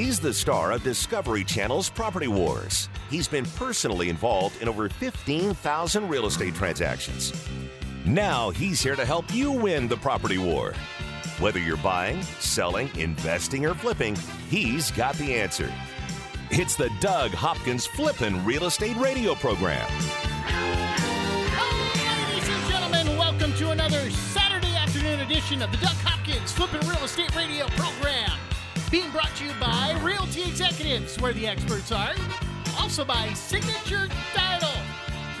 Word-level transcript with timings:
He's 0.00 0.18
the 0.18 0.32
star 0.32 0.72
of 0.72 0.82
Discovery 0.82 1.44
Channel's 1.44 1.90
Property 1.90 2.26
Wars. 2.26 2.88
He's 3.10 3.28
been 3.28 3.44
personally 3.44 4.08
involved 4.08 4.62
in 4.62 4.66
over 4.66 4.88
15,000 4.88 6.08
real 6.08 6.24
estate 6.24 6.54
transactions. 6.54 7.34
Now 8.06 8.48
he's 8.48 8.80
here 8.80 8.96
to 8.96 9.04
help 9.04 9.30
you 9.34 9.52
win 9.52 9.88
the 9.88 9.98
property 9.98 10.38
war. 10.38 10.72
Whether 11.38 11.58
you're 11.58 11.76
buying, 11.76 12.22
selling, 12.22 12.88
investing, 12.96 13.66
or 13.66 13.74
flipping, 13.74 14.16
he's 14.48 14.90
got 14.90 15.16
the 15.16 15.34
answer. 15.34 15.70
It's 16.50 16.76
the 16.76 16.90
Doug 17.00 17.32
Hopkins 17.32 17.84
Flippin' 17.84 18.42
Real 18.42 18.64
Estate 18.64 18.96
Radio 18.96 19.34
Program. 19.34 19.86
Ladies 22.30 22.48
and 22.48 22.70
gentlemen, 22.70 23.18
welcome 23.18 23.52
to 23.52 23.72
another 23.72 24.10
Saturday 24.10 24.74
afternoon 24.76 25.20
edition 25.20 25.60
of 25.60 25.70
the 25.70 25.76
Doug 25.76 25.96
Hopkins 25.96 26.52
Flippin' 26.52 26.88
Real 26.88 27.04
Estate 27.04 27.36
Radio 27.36 27.66
program. 27.76 28.39
Being 28.90 29.12
brought 29.12 29.30
to 29.36 29.44
you 29.44 29.52
by 29.60 29.96
Realty 30.02 30.42
Executives, 30.42 31.16
where 31.20 31.32
the 31.32 31.46
experts 31.46 31.92
are. 31.92 32.12
Also 32.76 33.04
by 33.04 33.32
Signature 33.34 34.08
Title, 34.34 34.68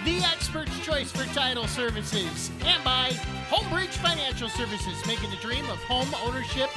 the 0.04 0.18
expert's 0.18 0.78
choice 0.86 1.10
for 1.10 1.24
title 1.34 1.66
services. 1.66 2.48
And 2.64 2.84
by 2.84 3.10
Homebridge 3.48 3.96
Financial 3.96 4.48
Services, 4.48 5.04
making 5.04 5.30
the 5.30 5.36
dream 5.38 5.68
of 5.68 5.82
home 5.82 6.08
ownership 6.24 6.70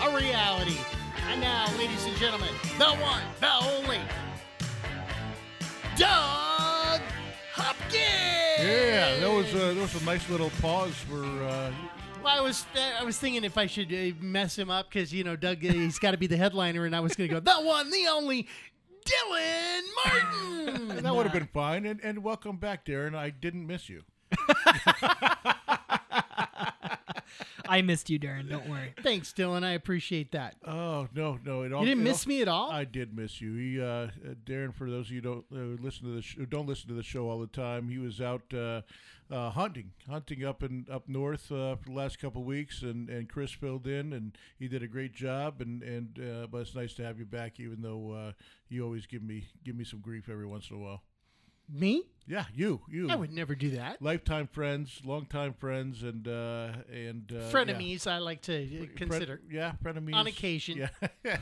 a 0.00 0.14
reality. 0.14 0.76
And 1.28 1.40
now, 1.40 1.66
ladies 1.76 2.04
and 2.06 2.14
gentlemen, 2.14 2.54
the 2.78 2.84
one, 2.84 3.22
the 3.40 3.52
only, 3.52 3.98
Doug 5.96 7.00
Hopkins! 7.52 7.98
Yeah, 8.60 9.18
that 9.18 9.28
was 9.28 9.52
that 9.52 9.76
was 9.76 10.00
a 10.00 10.04
nice 10.04 10.30
little 10.30 10.50
pause 10.60 10.94
for. 10.94 11.24
Uh, 11.24 11.72
Well, 12.22 12.38
I 12.38 12.40
was 12.40 12.64
I 13.00 13.02
was 13.02 13.18
thinking 13.18 13.42
if 13.42 13.58
I 13.58 13.66
should 13.66 13.92
uh, 13.92 14.14
mess 14.20 14.56
him 14.56 14.70
up 14.70 14.88
because 14.88 15.12
you 15.12 15.24
know 15.24 15.34
Doug 15.34 15.64
uh, 15.64 15.72
he's 15.72 15.98
got 15.98 16.12
to 16.12 16.16
be 16.16 16.28
the 16.28 16.36
headliner, 16.36 16.84
and 16.84 16.94
I 16.94 17.00
was 17.00 17.16
going 17.16 17.28
to 17.28 17.34
go 17.34 17.40
the 17.40 17.66
one, 17.66 17.90
the 17.90 18.06
only, 18.06 18.46
Dylan 19.04 19.82
Martin. 20.04 20.88
that 21.02 21.14
would 21.14 21.26
have 21.26 21.32
been 21.32 21.48
fine. 21.52 21.84
And, 21.84 22.00
and 22.00 22.22
welcome 22.22 22.58
back, 22.58 22.86
Darren. 22.86 23.16
I 23.16 23.30
didn't 23.30 23.66
miss 23.66 23.88
you. 23.88 24.02
I 27.72 27.80
missed 27.82 28.10
you, 28.10 28.18
Darren. 28.18 28.48
Don't 28.50 28.68
worry. 28.68 28.92
Thanks, 29.02 29.32
Dylan. 29.32 29.64
I 29.64 29.70
appreciate 29.72 30.32
that. 30.32 30.56
Oh 30.66 31.08
no, 31.14 31.38
no, 31.44 31.62
it 31.62 31.72
all. 31.72 31.80
You 31.80 31.86
didn't 31.88 32.02
it 32.02 32.10
miss 32.10 32.26
all- 32.26 32.28
me 32.28 32.42
at 32.42 32.48
all. 32.48 32.70
I 32.70 32.84
did 32.84 33.16
miss 33.16 33.40
you. 33.40 33.54
He, 33.54 33.80
uh, 33.80 33.84
uh, 33.86 34.08
Darren, 34.44 34.74
for 34.74 34.90
those 34.90 35.06
of 35.06 35.12
you 35.12 35.20
who 35.22 35.42
don't 35.42 35.44
uh, 35.52 35.82
listen 35.82 36.04
to 36.04 36.14
the 36.14 36.22
sh- 36.22 36.36
don't 36.50 36.66
listen 36.66 36.88
to 36.88 36.94
the 36.94 37.02
show 37.02 37.30
all 37.30 37.38
the 37.40 37.46
time, 37.46 37.88
he 37.88 37.98
was 37.98 38.20
out 38.20 38.42
uh, 38.52 38.82
uh, 39.30 39.48
hunting, 39.50 39.92
hunting 40.08 40.44
up 40.44 40.62
in 40.62 40.86
up 40.90 41.08
north 41.08 41.50
uh, 41.50 41.76
for 41.76 41.86
the 41.86 41.92
last 41.92 42.18
couple 42.18 42.42
of 42.42 42.46
weeks, 42.46 42.82
and, 42.82 43.08
and 43.08 43.28
Chris 43.30 43.50
filled 43.52 43.86
in, 43.86 44.12
and 44.12 44.36
he 44.58 44.68
did 44.68 44.82
a 44.82 44.88
great 44.88 45.14
job. 45.14 45.60
And 45.62 45.82
and 45.82 46.18
uh, 46.20 46.46
but 46.48 46.58
it's 46.58 46.74
nice 46.74 46.92
to 46.94 47.02
have 47.04 47.18
you 47.18 47.24
back, 47.24 47.58
even 47.58 47.80
though 47.80 48.10
uh, 48.12 48.32
you 48.68 48.84
always 48.84 49.06
give 49.06 49.22
me 49.22 49.46
give 49.64 49.74
me 49.76 49.84
some 49.84 50.00
grief 50.00 50.28
every 50.30 50.46
once 50.46 50.68
in 50.70 50.76
a 50.76 50.78
while. 50.78 51.02
Me? 51.72 52.04
Yeah, 52.26 52.44
you, 52.54 52.80
you. 52.88 53.10
I 53.10 53.16
would 53.16 53.32
never 53.32 53.54
do 53.54 53.70
that. 53.70 54.00
lifetime 54.00 54.46
friends, 54.46 55.00
longtime 55.04 55.54
friends, 55.54 56.02
and 56.02 56.26
uh, 56.28 56.68
and 56.92 57.30
uh, 57.32 57.50
Frenemies, 57.50 58.06
I 58.06 58.18
like 58.18 58.42
to 58.42 58.54
uh, 58.54 58.58
yeah. 58.58 58.86
consider. 58.94 59.38
Fren- 59.38 59.50
yeah, 59.50 59.72
frenemies 59.82 60.14
On 60.14 60.26
occasion. 60.28 60.78
Yeah, 60.78 60.88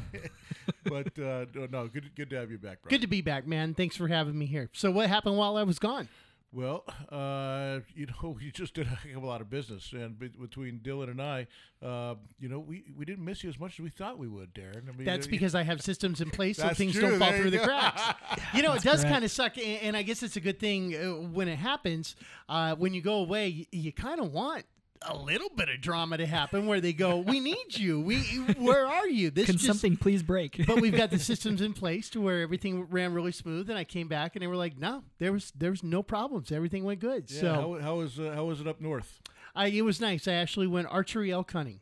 but 0.84 1.19
uh, 1.19 1.45
no, 1.55 1.67
no, 1.70 1.89
good, 1.89 2.11
good 2.17 2.31
to 2.31 2.36
have 2.36 2.51
you 2.51 2.58
back, 2.58 2.83
bro. 2.83 2.89
Good 2.89 3.03
to 3.03 3.06
be 3.06 3.20
back, 3.20 3.47
man. 3.47 3.75
Thanks 3.75 3.95
for 3.95 4.08
having 4.08 4.39
me 4.39 4.47
here. 4.47 4.70
So, 4.73 4.91
what 4.91 5.08
happened 5.08 5.36
while 5.36 5.58
I 5.58 5.64
was 5.64 5.78
gone? 5.78 6.08
Well, 6.53 6.84
uh, 7.11 7.81
you 7.95 8.06
know, 8.06 8.31
we 8.41 8.51
just 8.51 8.75
did 8.75 8.87
a 8.87 8.91
heck 8.91 9.15
of 9.17 9.23
a 9.23 9.27
lot 9.27 9.41
of 9.41 9.48
business, 9.48 9.93
and 9.93 10.19
be- 10.19 10.29
between 10.29 10.81
Dylan 10.81 11.11
and 11.11 11.23
I, 11.23 11.47
uh, 11.81 12.17
you 12.41 12.48
know, 12.48 12.59
we, 12.59 12.84
we 12.97 13.05
didn't 13.05 13.25
miss 13.25 13.45
you 13.45 13.51
as 13.51 13.59
much 13.61 13.75
as 13.75 13.81
we 13.81 13.91
thought 13.91 14.19
we 14.19 14.27
would, 14.27 14.53
Darren. 14.53 14.89
I 14.89 14.92
mean, 14.97 15.05
That's 15.05 15.27
uh, 15.29 15.31
because 15.31 15.55
I 15.55 15.62
have 15.62 15.81
systems 15.81 16.20
in 16.20 16.31
place 16.31 16.57
so 16.57 16.65
That's 16.65 16.77
things 16.79 16.92
true. 16.95 17.03
don't 17.03 17.19
fall 17.20 17.31
There 17.31 17.37
through 17.37 17.45
you 17.47 17.51
the 17.53 17.59
go. 17.59 17.65
cracks. 17.65 18.03
You 18.55 18.62
know, 18.62 18.73
it 18.73 18.83
does 18.83 19.05
kind 19.05 19.25
of 19.25 19.31
suck, 19.31 19.59
and, 19.59 19.67
and 19.83 19.97
I 19.97 20.03
guess 20.03 20.25
it's 20.25 20.35
a 20.36 20.41
good 20.41 20.58
thing 20.58 20.95
uh, 20.97 21.11
when 21.29 21.47
it 21.47 21.57
happens. 21.57 22.17
Uh, 22.48 22.74
when 22.74 22.95
you 22.95 23.01
go 23.01 23.14
away, 23.19 23.47
you, 23.48 23.67
you 23.70 23.92
kind 23.92 24.20
of 24.20 24.33
want 24.33 24.64
a 25.02 25.16
little 25.16 25.48
bit 25.56 25.68
of 25.68 25.80
drama 25.80 26.16
to 26.18 26.27
happen 26.27 26.66
where 26.66 26.80
they 26.80 26.92
go, 26.92 27.18
"We 27.18 27.40
need 27.40 27.78
you. 27.78 28.00
We 28.00 28.18
where 28.58 28.86
are 28.86 29.08
you?" 29.08 29.30
This 29.30 29.46
Can 29.46 29.55
just- 29.56 29.66
something 29.66 29.96
please 29.96 30.22
break? 30.22 30.66
but 30.66 30.80
we've 30.80 30.96
got 30.96 31.11
the 31.11 31.18
systems 31.18 31.61
in 31.61 31.72
place 31.72 32.11
to 32.11 32.20
where 32.20 32.42
everything 32.42 32.83
ran 32.84 33.12
really 33.14 33.33
smooth. 33.33 33.70
And 33.70 33.78
I 33.78 33.84
came 33.84 34.08
back 34.08 34.36
and 34.36 34.42
they 34.42 34.46
were 34.46 34.56
like, 34.56 34.78
"No, 34.78 35.05
there 35.18 35.33
was 35.33 35.52
there 35.56 35.70
was 35.70 35.83
no 35.83 36.02
problems. 36.02 36.52
Everything 36.52 36.84
went 36.84 37.00
good." 37.00 37.30
Yeah, 37.30 37.40
so 37.40 37.55
how, 37.55 37.78
how 37.80 37.94
was 37.96 38.18
uh, 38.20 38.33
how 38.34 38.44
was 38.44 38.61
it 38.61 38.66
up 38.66 38.80
north? 38.80 39.20
I, 39.55 39.66
it 39.68 39.83
was 39.84 40.00
nice. 40.00 40.28
I 40.28 40.34
actually 40.34 40.66
went 40.66 40.86
archery 40.90 41.32
elk 41.32 41.50
hunting. 41.52 41.80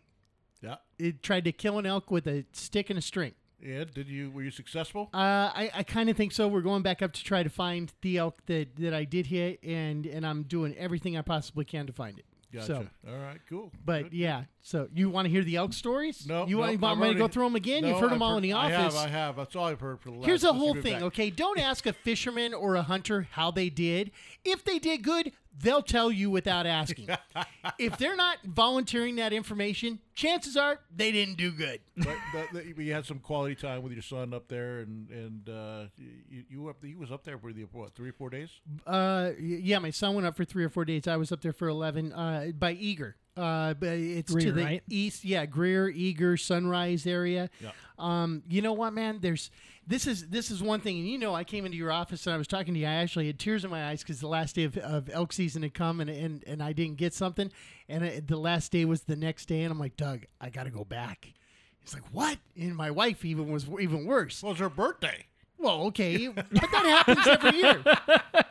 Yeah, 0.62 0.76
It 0.98 1.22
tried 1.22 1.44
to 1.44 1.52
kill 1.52 1.78
an 1.78 1.86
elk 1.86 2.10
with 2.10 2.26
a 2.26 2.44
stick 2.52 2.88
and 2.90 2.98
a 2.98 3.02
string. 3.02 3.34
yeah. 3.62 3.84
Did 3.84 4.08
you 4.08 4.30
were 4.30 4.42
you 4.42 4.50
successful? 4.50 5.08
Uh, 5.12 5.16
I, 5.54 5.70
I 5.74 5.82
kind 5.82 6.08
of 6.08 6.16
think 6.16 6.32
so. 6.32 6.48
We're 6.48 6.62
going 6.62 6.82
back 6.82 7.02
up 7.02 7.12
to 7.12 7.22
try 7.22 7.42
to 7.42 7.50
find 7.50 7.92
the 8.02 8.16
elk 8.18 8.40
that, 8.46 8.74
that 8.76 8.94
I 8.94 9.04
did 9.04 9.26
hit, 9.26 9.62
and, 9.62 10.04
and 10.06 10.26
I'm 10.26 10.44
doing 10.44 10.74
everything 10.76 11.16
I 11.16 11.22
possibly 11.22 11.64
can 11.64 11.86
to 11.86 11.92
find 11.92 12.18
it. 12.18 12.24
Gotcha. 12.52 12.66
So, 12.66 12.86
All 13.12 13.18
right, 13.18 13.38
cool. 13.48 13.70
but 13.84 14.04
Good. 14.04 14.12
yeah. 14.14 14.44
So 14.62 14.88
you 14.94 15.10
want 15.10 15.26
to 15.26 15.30
hear 15.30 15.44
the 15.44 15.56
elk 15.56 15.74
stories? 15.74 16.26
no, 16.26 16.46
You 16.46 16.56
no, 16.56 16.76
want, 16.78 17.00
me 17.00 17.12
to 17.12 17.14
go 17.18 17.28
through 17.28 17.44
them 17.44 17.56
again? 17.56 17.82
No, 17.82 17.88
You've 17.88 18.00
heard 18.00 18.10
them 18.10 18.22
I've 18.22 18.28
all 18.28 18.36
in 18.38 18.42
the 18.42 18.52
office. 18.52 18.74
I 18.74 18.80
have, 18.80 18.94
I 18.96 19.08
have. 19.08 19.36
That's 19.36 19.54
all 19.54 19.66
I've 19.66 19.80
heard 19.80 20.00
for 20.00 20.10
the 20.10 20.16
last. 20.16 20.26
Here's 20.26 20.42
the 20.42 20.52
whole 20.54 20.74
thing, 20.74 21.02
okay? 21.04 21.28
Don't 21.28 21.58
ask 21.58 21.84
a 21.84 21.92
fisherman 21.92 22.54
or 22.54 22.76
a 22.76 22.82
hunter 22.82 23.28
how 23.32 23.50
they 23.50 23.68
did. 23.68 24.12
If 24.44 24.64
they 24.64 24.78
did 24.78 25.02
good, 25.02 25.32
they'll 25.60 25.82
tell 25.82 26.10
you 26.10 26.30
without 26.30 26.66
asking. 26.66 27.08
if 27.78 27.98
they're 27.98 28.16
not 28.16 28.38
volunteering 28.44 29.16
that 29.16 29.32
information, 29.32 29.98
chances 30.14 30.56
are 30.56 30.80
they 30.94 31.12
didn't 31.12 31.36
do 31.36 31.50
good. 31.50 31.80
but, 31.96 32.16
but 32.32 32.52
the- 32.52 32.82
you 32.82 32.92
had 32.92 33.04
some 33.06 33.18
quality 33.18 33.54
time 33.54 33.82
with 33.82 33.92
your 33.92 34.02
son 34.02 34.32
up 34.32 34.48
there, 34.48 34.80
and 34.80 35.10
and 35.10 35.48
uh, 35.48 35.84
you, 36.30 36.44
you 36.48 36.68
up. 36.68 36.76
He 36.84 36.94
was 36.94 37.10
up 37.10 37.24
there 37.24 37.38
for 37.38 37.52
the 37.52 37.62
what 37.72 37.94
three 37.94 38.10
or 38.10 38.14
four 38.14 38.30
days. 38.30 38.50
Uh, 38.86 39.30
yeah, 39.38 39.78
my 39.78 39.90
son 39.90 40.14
went 40.14 40.26
up 40.26 40.36
for 40.36 40.44
three 40.44 40.64
or 40.64 40.68
four 40.68 40.84
days. 40.84 41.06
I 41.08 41.16
was 41.16 41.32
up 41.32 41.40
there 41.40 41.52
for 41.52 41.68
eleven. 41.68 42.12
Uh, 42.12 42.52
by 42.58 42.74
Eagar. 42.74 43.14
Uh, 43.36 43.72
but 43.74 43.90
it's 43.90 44.34
to 44.34 44.50
the 44.50 44.64
right? 44.64 44.82
east. 44.88 45.24
Yeah, 45.24 45.46
Greer, 45.46 45.92
Eagar, 45.92 46.40
Sunrise 46.40 47.06
area. 47.06 47.50
Yeah. 47.60 47.70
Um, 47.96 48.42
you 48.48 48.62
know 48.62 48.72
what, 48.72 48.92
man? 48.92 49.18
There's 49.20 49.52
this 49.88 50.06
is 50.06 50.28
this 50.28 50.50
is 50.50 50.62
one 50.62 50.80
thing, 50.80 50.98
and 50.98 51.08
you 51.08 51.16
know, 51.16 51.34
I 51.34 51.44
came 51.44 51.64
into 51.64 51.78
your 51.78 51.90
office 51.90 52.26
and 52.26 52.34
I 52.34 52.36
was 52.36 52.46
talking 52.46 52.74
to 52.74 52.80
you. 52.80 52.86
I 52.86 52.92
actually 52.92 53.26
had 53.26 53.38
tears 53.38 53.64
in 53.64 53.70
my 53.70 53.88
eyes 53.88 54.02
because 54.02 54.20
the 54.20 54.28
last 54.28 54.54
day 54.54 54.64
of, 54.64 54.76
of 54.76 55.08
elk 55.10 55.32
season 55.32 55.62
had 55.62 55.72
come, 55.72 56.00
and 56.00 56.10
and 56.10 56.44
and 56.46 56.62
I 56.62 56.74
didn't 56.74 56.98
get 56.98 57.14
something, 57.14 57.50
and 57.88 58.04
it, 58.04 58.28
the 58.28 58.36
last 58.36 58.70
day 58.70 58.84
was 58.84 59.02
the 59.02 59.16
next 59.16 59.46
day, 59.46 59.62
and 59.62 59.72
I'm 59.72 59.78
like, 59.78 59.96
Doug, 59.96 60.26
I 60.40 60.50
got 60.50 60.64
to 60.64 60.70
go 60.70 60.84
back. 60.84 61.32
He's 61.80 61.94
like, 61.94 62.04
what? 62.12 62.36
And 62.54 62.76
my 62.76 62.90
wife 62.90 63.24
even 63.24 63.50
was 63.50 63.66
even 63.80 64.04
worse. 64.04 64.42
Well, 64.42 64.50
it 64.50 64.54
was 64.54 64.60
her 64.60 64.68
birthday. 64.68 65.26
Well, 65.56 65.84
okay, 65.84 66.28
but 66.28 66.50
that 66.50 67.04
happens 67.06 67.26
every 67.26 67.58
year. 67.58 67.82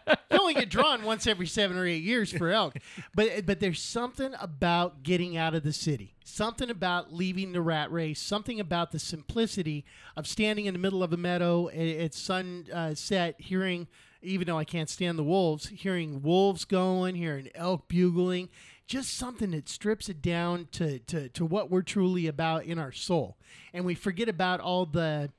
Only 0.47 0.62
get 0.62 0.69
drawn 0.69 1.03
once 1.03 1.28
every 1.28 1.46
seven 1.46 1.75
or 1.75 1.85
eight 1.85 2.03
years 2.03 2.31
for 2.31 2.50
elk, 2.50 2.78
but 3.16 3.46
but 3.46 3.59
there's 3.59 3.81
something 3.81 4.34
about 4.40 5.03
getting 5.03 5.35
out 5.35 5.53
of 5.53 5.63
the 5.63 5.74
city, 5.74 6.16
something 6.24 6.69
about 6.69 7.13
leaving 7.13 7.52
the 7.52 7.62
rat 7.62 7.91
race, 7.91 8.22
something 8.22 8.58
about 8.58 8.94
the 8.94 8.97
simplicity 8.97 9.84
of 10.16 10.25
standing 10.25 10.66
in 10.66 10.74
the 10.74 10.80
middle 10.80 11.03
of 11.03 11.12
a 11.12 11.18
meadow 11.18 11.68
at 11.68 12.13
sunset, 12.13 13.35
uh, 13.35 13.44
hearing. 13.44 13.90
Even 14.22 14.47
though 14.47 14.58
I 14.58 14.63
can't 14.63 14.90
stand 14.90 15.19
the 15.19 15.24
wolves, 15.24 15.68
hearing 15.68 16.22
wolves 16.22 16.64
going, 16.64 17.16
hearing 17.16 17.50
elk 17.53 17.90
bugling, 17.90 18.47
just 18.88 19.18
something 19.18 19.52
that 19.52 19.68
strips 19.68 20.08
it 20.08 20.22
down 20.22 20.69
to, 20.72 21.00
to, 21.00 21.28
to 21.29 21.46
what 21.46 21.69
we're 21.69 21.81
truly 21.81 22.25
about 22.25 22.64
in 22.64 22.79
our 22.79 22.94
soul. 22.94 23.38
And 23.74 23.84
we 23.85 23.96
forget 23.96 24.29
about 24.29 24.62
all 24.62 24.85
the 24.85 25.29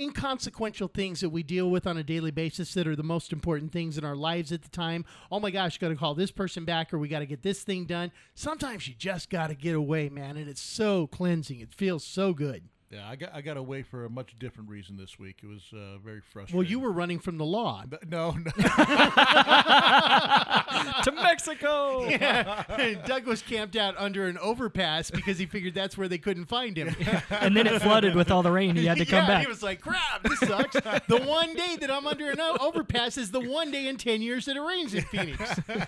inconsequential 0.00 0.88
things 0.88 1.20
that 1.20 1.30
we 1.30 1.42
deal 1.42 1.70
with 1.70 1.86
on 1.86 1.96
a 1.98 2.02
daily 2.02 2.30
basis 2.30 2.74
that 2.74 2.86
are 2.86 2.96
the 2.96 3.02
most 3.02 3.32
important 3.32 3.72
things 3.72 3.98
in 3.98 4.04
our 4.04 4.16
lives 4.16 4.52
at 4.52 4.62
the 4.62 4.68
time. 4.68 5.04
Oh 5.30 5.40
my 5.40 5.50
gosh, 5.50 5.78
got 5.78 5.88
to 5.88 5.96
call 5.96 6.14
this 6.14 6.30
person 6.30 6.64
back 6.64 6.92
or 6.92 6.98
we 6.98 7.08
got 7.08 7.20
to 7.20 7.26
get 7.26 7.42
this 7.42 7.62
thing 7.62 7.84
done. 7.84 8.12
Sometimes 8.34 8.86
you 8.86 8.94
just 8.94 9.30
got 9.30 9.48
to 9.48 9.54
get 9.54 9.74
away, 9.74 10.08
man, 10.08 10.36
and 10.36 10.48
it's 10.48 10.60
so 10.60 11.06
cleansing. 11.06 11.60
It 11.60 11.74
feels 11.74 12.04
so 12.04 12.32
good. 12.32 12.68
Yeah, 12.90 13.06
I 13.06 13.16
got 13.16 13.34
I 13.34 13.42
got 13.42 13.58
away 13.58 13.82
for 13.82 14.06
a 14.06 14.10
much 14.10 14.38
different 14.38 14.70
reason 14.70 14.96
this 14.96 15.18
week. 15.18 15.40
It 15.42 15.46
was 15.46 15.62
uh, 15.74 15.98
very 15.98 16.22
frustrating. 16.22 16.56
Well, 16.56 16.66
you 16.66 16.80
were 16.80 16.90
running 16.90 17.18
from 17.18 17.36
the 17.36 17.44
law. 17.44 17.84
no, 18.08 18.30
no. 18.30 18.50
to 21.04 21.12
Mexico. 21.12 22.08
Yeah. 22.08 22.94
Doug 23.06 23.26
was 23.26 23.42
camped 23.42 23.76
out 23.76 23.94
under 23.98 24.26
an 24.26 24.38
overpass 24.38 25.10
because 25.10 25.38
he 25.38 25.44
figured 25.44 25.74
that's 25.74 25.98
where 25.98 26.08
they 26.08 26.16
couldn't 26.16 26.46
find 26.46 26.78
him. 26.78 26.96
And 27.30 27.54
then 27.54 27.66
it 27.66 27.82
flooded 27.82 28.14
with 28.14 28.30
all 28.30 28.42
the 28.42 28.50
rain. 28.50 28.74
He 28.74 28.86
had 28.86 28.96
to 28.96 29.04
come 29.04 29.24
yeah, 29.24 29.26
back. 29.26 29.42
he 29.42 29.48
was 29.48 29.62
like, 29.62 29.82
"Crap, 29.82 30.22
this 30.22 30.40
sucks." 30.40 30.72
the 31.08 31.22
one 31.26 31.54
day 31.54 31.76
that 31.80 31.90
I'm 31.90 32.06
under 32.06 32.30
an 32.30 32.40
overpass 32.40 33.18
is 33.18 33.30
the 33.30 33.40
one 33.40 33.70
day 33.70 33.88
in 33.88 33.98
ten 33.98 34.22
years 34.22 34.46
that 34.46 34.56
it 34.56 34.62
rains 34.62 34.94
in 34.94 35.04
Phoenix. 35.04 35.60
Hey, 35.66 35.84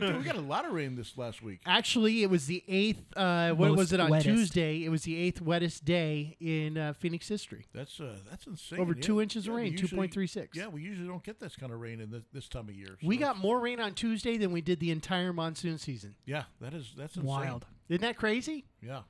dude, 0.00 0.18
we 0.18 0.24
got 0.24 0.34
a 0.34 0.40
lot 0.40 0.64
of 0.64 0.72
rain 0.72 0.96
this 0.96 1.16
last 1.16 1.40
week. 1.40 1.60
Actually, 1.66 2.24
it 2.24 2.30
was 2.30 2.46
the 2.46 2.64
eighth. 2.66 3.16
Uh, 3.16 3.52
what 3.52 3.68
Most 3.68 3.78
was 3.78 3.92
it 3.92 4.00
on 4.00 4.10
wettest. 4.10 4.24
Tuesday? 4.24 4.84
It 4.84 4.88
was 4.88 5.02
the 5.02 5.16
eighth 5.16 5.40
wettest 5.40 5.84
day 5.84 6.30
in 6.40 6.78
uh, 6.78 6.92
Phoenix 6.94 7.28
history. 7.28 7.66
That's 7.74 8.00
uh, 8.00 8.16
that's 8.28 8.46
insane. 8.46 8.80
Over 8.80 8.94
yeah. 8.94 9.02
two 9.02 9.20
inches 9.20 9.46
of 9.46 9.54
Yeah, 9.54 9.60
we 9.60 9.70
rain, 9.70 9.78
2.36. 9.78 10.48
Yeah, 10.54 10.68
we 10.68 10.82
usually 10.82 11.08
don't 11.08 11.22
get 11.22 11.40
this 11.40 11.56
kind 11.56 11.72
of 11.72 11.80
rain 11.80 12.00
in 12.00 12.10
this, 12.10 12.22
this 12.32 12.48
time 12.48 12.68
of 12.68 12.74
year. 12.74 12.96
We 13.02 13.16
got 13.16 13.38
more 13.38 13.60
rain 13.60 13.80
on 13.80 13.94
Tuesday 13.94 14.36
than 14.36 14.52
we 14.52 14.60
did 14.60 14.80
the 14.80 14.90
entire 14.90 15.32
monsoon 15.32 15.78
season. 15.78 16.14
yeah, 16.26 16.44
that 16.60 16.74
is 16.74 16.94
that's 16.96 17.16
insane. 17.16 17.28
Wild. 17.28 17.66
Isn't 17.88 18.02
that 18.02 18.16
crazy? 18.16 18.64
Yeah, 18.80 19.02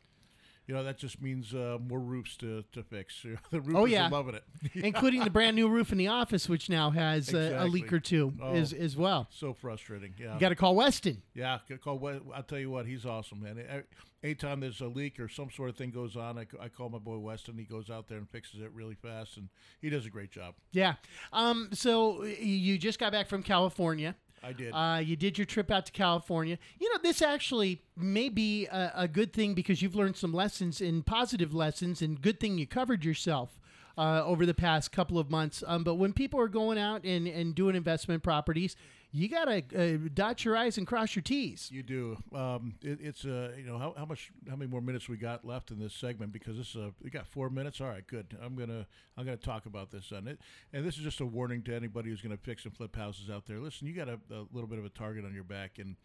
you 0.66 0.74
know 0.74 0.84
that 0.84 0.96
just 0.98 1.20
means 1.20 1.52
uh, 1.54 1.78
more 1.86 1.98
roofs 2.00 2.36
to, 2.38 2.62
to 2.72 2.82
fix. 2.82 3.22
the 3.50 3.60
roofers 3.60 3.74
Oh, 3.76 3.84
yeah. 3.84 4.06
are 4.06 4.10
loving 4.10 4.34
it. 4.36 4.44
including 4.74 5.24
the 5.24 5.30
brand 5.30 5.56
new 5.56 5.68
roof 5.68 5.92
in 5.92 5.98
the 5.98 6.08
office, 6.08 6.48
which 6.48 6.68
now 6.70 6.90
has 6.90 7.32
uh, 7.34 7.36
a 7.38 7.40
Exactly. 7.46 7.70
leak 7.70 7.92
or 7.92 8.00
two 8.00 8.32
Oh. 8.40 8.54
as, 8.54 8.72
as 8.72 8.96
well. 8.96 9.26
so 9.30 9.52
frustrating. 9.54 10.14
Yeah. 10.18 10.34
You 10.34 10.40
got 10.40 10.50
to 10.50 10.54
call 10.56 10.74
Weston. 10.76 11.22
Yeah, 11.34 11.58
call. 11.82 12.00
I'll 12.34 12.42
tell 12.42 12.58
you 12.58 12.70
what, 12.70 12.86
he's 12.86 13.04
awesome, 13.04 13.42
man. 13.42 13.82
Anytime 14.22 14.60
there's 14.60 14.80
a 14.80 14.86
leak 14.86 15.18
or 15.18 15.28
some 15.28 15.50
sort 15.50 15.68
of 15.68 15.76
thing 15.76 15.90
goes 15.90 16.16
on, 16.16 16.38
I 16.38 16.68
call 16.68 16.88
my 16.88 16.98
boy 16.98 17.18
Weston. 17.18 17.58
He 17.58 17.64
goes 17.64 17.90
out 17.90 18.06
there 18.06 18.18
and 18.18 18.30
fixes 18.30 18.60
it 18.60 18.70
really 18.72 18.94
fast, 18.94 19.36
and 19.36 19.48
he 19.80 19.90
does 19.90 20.06
a 20.06 20.10
great 20.10 20.30
job. 20.30 20.54
Yeah. 20.70 20.94
Um. 21.32 21.70
So 21.72 22.22
you 22.22 22.78
just 22.78 23.00
got 23.00 23.10
back 23.10 23.26
from 23.26 23.42
California. 23.42 24.14
I 24.42 24.52
did. 24.52 24.72
Uh, 24.72 25.00
you 25.02 25.16
did 25.16 25.38
your 25.38 25.44
trip 25.44 25.70
out 25.70 25.86
to 25.86 25.92
California. 25.92 26.58
You 26.80 26.92
know, 26.92 26.98
this 27.02 27.22
actually 27.22 27.82
may 27.96 28.28
be 28.28 28.66
a, 28.66 28.92
a 28.94 29.08
good 29.08 29.32
thing 29.32 29.54
because 29.54 29.82
you've 29.82 29.94
learned 29.94 30.16
some 30.16 30.32
lessons 30.32 30.80
and 30.80 31.04
positive 31.06 31.54
lessons, 31.54 32.02
and 32.02 32.20
good 32.20 32.40
thing 32.40 32.58
you 32.58 32.66
covered 32.66 33.04
yourself 33.04 33.58
uh, 33.96 34.22
over 34.24 34.46
the 34.46 34.54
past 34.54 34.92
couple 34.92 35.18
of 35.18 35.30
months. 35.30 35.62
Um, 35.66 35.84
but 35.84 35.94
when 35.94 36.12
people 36.12 36.40
are 36.40 36.48
going 36.48 36.78
out 36.78 37.04
and, 37.04 37.26
and 37.26 37.54
doing 37.54 37.76
investment 37.76 38.22
properties, 38.22 38.76
you 39.14 39.28
got 39.28 39.44
to 39.44 39.62
uh, 39.76 39.98
dot 40.14 40.42
your 40.44 40.56
I's 40.56 40.78
and 40.78 40.86
cross 40.86 41.14
your 41.14 41.22
T's. 41.22 41.68
You 41.70 41.82
do. 41.82 42.16
Um, 42.34 42.74
it, 42.82 42.98
it's 43.02 43.26
uh, 43.26 43.52
you 43.58 43.64
know 43.64 43.76
how, 43.76 43.94
how 43.96 44.06
much 44.06 44.32
how 44.48 44.56
many 44.56 44.70
more 44.70 44.80
minutes 44.80 45.08
we 45.08 45.18
got 45.18 45.44
left 45.44 45.70
in 45.70 45.78
this 45.78 45.92
segment 45.92 46.32
because 46.32 46.56
this 46.56 46.70
is 46.70 46.76
a, 46.76 46.92
we 47.02 47.10
got 47.10 47.26
four 47.26 47.50
minutes. 47.50 47.80
All 47.80 47.88
right, 47.88 48.06
good. 48.06 48.36
I'm 48.42 48.56
gonna 48.56 48.86
I'm 49.18 49.26
gonna 49.26 49.36
talk 49.36 49.66
about 49.66 49.90
this 49.90 50.12
on 50.12 50.28
it, 50.28 50.40
and 50.72 50.84
this 50.84 50.96
is 50.96 51.02
just 51.02 51.20
a 51.20 51.26
warning 51.26 51.62
to 51.64 51.74
anybody 51.74 52.08
who's 52.08 52.22
gonna 52.22 52.38
fix 52.38 52.64
and 52.64 52.74
flip 52.74 52.96
houses 52.96 53.28
out 53.28 53.46
there. 53.46 53.58
Listen, 53.58 53.86
you 53.86 53.92
got 53.92 54.08
a, 54.08 54.18
a 54.30 54.46
little 54.50 54.68
bit 54.68 54.78
of 54.78 54.86
a 54.86 54.90
target 54.90 55.26
on 55.26 55.34
your 55.34 55.44
back, 55.44 55.78
and 55.78 55.96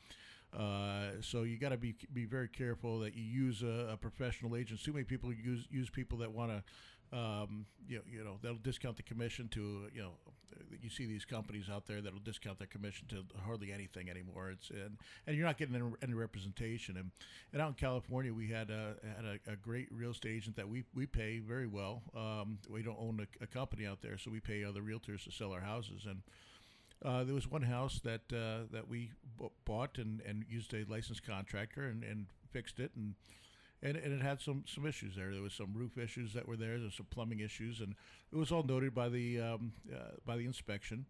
uh, 0.55 1.11
so 1.21 1.43
you 1.43 1.57
got 1.57 1.69
to 1.69 1.77
be 1.77 1.95
be 2.13 2.25
very 2.25 2.47
careful 2.47 2.99
that 2.99 3.15
you 3.15 3.23
use 3.23 3.63
a, 3.63 3.91
a 3.93 3.97
professional 3.97 4.55
agent. 4.55 4.83
Too 4.83 4.93
many 4.93 5.03
people 5.03 5.31
use 5.33 5.65
use 5.69 5.89
people 5.89 6.17
that 6.19 6.31
want 6.31 6.51
to. 6.51 6.63
Um, 7.13 7.65
you 7.87 7.97
know, 7.97 8.03
you 8.11 8.23
know, 8.23 8.37
they'll 8.41 8.55
discount 8.55 8.97
the 8.97 9.03
commission 9.03 9.47
to, 9.49 9.89
you 9.93 10.01
know, 10.01 10.11
you 10.81 10.89
see 10.89 11.05
these 11.05 11.25
companies 11.25 11.65
out 11.71 11.85
there 11.85 12.01
that'll 12.01 12.19
discount 12.19 12.57
their 12.57 12.67
commission 12.67 13.07
to 13.07 13.23
hardly 13.45 13.71
anything 13.71 14.09
anymore. 14.09 14.49
It's 14.49 14.69
and, 14.69 14.97
and 15.25 15.35
you're 15.35 15.45
not 15.45 15.57
getting 15.57 15.75
any, 15.75 15.85
any 16.03 16.13
representation. 16.13 16.97
And, 16.97 17.11
and 17.53 17.61
out 17.61 17.69
in 17.69 17.73
California, 17.75 18.33
we 18.33 18.47
had 18.47 18.69
a 18.69 18.95
had 19.15 19.25
a, 19.25 19.51
a 19.51 19.55
great 19.55 19.87
real 19.91 20.11
estate 20.11 20.35
agent 20.35 20.55
that 20.57 20.67
we, 20.67 20.83
we 20.93 21.05
pay 21.05 21.39
very 21.39 21.67
well. 21.67 22.01
Um, 22.15 22.59
we 22.69 22.81
don't 22.81 22.99
own 22.99 23.19
a, 23.21 23.43
a 23.43 23.47
company 23.47 23.85
out 23.85 24.01
there, 24.01 24.17
so 24.17 24.31
we 24.31 24.39
pay 24.39 24.63
other 24.63 24.81
realtors 24.81 25.23
to 25.23 25.31
sell 25.31 25.51
our 25.51 25.61
houses. 25.61 26.05
And 26.05 26.21
uh, 27.05 27.23
there 27.23 27.35
was 27.35 27.49
one 27.49 27.63
house 27.63 27.99
that 28.03 28.21
uh, 28.33 28.67
that 28.71 28.87
we 28.87 29.11
b- 29.39 29.47
bought 29.65 29.97
and, 29.97 30.21
and 30.21 30.43
used 30.49 30.73
a 30.73 30.83
licensed 30.89 31.25
contractor 31.25 31.85
and, 31.85 32.03
and 32.03 32.25
fixed 32.51 32.79
it 32.79 32.91
and 32.95 33.15
and, 33.83 33.95
and 33.95 34.13
it 34.13 34.21
had 34.21 34.41
some, 34.41 34.63
some 34.67 34.85
issues 34.85 35.15
there. 35.15 35.31
There 35.31 35.41
was 35.41 35.53
some 35.53 35.73
roof 35.73 35.97
issues 35.97 36.33
that 36.33 36.47
were 36.47 36.57
there. 36.57 36.77
There 36.77 36.85
was 36.85 36.95
some 36.95 37.07
plumbing 37.09 37.39
issues, 37.39 37.79
and 37.79 37.95
it 38.31 38.35
was 38.35 38.51
all 38.51 38.63
noted 38.63 38.93
by 38.93 39.09
the 39.09 39.39
um, 39.39 39.73
uh, 39.93 40.15
by 40.25 40.37
the 40.37 40.45
inspection. 40.45 41.05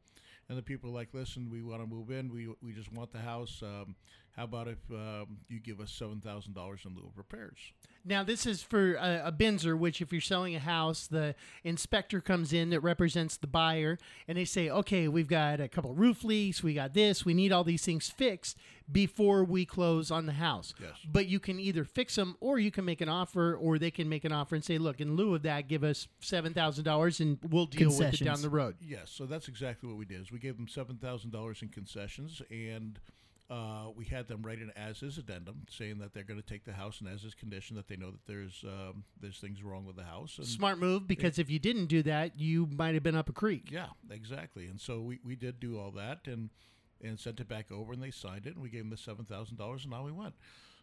And 0.49 0.57
the 0.57 0.63
people 0.63 0.91
were 0.91 0.97
like, 0.97 1.09
"Listen, 1.13 1.49
we 1.49 1.61
want 1.61 1.81
to 1.81 1.87
move 1.87 2.11
in. 2.11 2.31
We, 2.31 2.47
we 2.61 2.73
just 2.73 2.91
want 2.91 3.11
the 3.11 3.19
house. 3.19 3.61
Um, 3.61 3.95
how 4.37 4.45
about 4.45 4.67
if 4.67 4.77
um, 4.91 5.39
you 5.49 5.59
give 5.59 5.81
us 5.81 5.91
seven 5.91 6.21
thousand 6.21 6.53
dollars 6.53 6.81
in 6.85 6.95
lieu 6.95 7.03
of 7.05 7.17
repairs?" 7.17 7.57
Now, 8.05 8.23
this 8.23 8.45
is 8.45 8.61
for 8.61 8.93
a, 8.93 9.23
a 9.25 9.31
BINSR, 9.33 9.77
which 9.77 10.01
if 10.01 10.13
you're 10.13 10.21
selling 10.21 10.55
a 10.55 10.59
house, 10.59 11.07
the 11.07 11.35
inspector 11.65 12.21
comes 12.21 12.53
in 12.53 12.69
that 12.69 12.79
represents 12.79 13.35
the 13.35 13.47
buyer, 13.47 13.97
and 14.29 14.37
they 14.37 14.45
say, 14.45 14.69
okay, 14.69 15.09
we've 15.09 15.27
got 15.27 15.59
a 15.59 15.67
couple 15.67 15.93
roof 15.93 16.23
leaks, 16.23 16.63
we 16.63 16.73
got 16.73 16.93
this, 16.93 17.25
we 17.25 17.33
need 17.33 17.51
all 17.51 17.65
these 17.65 17.83
things 17.83 18.07
fixed 18.09 18.57
before 18.89 19.43
we 19.43 19.65
close 19.65 20.09
on 20.09 20.25
the 20.25 20.31
house. 20.31 20.73
Yes. 20.81 20.91
But 21.05 21.27
you 21.27 21.41
can 21.41 21.59
either 21.59 21.83
fix 21.83 22.15
them, 22.15 22.37
or 22.39 22.59
you 22.59 22.71
can 22.71 22.85
make 22.85 23.01
an 23.01 23.09
offer, 23.09 23.53
or 23.55 23.77
they 23.77 23.91
can 23.91 24.07
make 24.07 24.23
an 24.23 24.31
offer 24.31 24.55
and 24.55 24.63
say, 24.63 24.77
look, 24.77 25.01
in 25.01 25.17
lieu 25.17 25.35
of 25.35 25.41
that, 25.41 25.67
give 25.67 25.83
us 25.83 26.07
seven 26.21 26.53
thousand 26.53 26.85
dollars, 26.85 27.19
and 27.19 27.39
we'll 27.49 27.65
deal 27.65 27.89
with 27.89 28.13
it 28.13 28.23
down 28.23 28.41
the 28.41 28.49
road. 28.49 28.77
Yes, 28.79 29.11
so 29.11 29.25
that's 29.25 29.49
exactly 29.49 29.89
what 29.89 29.97
we 29.97 30.05
did. 30.05 30.21
Is 30.21 30.31
we 30.31 30.39
gave 30.39 30.55
them 30.55 30.69
seven 30.69 30.95
thousand 30.95 31.31
dollars 31.31 31.61
in 31.61 31.67
concessions, 31.67 32.41
and 32.49 32.99
uh, 33.49 33.85
we 33.95 34.05
had 34.05 34.27
them 34.27 34.41
write 34.41 34.59
an 34.59 34.71
as-is 34.75 35.17
addendum 35.17 35.65
saying 35.69 35.99
that 35.99 36.13
they're 36.13 36.23
going 36.23 36.41
to 36.41 36.45
take 36.45 36.65
the 36.65 36.73
house 36.73 36.99
in 36.99 37.07
as-is 37.07 37.33
condition, 37.33 37.77
that 37.77 37.88
they 37.88 37.95
know 37.95 38.11
that 38.11 38.25
there's 38.25 38.63
um, 38.67 39.03
there's 39.21 39.39
things 39.39 39.63
wrong 39.63 39.85
with 39.85 39.95
the 39.95 40.03
house. 40.03 40.38
And 40.38 40.45
Smart 40.45 40.79
move, 40.79 41.07
because 41.07 41.39
if 41.39 41.49
you 41.49 41.59
didn't 41.59 41.85
do 41.85 42.03
that, 42.03 42.39
you 42.39 42.67
might 42.71 42.94
have 42.94 43.03
been 43.03 43.15
up 43.15 43.29
a 43.29 43.33
creek. 43.33 43.69
Yeah, 43.71 43.88
exactly. 44.11 44.65
And 44.67 44.79
so 44.79 44.99
we, 44.99 45.19
we 45.23 45.35
did 45.35 45.59
do 45.59 45.79
all 45.79 45.91
that 45.91 46.27
and 46.27 46.49
and 47.01 47.19
sent 47.19 47.39
it 47.39 47.47
back 47.47 47.71
over, 47.71 47.94
and 47.94 48.01
they 48.01 48.11
signed 48.11 48.47
it, 48.47 48.55
and 48.55 48.61
we 48.61 48.69
gave 48.69 48.81
them 48.81 48.89
the 48.89 48.97
seven 48.97 49.23
thousand 49.23 49.57
dollars, 49.57 49.83
and 49.83 49.91
now 49.91 50.03
we 50.03 50.11
went. 50.11 50.33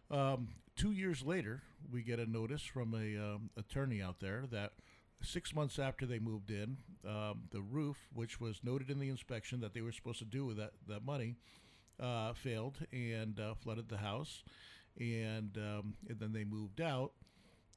Um, 0.09 0.49
two 0.75 0.91
years 0.91 1.23
later, 1.23 1.61
we 1.91 2.01
get 2.01 2.19
a 2.19 2.25
notice 2.25 2.61
from 2.63 2.93
a 2.93 3.17
um, 3.21 3.49
attorney 3.57 4.01
out 4.01 4.19
there 4.19 4.45
that 4.51 4.73
six 5.21 5.53
months 5.53 5.79
after 5.79 6.05
they 6.05 6.19
moved 6.19 6.51
in, 6.51 6.77
um, 7.07 7.43
the 7.51 7.61
roof, 7.61 7.97
which 8.13 8.39
was 8.39 8.59
noted 8.63 8.89
in 8.89 8.99
the 8.99 9.09
inspection 9.09 9.59
that 9.61 9.73
they 9.73 9.81
were 9.81 9.91
supposed 9.91 10.19
to 10.19 10.25
do 10.25 10.45
with 10.45 10.57
that 10.57 10.73
that 10.87 11.03
money, 11.05 11.35
uh, 11.99 12.33
failed 12.33 12.77
and 12.91 13.39
uh, 13.39 13.53
flooded 13.55 13.89
the 13.89 13.97
house, 13.97 14.43
and, 14.99 15.57
um, 15.57 15.95
and 16.07 16.19
then 16.19 16.33
they 16.33 16.43
moved 16.43 16.81
out 16.81 17.11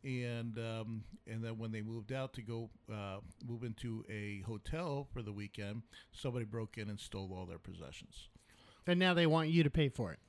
and 0.04 0.58
um, 0.58 1.02
and 1.26 1.42
then 1.42 1.58
when 1.58 1.72
they 1.72 1.82
moved 1.82 2.12
out 2.12 2.32
to 2.34 2.42
go 2.42 2.70
uh, 2.92 3.18
move 3.46 3.64
into 3.64 4.04
a 4.08 4.42
hotel 4.46 5.08
for 5.12 5.22
the 5.22 5.32
weekend, 5.32 5.82
somebody 6.12 6.44
broke 6.44 6.78
in 6.78 6.88
and 6.88 7.00
stole 7.00 7.34
all 7.36 7.46
their 7.46 7.58
possessions. 7.58 8.28
And 8.86 8.98
now 8.98 9.12
they 9.14 9.26
want 9.26 9.48
you 9.48 9.62
to 9.62 9.70
pay 9.70 9.88
for 9.88 10.12
it. 10.12 10.20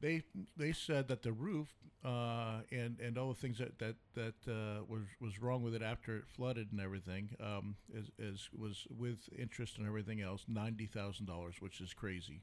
They 0.00 0.22
they 0.56 0.72
said 0.72 1.08
that 1.08 1.22
the 1.22 1.32
roof 1.32 1.68
uh, 2.04 2.60
and 2.72 2.98
and 3.00 3.18
all 3.18 3.28
the 3.28 3.40
things 3.40 3.58
that 3.58 3.78
that 3.78 3.96
that 4.14 4.50
uh, 4.50 4.84
was 4.88 5.02
was 5.20 5.40
wrong 5.40 5.62
with 5.62 5.74
it 5.74 5.82
after 5.82 6.16
it 6.16 6.24
flooded 6.26 6.72
and 6.72 6.80
everything 6.80 7.30
um, 7.40 7.76
is, 7.92 8.10
is 8.18 8.48
was 8.56 8.86
with 8.90 9.28
interest 9.38 9.78
and 9.78 9.86
everything 9.86 10.22
else 10.22 10.44
ninety 10.48 10.86
thousand 10.86 11.26
dollars, 11.26 11.56
which 11.60 11.80
is 11.80 11.92
crazy. 11.92 12.40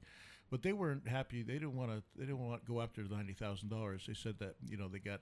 But 0.52 0.62
they 0.64 0.74
weren't 0.74 1.08
happy. 1.08 1.42
They 1.44 1.54
didn't 1.54 1.76
want 1.78 1.92
to. 1.92 2.04
They 2.18 2.26
didn't 2.26 2.46
want 2.46 2.66
to 2.66 2.72
go 2.72 2.82
after 2.82 3.02
the 3.08 3.16
ninety 3.16 3.34
thousand 3.34 3.70
dollars. 3.70 4.04
They 4.06 4.14
said 4.14 4.36
that 4.40 4.56
you 4.68 4.78
know 4.78 4.88
they 4.90 5.00
got 5.00 5.22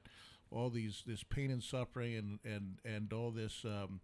all 0.51 0.69
these 0.71 1.03
this 1.05 1.23
pain 1.23 1.51
and 1.51 1.63
suffering 1.63 2.15
and 2.15 2.39
and 2.43 2.79
and 2.83 3.13
all 3.13 3.31
this. 3.31 3.63
Um, 3.63 4.01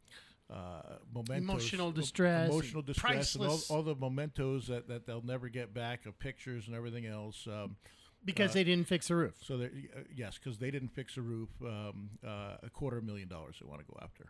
uh, 0.47 0.99
mementos, 1.11 1.49
Emotional 1.49 1.91
distress, 1.91 2.49
emotional 2.51 2.83
distress, 2.83 3.33
and 3.33 3.43
all, 3.43 3.49
priceless- 3.49 3.71
all 3.71 3.81
the 3.81 3.95
mementos 3.95 4.67
that, 4.67 4.87
that 4.87 5.07
they'll 5.07 5.25
never 5.25 5.49
get 5.49 5.73
back 5.73 6.05
of 6.05 6.19
pictures 6.19 6.67
and 6.67 6.75
everything 6.75 7.07
else. 7.07 7.47
Um, 7.47 7.77
Because 8.23 8.53
they 8.53 8.63
didn't 8.63 8.87
fix 8.87 9.07
the 9.07 9.15
roof. 9.15 9.33
so 9.41 9.55
uh, 9.59 9.67
yes, 10.15 10.37
because 10.37 10.59
they 10.59 10.69
didn't 10.69 10.89
fix 10.89 11.17
a 11.17 11.21
roof, 11.23 11.49
um, 11.63 12.11
uh, 12.23 12.57
a 12.61 12.69
quarter 12.71 13.01
million 13.01 13.27
dollars 13.27 13.55
they 13.59 13.67
want 13.67 13.81
to 13.81 13.87
go 13.91 13.97
after, 14.03 14.25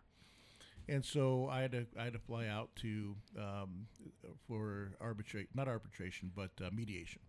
and 0.88 1.04
so 1.04 1.48
I 1.50 1.60
had 1.62 1.72
to 1.72 1.86
I 1.98 2.04
had 2.04 2.12
to 2.12 2.18
fly 2.18 2.46
out 2.46 2.70
to 2.76 3.16
um, 3.38 3.86
for 4.46 4.92
arbitrate 5.00 5.48
not 5.54 5.68
arbitration 5.68 6.30
but 6.34 6.50
uh, 6.64 6.70
mediation, 6.72 7.20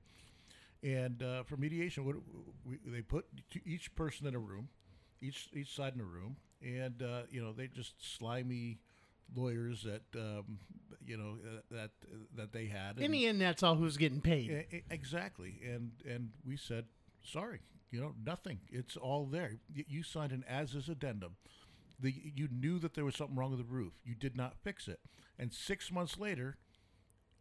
and 0.83 1.21
uh, 1.23 1.43
for 1.43 1.57
mediation, 1.57 2.05
what 2.05 2.15
we, 2.65 2.77
they 2.85 3.01
put 3.01 3.25
each 3.65 3.93
person 3.95 4.27
in 4.27 4.35
a 4.35 4.39
room, 4.39 4.69
each 5.21 5.49
each 5.53 5.75
side 5.75 5.93
in 5.95 6.01
a 6.01 6.05
room, 6.05 6.37
and 6.61 7.01
uh, 7.01 7.21
you 7.29 7.41
know 7.41 7.53
they 7.53 7.67
just 7.67 7.93
slimy 8.17 8.79
lawyers 9.35 9.83
that 9.83 10.03
um, 10.19 10.59
you 11.05 11.17
know 11.17 11.37
uh, 11.45 11.61
that 11.71 11.91
that 12.35 12.53
they 12.53 12.65
had. 12.65 12.97
In 12.97 13.05
and- 13.05 13.13
the 13.13 13.25
end, 13.27 13.41
that's 13.41 13.63
all 13.63 13.75
who's 13.75 13.97
getting 13.97 14.21
paid. 14.21 14.83
Exactly, 14.89 15.59
and 15.65 15.91
and 16.09 16.29
we 16.45 16.57
said 16.57 16.85
sorry. 17.23 17.61
You 17.89 18.01
know, 18.01 18.13
nothing. 18.25 18.59
It's 18.69 18.97
all 18.97 19.25
there. 19.25 19.53
You 19.73 20.03
signed 20.03 20.33
an 20.33 20.43
as-is 20.45 20.89
addendum. 20.89 21.37
The, 21.99 22.13
you 22.35 22.47
knew 22.51 22.79
that 22.79 22.93
there 22.93 23.05
was 23.05 23.15
something 23.15 23.35
wrong 23.35 23.49
with 23.51 23.59
the 23.59 23.65
roof. 23.73 23.93
You 24.03 24.13
did 24.15 24.37
not 24.37 24.55
fix 24.63 24.87
it, 24.87 24.99
and 25.39 25.51
six 25.51 25.91
months 25.91 26.17
later, 26.19 26.57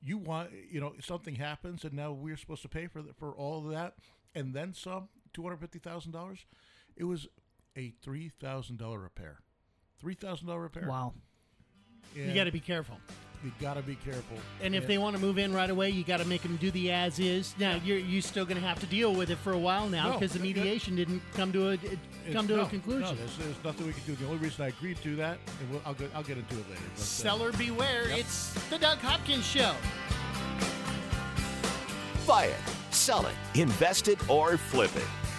you 0.01 0.17
want 0.19 0.51
you 0.71 0.81
know 0.81 0.95
something 1.01 1.35
happens, 1.35 1.85
and 1.85 1.93
now 1.93 2.13
we're 2.13 2.37
supposed 2.37 2.63
to 2.63 2.69
pay 2.69 2.87
for 2.87 3.03
the, 3.03 3.13
for 3.13 3.35
all 3.35 3.65
of 3.65 3.71
that, 3.73 3.95
and 4.35 4.55
then 4.55 4.73
some. 4.73 5.09
Two 5.35 5.43
hundred 5.43 5.59
fifty 5.59 5.79
thousand 5.79 6.13
dollars. 6.13 6.47
It 6.97 7.05
was 7.05 7.29
a 7.77 7.93
three 8.03 8.31
thousand 8.31 8.79
dollar 8.79 8.99
repair. 8.99 9.41
Three 10.01 10.15
thousand 10.15 10.47
dollar 10.47 10.63
repair. 10.63 10.89
Wow. 10.89 11.13
You 12.15 12.33
got 12.35 12.45
to 12.45 12.53
be 12.53 12.61
careful. 12.61 12.99
You 13.45 13.53
got 13.61 13.75
to 13.75 13.83
be 13.83 13.97
careful. 13.97 14.39
And 14.63 14.75
if 14.75 14.87
they 14.87 14.99
want 14.99 15.15
to 15.15 15.23
move 15.23 15.39
in 15.39 15.53
right 15.53 15.69
away, 15.71 15.91
you 15.91 16.03
got 16.03 16.19
to 16.19 16.25
make 16.25 16.43
them 16.43 16.57
do 16.57 16.71
the 16.71 16.91
as 16.91 17.19
is. 17.19 17.55
Now 17.59 17.79
you're 17.85 17.99
you 17.99 18.21
still 18.21 18.45
going 18.45 18.61
to 18.61 18.67
have 18.67 18.81
to 18.81 18.87
deal 18.87 19.15
with 19.15 19.31
it 19.31 19.37
for 19.39 19.53
a 19.53 19.59
while 19.59 19.89
now 19.89 20.09
No, 20.09 20.13
because 20.15 20.33
the 20.33 20.39
yeah. 20.39 20.55
mediation 20.55 20.97
didn't 20.97 21.23
come 21.35 21.53
to 21.53 21.69
a 21.69 21.73
it 21.73 21.99
come 22.33 22.49
to 22.49 22.57
no, 22.57 22.63
a 22.63 22.67
conclusion. 22.67 23.03
No, 23.03 23.15
there's, 23.15 23.37
there's 23.37 23.65
nothing 23.65 23.87
we 23.87 23.93
can 23.93 24.03
do. 24.05 24.17
The 24.17 24.25
only 24.27 24.39
reason 24.39 24.65
I 24.65 24.69
agreed 24.69 24.97
to 25.03 25.15
that, 25.17 25.39
and 25.61 25.71
we'll, 25.71 25.83
I'll, 25.87 25.95
get, 25.95 26.11
I'll 26.15 26.25
get 26.25 26.39
into 26.39 26.55
it 26.55 26.69
later. 26.71 26.81
But, 26.95 27.01
uh, 27.01 27.05
Seller 27.05 27.53
beware! 27.53 28.09
It's 28.09 28.53
the 28.71 28.79
Doug 28.79 28.99
Hopkins 28.99 29.47
Show. 29.47 29.75
Buy 32.27 32.47
it, 32.47 32.57
sell 32.91 33.27
it, 33.27 33.35
invest 33.55 34.09
it, 34.09 34.29
or 34.29 34.57
flip 34.57 34.95
it. 34.97 35.05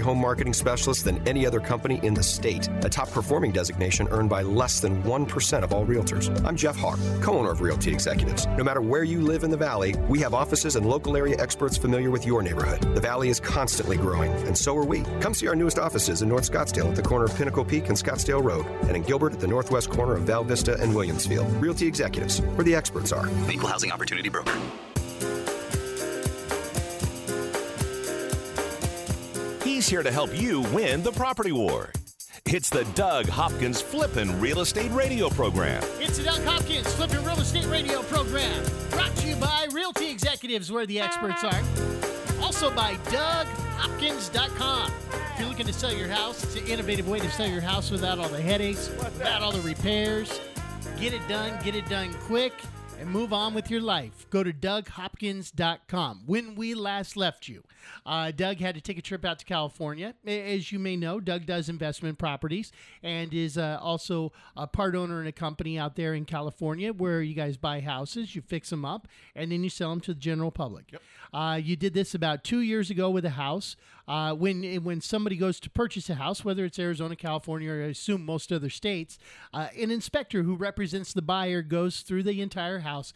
home 0.00 0.18
marketing 0.18 0.52
specialist 0.52 1.04
than 1.04 1.26
any 1.28 1.46
other 1.46 1.60
company 1.60 2.00
in 2.02 2.14
the 2.14 2.22
state, 2.22 2.68
a 2.82 2.88
top 2.88 3.10
performing 3.10 3.52
designation 3.52 4.08
earned 4.10 4.28
by 4.28 4.42
less 4.42 4.80
than 4.80 5.02
1% 5.04 5.62
of 5.62 5.72
all 5.72 5.86
realtors. 5.86 6.44
I'm 6.44 6.56
Jeff 6.56 6.76
Hawk, 6.76 6.98
co 7.20 7.38
owner 7.38 7.50
of 7.50 7.60
Realty 7.60 7.92
Executives. 7.92 8.46
No 8.58 8.64
matter 8.64 8.80
where 8.80 9.04
you 9.04 9.20
live 9.20 9.44
in 9.44 9.50
the 9.50 9.56
Valley, 9.56 9.94
we 10.08 10.18
have 10.20 10.34
offices 10.34 10.76
and 10.76 10.86
local 10.86 11.16
area 11.16 11.36
experts 11.38 11.76
familiar 11.76 12.10
with 12.10 12.26
your 12.26 12.42
neighborhood. 12.42 12.82
The 12.94 13.00
Valley 13.00 13.28
is 13.28 13.38
constantly 13.38 13.96
growing, 13.96 14.32
and 14.46 14.56
so 14.56 14.76
are 14.76 14.84
we. 14.84 15.02
Come 15.20 15.34
see 15.34 15.46
our 15.46 15.56
newest 15.56 15.78
offices 15.78 16.22
in 16.22 16.28
North 16.28 16.50
Scottsdale 16.50 16.88
at 16.88 16.96
the 16.96 17.02
corner 17.02 17.26
of 17.26 17.36
Pinnacle 17.36 17.64
Peak 17.64 17.88
and 17.88 17.96
Scottsdale 17.96 18.42
Road, 18.42 18.66
and 18.82 18.96
in 18.96 19.02
Gilbert 19.02 19.34
at 19.34 19.40
the 19.40 19.46
northwest 19.46 19.90
corner 19.90 20.14
of 20.14 20.22
Val 20.22 20.44
Vista 20.44 20.80
and 20.80 20.92
Williamsfield. 20.92 21.60
Realty 21.60 21.86
Executives, 21.86 22.40
where 22.40 22.64
the 22.64 22.74
experts 22.74 23.12
are. 23.12 23.28
Equal 23.50 23.68
Housing 23.68 23.92
Opportunity 23.92 24.28
Broker. 24.28 24.58
He's 29.80 29.88
here 29.88 30.02
to 30.02 30.12
help 30.12 30.38
you 30.38 30.60
win 30.74 31.02
the 31.02 31.10
property 31.10 31.52
war. 31.52 31.90
It's 32.44 32.68
the 32.68 32.84
Doug 32.94 33.26
Hopkins 33.30 33.80
Flippin' 33.80 34.38
Real 34.38 34.60
Estate 34.60 34.90
Radio 34.90 35.30
Program. 35.30 35.82
It's 35.98 36.18
the 36.18 36.24
Doug 36.24 36.44
Hopkins 36.44 36.92
Flipping 36.92 37.24
Real 37.24 37.40
Estate 37.40 37.64
Radio 37.64 38.02
Program, 38.02 38.62
brought 38.90 39.16
to 39.16 39.26
you 39.26 39.36
by 39.36 39.68
Realty 39.72 40.10
Executives, 40.10 40.70
where 40.70 40.84
the 40.84 41.00
experts 41.00 41.44
are. 41.44 41.62
Also 42.42 42.70
by 42.70 42.96
DougHopkins.com. 43.06 44.92
If 45.12 45.40
you're 45.40 45.48
looking 45.48 45.64
to 45.64 45.72
sell 45.72 45.94
your 45.94 46.08
house, 46.08 46.44
it's 46.44 46.56
an 46.56 46.66
innovative 46.66 47.08
way 47.08 47.18
to 47.20 47.30
sell 47.30 47.48
your 47.48 47.62
house 47.62 47.90
without 47.90 48.18
all 48.18 48.28
the 48.28 48.42
headaches, 48.42 48.90
without 48.98 49.40
all 49.40 49.50
the 49.50 49.62
repairs. 49.62 50.42
Get 50.98 51.14
it 51.14 51.26
done, 51.26 51.58
get 51.64 51.74
it 51.74 51.88
done 51.88 52.12
quick, 52.26 52.52
and 53.00 53.10
move 53.10 53.32
on 53.32 53.54
with 53.54 53.70
your 53.70 53.80
life. 53.80 54.28
Go 54.28 54.44
to 54.44 54.52
DougHopkins.com. 54.52 56.22
When 56.26 56.54
we 56.54 56.74
last 56.74 57.16
left 57.16 57.48
you, 57.48 57.64
uh, 58.04 58.30
Doug 58.30 58.58
had 58.58 58.74
to 58.74 58.80
take 58.82 58.98
a 58.98 59.02
trip 59.02 59.24
out 59.24 59.38
to 59.38 59.46
California. 59.46 60.14
As 60.26 60.70
you 60.70 60.78
may 60.78 60.96
know, 60.96 61.18
Doug 61.18 61.46
does 61.46 61.70
investment 61.70 62.18
properties 62.18 62.72
and 63.02 63.32
is 63.32 63.56
uh, 63.56 63.78
also 63.80 64.32
a 64.54 64.66
part 64.66 64.94
owner 64.94 65.22
in 65.22 65.26
a 65.26 65.32
company 65.32 65.78
out 65.78 65.96
there 65.96 66.12
in 66.12 66.26
California 66.26 66.92
where 66.92 67.22
you 67.22 67.34
guys 67.34 67.56
buy 67.56 67.80
houses, 67.80 68.36
you 68.36 68.42
fix 68.42 68.68
them 68.68 68.84
up, 68.84 69.08
and 69.34 69.50
then 69.50 69.64
you 69.64 69.70
sell 69.70 69.88
them 69.90 70.00
to 70.02 70.12
the 70.12 70.20
general 70.20 70.50
public. 70.50 70.94
Uh, 71.32 71.60
you 71.62 71.76
did 71.76 71.94
this 71.94 72.14
about 72.14 72.42
two 72.44 72.60
years 72.60 72.90
ago 72.90 73.10
with 73.10 73.24
a 73.24 73.30
house. 73.30 73.76
Uh, 74.08 74.34
when 74.34 74.64
when 74.82 75.00
somebody 75.00 75.36
goes 75.36 75.60
to 75.60 75.70
purchase 75.70 76.10
a 76.10 76.16
house, 76.16 76.44
whether 76.44 76.64
it's 76.64 76.78
Arizona, 76.78 77.14
California, 77.14 77.70
or 77.70 77.82
I 77.82 77.86
assume 77.88 78.24
most 78.24 78.50
other 78.52 78.70
states, 78.70 79.18
uh, 79.54 79.68
an 79.78 79.90
inspector 79.90 80.42
who 80.42 80.56
represents 80.56 81.12
the 81.12 81.22
buyer 81.22 81.62
goes 81.62 82.00
through 82.00 82.24
the 82.24 82.40
entire 82.42 82.80
house, 82.80 83.12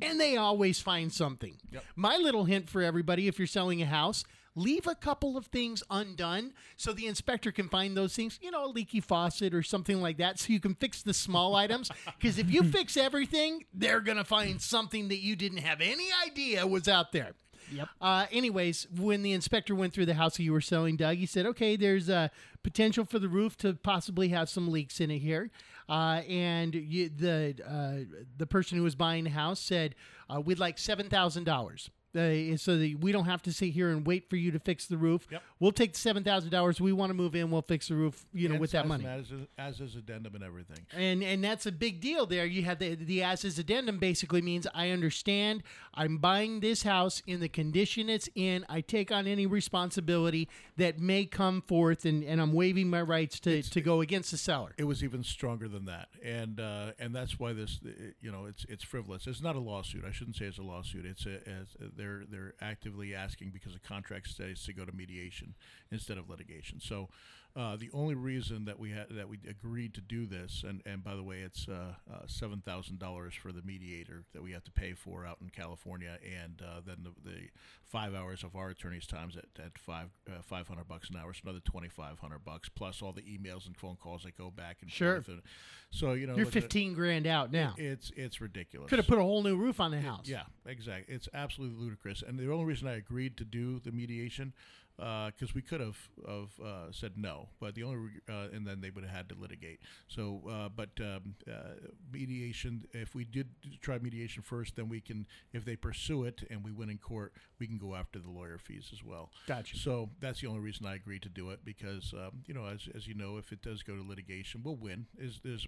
and 0.00 0.18
they 0.18 0.36
always 0.36 0.80
find 0.80 1.12
something. 1.12 1.56
My 1.96 2.16
little 2.16 2.44
hint 2.44 2.70
for 2.70 2.82
everybody: 2.82 3.28
if 3.28 3.38
you're 3.38 3.46
selling 3.46 3.82
a 3.82 3.86
house. 3.86 4.24
Leave 4.54 4.88
a 4.88 4.94
couple 4.96 5.36
of 5.36 5.46
things 5.46 5.84
undone 5.88 6.52
so 6.76 6.92
the 6.92 7.06
inspector 7.06 7.52
can 7.52 7.68
find 7.68 7.96
those 7.96 8.16
things, 8.16 8.40
you 8.42 8.50
know, 8.50 8.64
a 8.64 8.66
leaky 8.66 9.00
faucet 9.00 9.54
or 9.54 9.62
something 9.62 10.00
like 10.00 10.16
that, 10.16 10.36
so 10.36 10.52
you 10.52 10.58
can 10.58 10.74
fix 10.74 11.00
the 11.00 11.14
small 11.14 11.54
items. 11.54 11.92
Because 12.18 12.38
if 12.38 12.50
you 12.50 12.64
fix 12.64 12.96
everything, 12.96 13.66
they're 13.72 14.00
going 14.00 14.18
to 14.18 14.24
find 14.24 14.60
something 14.60 15.08
that 15.08 15.18
you 15.18 15.36
didn't 15.36 15.58
have 15.58 15.80
any 15.80 16.08
idea 16.26 16.66
was 16.66 16.88
out 16.88 17.12
there. 17.12 17.34
Yep. 17.72 17.88
Uh, 18.00 18.26
anyways, 18.32 18.86
when 18.96 19.22
the 19.22 19.32
inspector 19.32 19.74
went 19.74 19.92
through 19.92 20.06
the 20.06 20.14
house 20.14 20.38
you 20.38 20.52
were 20.52 20.60
selling, 20.60 20.96
Doug, 20.96 21.16
he 21.16 21.26
said, 21.26 21.46
"Okay, 21.46 21.76
there's 21.76 22.08
a 22.08 22.30
potential 22.62 23.04
for 23.04 23.18
the 23.18 23.28
roof 23.28 23.56
to 23.58 23.74
possibly 23.74 24.28
have 24.28 24.48
some 24.48 24.70
leaks 24.70 25.00
in 25.00 25.10
it 25.10 25.18
here." 25.18 25.50
Uh, 25.88 26.22
and 26.28 26.74
you, 26.74 27.08
the 27.08 27.54
uh, 27.66 28.18
the 28.36 28.46
person 28.46 28.76
who 28.78 28.84
was 28.84 28.94
buying 28.94 29.24
the 29.24 29.30
house 29.30 29.60
said, 29.60 29.94
uh, 30.34 30.40
"We'd 30.40 30.58
like 30.58 30.78
seven 30.78 31.08
thousand 31.08 31.44
dollars." 31.44 31.90
Uh, 32.16 32.56
so 32.56 32.78
that 32.78 32.96
we 33.00 33.12
don't 33.12 33.26
have 33.26 33.42
to 33.42 33.52
sit 33.52 33.70
here 33.70 33.90
and 33.90 34.06
wait 34.06 34.30
for 34.30 34.36
you 34.36 34.50
to 34.50 34.58
fix 34.58 34.86
the 34.86 34.96
roof. 34.96 35.26
Yep. 35.30 35.42
We'll 35.60 35.72
take 35.72 35.94
seven 35.94 36.24
thousand 36.24 36.50
dollars. 36.50 36.80
We 36.80 36.92
want 36.92 37.10
to 37.10 37.14
move 37.14 37.34
in. 37.36 37.50
We'll 37.50 37.60
fix 37.62 37.88
the 37.88 37.96
roof. 37.96 38.24
You 38.32 38.48
know, 38.48 38.54
And 38.54 38.60
with 38.62 38.70
that 38.70 38.88
money. 38.88 39.04
As, 39.04 39.26
as 39.58 39.80
is 39.80 39.94
addendum 39.94 40.34
and 40.34 40.42
everything. 40.42 40.86
And 40.96 41.22
and 41.22 41.44
that's 41.44 41.66
a 41.66 41.72
big 41.72 42.00
deal 42.00 42.24
there. 42.24 42.46
You 42.46 42.62
have 42.62 42.78
the 42.78 42.94
the 42.94 43.22
as 43.22 43.44
is 43.44 43.58
addendum 43.58 43.98
basically 43.98 44.40
means 44.40 44.66
I 44.74 44.90
understand 44.90 45.62
I'm 45.92 46.16
buying 46.16 46.60
this 46.60 46.82
house 46.82 47.22
in 47.26 47.40
the 47.40 47.48
condition 47.48 48.08
it's 48.08 48.28
in. 48.34 48.64
I 48.68 48.80
take 48.80 49.12
on 49.12 49.26
any 49.26 49.46
responsibility 49.46 50.48
that 50.76 50.98
may 50.98 51.26
come 51.26 51.60
forth 51.60 52.04
and, 52.04 52.24
and 52.24 52.40
I'm 52.40 52.52
waiving 52.52 52.88
my 52.88 53.02
rights 53.02 53.38
to, 53.40 53.62
to 53.62 53.80
go 53.80 54.00
against 54.00 54.30
the 54.30 54.36
seller. 54.38 54.72
It 54.78 54.84
was 54.84 55.04
even 55.04 55.22
stronger 55.22 55.68
than 55.68 55.84
that, 55.86 56.08
and 56.24 56.58
uh, 56.60 56.92
and 56.98 57.14
that's 57.14 57.38
why 57.38 57.52
this, 57.52 57.80
uh, 57.84 57.90
you 58.20 58.32
know, 58.32 58.46
it's 58.46 58.64
it's 58.68 58.84
frivolous. 58.84 59.26
It's 59.26 59.42
not 59.42 59.56
a 59.56 59.60
lawsuit. 59.60 60.04
I 60.08 60.12
shouldn't 60.12 60.36
say 60.36 60.46
it's 60.46 60.58
a 60.58 60.62
lawsuit. 60.62 61.04
It's 61.04 61.26
a, 61.26 61.34
it's 61.34 61.74
a- 61.80 61.97
they're 61.98 62.22
they're 62.30 62.54
actively 62.62 63.14
asking 63.14 63.50
because 63.50 63.74
the 63.74 63.80
contract 63.80 64.30
says 64.30 64.64
to 64.64 64.72
go 64.72 64.86
to 64.86 64.92
mediation 64.92 65.54
instead 65.90 66.16
of 66.16 66.30
litigation. 66.30 66.80
So. 66.80 67.08
Uh, 67.56 67.74
the 67.76 67.90
only 67.92 68.14
reason 68.14 68.66
that 68.66 68.78
we 68.78 68.90
had 68.90 69.06
that 69.10 69.28
we 69.28 69.36
agreed 69.48 69.92
to 69.94 70.00
do 70.00 70.26
this, 70.26 70.62
and, 70.68 70.80
and 70.86 71.02
by 71.02 71.16
the 71.16 71.22
way, 71.24 71.38
it's 71.40 71.66
uh, 71.66 71.92
uh, 72.12 72.18
seven 72.26 72.60
thousand 72.60 72.98
dollars 73.00 73.34
for 73.34 73.50
the 73.50 73.62
mediator 73.62 74.22
that 74.32 74.42
we 74.42 74.52
have 74.52 74.62
to 74.62 74.70
pay 74.70 74.92
for 74.92 75.26
out 75.26 75.38
in 75.42 75.48
California, 75.48 76.18
and 76.44 76.62
uh, 76.62 76.80
then 76.86 76.98
the, 77.02 77.30
the 77.30 77.38
five 77.82 78.14
hours 78.14 78.44
of 78.44 78.54
our 78.54 78.68
attorney's 78.68 79.06
times 79.06 79.36
at, 79.36 79.46
at 79.64 79.76
five 79.76 80.08
uh, 80.28 80.40
five 80.42 80.68
hundred 80.68 80.86
bucks 80.86 81.10
an 81.10 81.16
hour, 81.16 81.32
so 81.32 81.40
another 81.44 81.58
twenty 81.64 81.88
five 81.88 82.20
hundred 82.20 82.44
bucks 82.44 82.68
plus 82.68 83.02
all 83.02 83.12
the 83.12 83.22
emails 83.22 83.66
and 83.66 83.76
phone 83.76 83.96
calls 83.96 84.22
that 84.22 84.36
go 84.38 84.50
back 84.50 84.76
and 84.82 84.90
Sure. 84.90 85.14
forth. 85.16 85.28
And 85.28 85.42
so 85.90 86.12
you 86.12 86.26
know, 86.28 86.36
You're 86.36 86.46
at- 86.46 86.52
15 86.52 86.92
grand 86.94 87.26
out 87.26 87.50
now. 87.50 87.74
It's 87.76 88.12
it's 88.14 88.40
ridiculous. 88.40 88.88
Could 88.88 88.98
have 89.00 89.08
put 89.08 89.18
a 89.18 89.22
whole 89.22 89.42
new 89.42 89.56
roof 89.56 89.80
on 89.80 89.90
the 89.90 90.00
house. 90.00 90.28
Yeah, 90.28 90.42
exactly. 90.64 91.12
It's 91.12 91.28
absolutely 91.34 91.82
ludicrous. 91.82 92.22
And 92.22 92.38
the 92.38 92.52
only 92.52 92.66
reason 92.66 92.86
I 92.86 92.96
agreed 92.96 93.36
to 93.38 93.44
do 93.44 93.80
the 93.80 93.90
mediation, 93.90 94.52
because 94.98 95.54
we 95.54 95.62
could 95.62 95.80
have 95.80 95.96
have 96.26 96.50
uh, 96.64 96.90
said 96.90 97.12
no, 97.16 97.48
but 97.60 97.74
the 97.74 97.84
only 97.84 98.10
uh, 98.28 98.48
and 98.52 98.66
then 98.66 98.80
they 98.80 98.90
would 98.90 99.04
have 99.04 99.14
had 99.14 99.28
to 99.28 99.34
litigate. 99.34 99.80
So, 100.08 100.42
uh, 100.50 100.68
but 100.68 100.90
um, 101.00 101.34
uh, 101.48 101.88
mediation. 102.12 102.84
If 102.92 103.14
we 103.14 103.24
did 103.24 103.48
try 103.80 103.98
mediation 103.98 104.42
first, 104.42 104.76
then 104.76 104.88
we 104.88 105.00
can. 105.00 105.26
If 105.52 105.64
they 105.64 105.76
pursue 105.76 106.24
it 106.24 106.42
and 106.50 106.64
we 106.64 106.72
win 106.72 106.90
in 106.90 106.98
court, 106.98 107.32
we 107.58 107.66
can 107.66 107.78
go 107.78 107.94
after 107.94 108.18
the 108.18 108.30
lawyer 108.30 108.58
fees 108.58 108.90
as 108.92 109.04
well. 109.04 109.30
Gotcha. 109.46 109.76
So 109.76 110.10
that's 110.20 110.40
the 110.40 110.48
only 110.48 110.60
reason 110.60 110.86
I 110.86 110.96
agreed 110.96 111.22
to 111.22 111.28
do 111.28 111.50
it 111.50 111.60
because 111.64 112.12
um, 112.14 112.42
you 112.46 112.54
know, 112.54 112.66
as, 112.66 112.88
as 112.94 113.06
you 113.06 113.14
know, 113.14 113.36
if 113.36 113.52
it 113.52 113.62
does 113.62 113.82
go 113.82 113.94
to 113.94 114.02
litigation, 114.02 114.62
we'll 114.64 114.76
win. 114.76 115.06
Is 115.18 115.40
is 115.44 115.66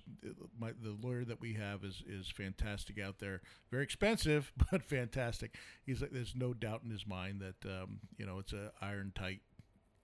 my 0.59 0.73
the 0.83 0.97
lawyer 1.01 1.25
that 1.25 1.41
we 1.41 1.55
have 1.55 1.85
is 1.85 2.03
is 2.09 2.29
fantastic 2.29 3.01
out 3.01 3.21
there. 3.21 3.43
Very 3.71 3.85
expensive, 3.85 4.53
but 4.71 4.83
fantastic. 4.83 5.55
He's 5.87 6.01
like, 6.01 6.11
there's 6.11 6.35
no 6.35 6.53
doubt 6.53 6.83
in 6.85 6.91
his 6.91 7.07
mind 7.07 7.41
that 7.41 7.69
um, 7.69 8.01
you 8.17 8.27
know 8.27 8.39
it's 8.39 8.53
a 8.53 8.73
iron 8.81 9.13
tight, 9.21 9.41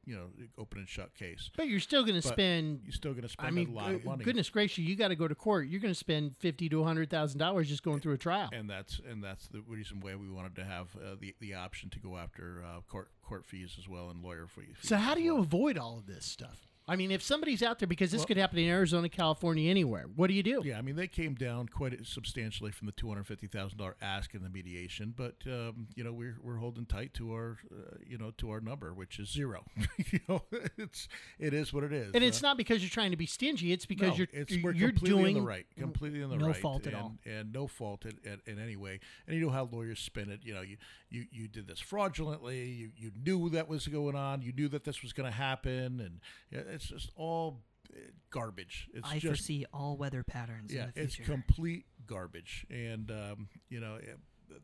you 0.04 0.14
know, 0.14 0.26
open 0.56 0.78
and 0.78 0.88
shut 0.88 1.14
case. 1.14 1.50
But 1.56 1.68
you're 1.68 1.80
still 1.80 2.02
going 2.04 2.20
to 2.20 2.26
spend. 2.26 2.80
You're 2.84 2.92
still 2.92 3.12
going 3.12 3.22
to 3.24 3.28
spend 3.28 3.48
I 3.48 3.50
mean, 3.50 3.70
a 3.70 3.72
lot 3.72 3.92
of 3.92 4.04
money. 4.04 4.24
goodness 4.24 4.48
gracious, 4.50 4.78
you 4.78 4.94
got 4.96 5.08
to 5.08 5.16
go 5.16 5.26
to 5.26 5.34
court. 5.34 5.66
You're 5.68 5.80
going 5.80 5.92
to 5.94 5.98
spend 5.98 6.36
fifty 6.36 6.68
to 6.68 6.84
hundred 6.84 7.10
thousand 7.10 7.38
dollars 7.38 7.68
just 7.68 7.82
going 7.82 8.00
through 8.00 8.14
a 8.14 8.18
trial. 8.18 8.50
and 8.52 8.68
that's 8.70 9.00
and 9.08 9.22
that's 9.22 9.48
the 9.48 9.62
reason 9.66 10.00
why 10.00 10.14
we 10.14 10.28
wanted 10.30 10.54
to 10.56 10.64
have 10.64 10.88
uh, 10.96 11.16
the 11.20 11.34
the 11.40 11.54
option 11.54 11.90
to 11.90 11.98
go 11.98 12.16
after 12.16 12.62
uh, 12.64 12.80
court 12.88 13.10
court 13.22 13.44
fees 13.44 13.76
as 13.78 13.88
well 13.88 14.10
and 14.10 14.22
lawyer 14.22 14.46
fees. 14.46 14.76
So 14.82 14.96
how 14.96 15.14
do 15.14 15.22
you 15.22 15.38
avoid 15.38 15.76
all 15.76 15.98
of 15.98 16.06
this 16.06 16.24
stuff? 16.24 16.68
I 16.88 16.94
mean, 16.94 17.10
if 17.10 17.20
somebody's 17.20 17.62
out 17.64 17.80
there, 17.80 17.88
because 17.88 18.12
this 18.12 18.24
could 18.24 18.36
happen 18.36 18.58
in 18.58 18.68
Arizona, 18.68 19.08
California, 19.08 19.68
anywhere, 19.68 20.06
what 20.14 20.28
do 20.28 20.34
you 20.34 20.42
do? 20.44 20.62
Yeah, 20.64 20.78
I 20.78 20.82
mean 20.82 20.94
they 20.94 21.08
came 21.08 21.34
down 21.34 21.66
quite 21.68 22.06
substantially 22.06 22.70
from 22.70 22.86
the 22.86 22.92
two 22.92 23.08
hundred 23.08 23.26
fifty 23.26 23.48
thousand 23.48 23.78
dollar 23.78 23.96
ask 24.00 24.34
in 24.34 24.42
the 24.44 24.48
mediation, 24.48 25.12
but 25.16 25.34
um, 25.46 25.88
you 25.96 26.04
know 26.04 26.12
we're 26.12 26.36
we're 26.40 26.58
holding 26.58 26.86
tight 26.86 27.12
to 27.14 27.32
our 27.32 27.58
uh, 27.72 27.96
you 28.06 28.18
know 28.18 28.30
to 28.38 28.50
our 28.50 28.60
number, 28.60 28.94
which 28.94 29.18
is 29.18 29.28
zero. 29.30 29.64
you 30.12 30.20
know, 30.28 30.42
it's 30.78 31.08
it 31.40 31.52
is 31.52 31.72
what 31.72 31.82
it 31.82 31.92
is. 31.92 32.12
And 32.14 32.22
it's 32.22 32.42
Uh, 32.42 32.48
not 32.48 32.56
because 32.56 32.82
you're 32.82 32.90
trying 32.90 33.10
to 33.10 33.16
be 33.16 33.26
stingy; 33.26 33.72
it's 33.72 33.86
because 33.86 34.10
no, 34.10 34.16
you're 34.18 34.28
it's, 34.32 34.56
we're 34.62 34.72
you're 34.72 34.90
completely 34.90 35.18
doing 35.22 35.36
in 35.38 35.42
the 35.42 35.48
right, 35.48 35.66
completely 35.76 36.22
in 36.22 36.30
the 36.30 36.36
no 36.36 36.46
right, 36.46 36.54
no 36.56 36.60
fault 36.60 36.86
at 36.86 36.92
and, 36.92 37.02
all. 37.02 37.12
and 37.24 37.52
no 37.52 37.66
fault 37.66 38.06
at, 38.06 38.14
at, 38.24 38.38
in 38.46 38.60
any 38.60 38.76
way. 38.76 39.00
And 39.26 39.36
you 39.36 39.44
know 39.44 39.50
how 39.50 39.68
lawyers 39.72 39.98
spin 39.98 40.30
it. 40.30 40.40
You 40.44 40.54
know, 40.54 40.60
you, 40.62 40.76
you, 41.10 41.24
you 41.32 41.48
did 41.48 41.66
this 41.66 41.80
fraudulently. 41.80 42.64
You, 42.64 42.90
you 42.96 43.10
knew 43.24 43.48
that 43.50 43.66
was 43.68 43.88
going 43.88 44.14
on. 44.14 44.42
You 44.42 44.52
knew 44.52 44.68
that 44.68 44.84
this 44.84 45.02
was 45.02 45.12
going 45.12 45.28
to 45.28 45.36
happen, 45.36 46.00
and 46.00 46.20
yeah, 46.52 46.75
it's 46.76 46.86
just 46.86 47.10
all 47.16 47.62
uh, 47.92 47.98
garbage. 48.30 48.88
It's 48.94 49.08
I 49.08 49.14
just 49.14 49.26
foresee 49.26 49.66
all 49.72 49.96
weather 49.96 50.22
patterns 50.22 50.72
yeah, 50.72 50.84
in 50.84 50.92
the 50.94 51.02
it's 51.02 51.16
complete 51.16 51.86
garbage. 52.06 52.66
And 52.70 53.10
um, 53.10 53.48
you 53.68 53.80
know, 53.80 53.96
eh, 53.96 54.14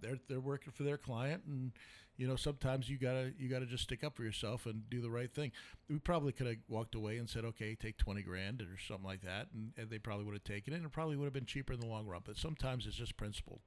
they're 0.01 0.19
they're 0.29 0.41
working 0.41 0.73
for 0.73 0.85
their 0.85 0.99
client, 0.99 1.43
and 1.47 1.73
you 2.17 2.29
know, 2.29 2.37
sometimes 2.37 2.89
you 2.89 2.99
gotta 2.99 3.33
you 3.39 3.49
gotta 3.49 3.67
just 3.67 3.85
stick 3.85 4.05
up 4.05 4.15
for 4.17 4.23
yourself 4.23 4.67
and 4.67 4.89
do 4.91 5.01
the 5.01 5.11
right 5.11 5.33
thing. 5.33 5.53
We 5.89 5.99
probably 5.99 6.33
could 6.33 6.47
have 6.47 6.57
walked 6.69 6.95
away 6.95 7.17
and 7.17 7.29
said, 7.29 7.45
okay, 7.45 7.75
take 7.75 7.97
twenty 7.97 8.23
grand 8.23 8.61
or 8.61 8.79
something 8.87 9.07
like 9.07 9.23
that, 9.23 9.49
and, 9.55 9.73
and 9.77 9.91
they 9.91 9.99
probably 9.99 10.25
would 10.27 10.35
have 10.35 10.45
taken 10.45 10.73
it, 10.73 10.77
and 10.77 10.87
it 10.87 10.93
probably 10.93 11.17
would 11.17 11.25
have 11.25 11.33
been 11.33 11.47
cheaper 11.47 11.73
in 11.73 11.81
the 11.81 11.87
long 11.87 12.07
run. 12.07 12.21
But 12.25 12.37
sometimes 12.37 12.87
it's 12.87 12.97
just 12.97 13.17
principled, 13.17 13.61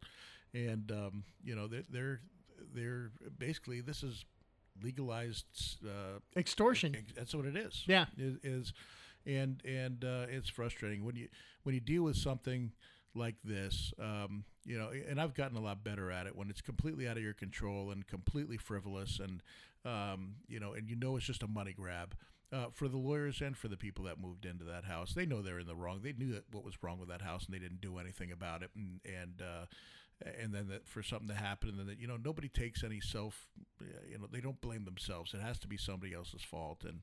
and 0.53 0.91
um, 0.91 1.23
you 1.43 1.55
know, 1.55 1.67
they're 1.67 1.83
they're 1.89 2.21
they're 2.73 3.11
basically 3.37 3.81
this 3.81 4.03
is 4.03 4.25
legalized. 4.83 5.45
Uh, 5.85 6.19
extortion. 6.35 6.95
Ex- 6.95 7.13
That's 7.15 7.33
what 7.35 7.45
it 7.45 7.55
is. 7.55 7.83
Yeah. 7.87 8.05
is, 8.17 8.37
is 8.43 8.73
and 9.25 9.61
and 9.65 10.03
uh, 10.03 10.25
it's 10.29 10.49
frustrating 10.49 11.03
when 11.03 11.15
you 11.15 11.27
when 11.63 11.73
you 11.75 11.81
deal 11.81 12.03
with 12.03 12.17
something 12.17 12.71
like 13.15 13.35
this. 13.43 13.93
Um, 13.99 14.43
you 14.65 14.77
know, 14.77 14.89
and 15.07 15.19
I've 15.21 15.33
gotten 15.33 15.57
a 15.57 15.61
lot 15.61 15.83
better 15.83 16.11
at 16.11 16.27
it 16.27 16.35
when 16.35 16.49
it's 16.49 16.61
completely 16.61 17.07
out 17.07 17.17
of 17.17 17.23
your 17.23 17.33
control 17.33 17.91
and 17.91 18.05
completely 18.05 18.57
frivolous, 18.57 19.19
and 19.19 19.41
um, 19.85 20.35
you 20.47 20.59
know, 20.59 20.73
and 20.73 20.89
you 20.89 20.95
know 20.95 21.15
it's 21.15 21.25
just 21.25 21.43
a 21.43 21.47
money 21.47 21.73
grab. 21.73 22.15
Uh, 22.53 22.67
for 22.71 22.87
the 22.87 22.97
lawyers 22.97 23.41
and 23.41 23.57
for 23.57 23.67
the 23.67 23.75
people 23.75 24.05
that 24.05 24.19
moved 24.19 24.45
into 24.45 24.63
that 24.63 24.85
house, 24.85 25.13
they 25.13 25.25
know 25.25 25.41
they're 25.41 25.59
in 25.59 25.67
the 25.67 25.75
wrong. 25.75 25.99
They 26.03 26.13
knew 26.13 26.31
that 26.33 26.43
what 26.51 26.63
was 26.63 26.75
wrong 26.83 26.99
with 26.99 27.09
that 27.09 27.21
house, 27.21 27.45
and 27.45 27.53
they 27.55 27.59
didn't 27.59 27.81
do 27.81 27.97
anything 27.97 28.31
about 28.31 28.61
it. 28.61 28.69
And 28.75 28.99
and 29.03 29.41
uh, 29.41 29.65
and 30.41 30.53
then 30.53 30.67
that 30.69 30.87
for 30.87 31.03
something 31.03 31.27
to 31.27 31.35
happen, 31.35 31.69
and 31.69 31.79
then 31.79 31.87
that 31.87 31.99
you 31.99 32.07
know 32.07 32.17
nobody 32.17 32.47
takes 32.49 32.83
any 32.83 32.99
self, 33.01 33.47
you 34.09 34.17
know, 34.17 34.27
they 34.31 34.41
don't 34.41 34.61
blame 34.61 34.85
themselves. 34.85 35.33
It 35.33 35.41
has 35.41 35.59
to 35.59 35.67
be 35.67 35.77
somebody 35.77 36.13
else's 36.13 36.41
fault, 36.43 36.83
and 36.83 37.01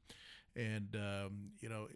and 0.54 0.94
um, 0.96 1.50
you 1.60 1.68
know, 1.68 1.88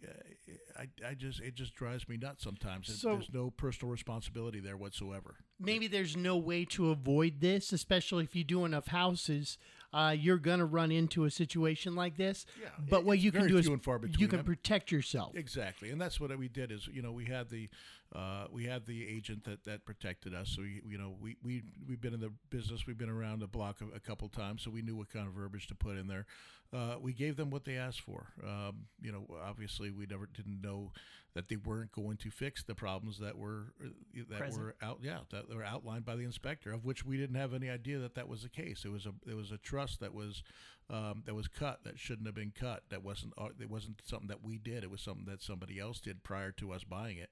I, 0.77 0.87
I 1.07 1.13
just 1.13 1.39
it 1.41 1.55
just 1.55 1.75
drives 1.75 2.07
me 2.09 2.17
nuts 2.17 2.43
sometimes. 2.43 2.87
So- 2.87 3.09
There's 3.13 3.33
no 3.33 3.49
personal 3.51 3.91
responsibility 3.91 4.59
there 4.59 4.77
whatsoever. 4.77 5.37
Maybe 5.59 5.87
there's 5.87 6.15
no 6.15 6.37
way 6.37 6.65
to 6.65 6.91
avoid 6.91 7.41
this, 7.41 7.73
especially 7.73 8.23
if 8.23 8.35
you 8.35 8.43
do 8.43 8.65
enough 8.65 8.87
houses. 8.87 9.57
Uh, 9.93 10.13
you're 10.17 10.37
gonna 10.37 10.65
run 10.65 10.91
into 10.91 11.23
a 11.23 11.31
situation 11.31 11.95
like 11.95 12.17
this. 12.17 12.45
Yeah, 12.61 12.67
but 12.89 13.05
what 13.05 13.19
you 13.19 13.31
can 13.31 13.47
do 13.47 13.57
is 13.57 13.69
far 13.81 13.99
you 14.17 14.27
can 14.27 14.43
protect 14.43 14.91
yourself. 14.91 15.35
Exactly, 15.35 15.89
and 15.89 15.99
that's 15.99 16.19
what 16.19 16.37
we 16.37 16.49
did. 16.49 16.71
Is 16.71 16.87
you 16.87 17.01
know 17.01 17.11
we 17.13 17.25
had 17.25 17.49
the 17.49 17.69
uh, 18.13 18.45
we 18.51 18.65
had 18.65 18.85
the 18.85 19.07
agent 19.07 19.45
that, 19.45 19.63
that 19.63 19.85
protected 19.85 20.33
us. 20.33 20.49
So 20.55 20.61
we, 20.61 20.81
you 20.87 20.97
know 20.97 21.15
we 21.21 21.37
we 21.41 21.63
we've 21.87 22.01
been 22.01 22.13
in 22.13 22.19
the 22.19 22.31
business. 22.49 22.85
We've 22.85 22.97
been 22.97 23.09
around 23.09 23.39
the 23.39 23.47
block 23.47 23.77
a, 23.81 23.95
a 23.95 23.99
couple 23.99 24.27
times, 24.29 24.61
so 24.61 24.71
we 24.71 24.81
knew 24.81 24.95
what 24.95 25.09
kind 25.09 25.25
of 25.25 25.33
verbiage 25.33 25.67
to 25.67 25.75
put 25.75 25.97
in 25.97 26.07
there. 26.07 26.25
Uh, 26.73 26.95
we 27.01 27.13
gave 27.13 27.37
them 27.37 27.49
what 27.49 27.63
they 27.63 27.77
asked 27.77 28.01
for. 28.01 28.27
Um, 28.45 28.87
you 29.01 29.11
know, 29.11 29.25
obviously 29.41 29.89
we 29.89 30.05
never 30.05 30.27
didn't 30.27 30.61
know 30.61 30.91
that 31.37 31.49
they 31.49 31.55
weren't 31.55 31.91
going 31.91 32.17
to 32.17 32.31
fix 32.31 32.63
the 32.63 32.73
problems 32.73 33.19
that 33.19 33.37
were 33.37 33.73
uh, 33.79 33.89
that 34.29 34.39
Present. 34.39 34.63
were 34.63 34.75
out. 34.81 34.97
Yeah, 35.03 35.19
that 35.29 35.53
were 35.53 35.63
outlined 35.63 36.03
by 36.03 36.15
the 36.15 36.23
inspector, 36.23 36.73
of 36.73 36.83
which 36.83 37.05
we 37.05 37.15
didn't 37.15 37.35
have 37.35 37.53
any 37.53 37.69
idea 37.69 37.99
that 37.99 38.15
that 38.15 38.27
was 38.27 38.41
the 38.41 38.49
case. 38.49 38.83
It 38.83 38.91
was 38.91 39.05
a 39.05 39.13
it 39.29 39.35
was 39.35 39.51
a 39.51 39.57
truss 39.57 39.97
that 39.97 40.15
was 40.15 40.41
um, 40.89 41.21
that 41.25 41.35
was 41.35 41.47
cut 41.47 41.83
that 41.83 41.99
shouldn't 41.99 42.27
have 42.27 42.33
been 42.33 42.53
cut. 42.59 42.81
That 42.89 43.03
wasn't 43.03 43.33
uh, 43.37 43.49
it 43.61 43.69
wasn't 43.69 44.01
something 44.03 44.29
that 44.29 44.43
we 44.43 44.57
did. 44.57 44.83
It 44.83 44.89
was 44.89 45.01
something 45.01 45.25
that 45.25 45.43
somebody 45.43 45.79
else 45.79 45.99
did 45.99 46.23
prior 46.23 46.51
to 46.53 46.71
us 46.71 46.83
buying 46.83 47.17
it, 47.17 47.29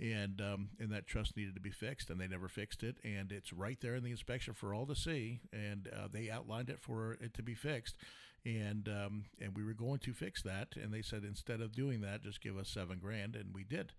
and 0.00 0.40
um, 0.40 0.70
and 0.80 0.90
that 0.90 1.06
truss 1.06 1.32
needed 1.36 1.54
to 1.54 1.60
be 1.60 1.70
fixed, 1.70 2.10
and 2.10 2.20
they 2.20 2.26
never 2.26 2.48
fixed 2.48 2.82
it. 2.82 2.96
And 3.04 3.30
it's 3.30 3.52
right 3.52 3.78
there 3.80 3.94
in 3.94 4.02
the 4.02 4.10
inspection 4.10 4.54
for 4.54 4.74
all 4.74 4.86
to 4.86 4.96
see, 4.96 5.38
and 5.52 5.88
uh, 5.96 6.08
they 6.12 6.30
outlined 6.30 6.68
it 6.68 6.80
for 6.80 7.12
it 7.20 7.32
to 7.34 7.44
be 7.44 7.54
fixed. 7.54 7.96
And 8.46 8.88
um, 8.88 9.24
and 9.40 9.56
we 9.56 9.64
were 9.64 9.74
going 9.74 9.98
to 9.98 10.12
fix 10.12 10.40
that, 10.42 10.76
and 10.80 10.94
they 10.94 11.02
said 11.02 11.24
instead 11.24 11.60
of 11.60 11.72
doing 11.72 12.00
that, 12.02 12.22
just 12.22 12.40
give 12.40 12.56
us 12.56 12.68
seven 12.68 12.98
grand, 12.98 13.34
and 13.34 13.52
we 13.52 13.64
did 13.64 13.92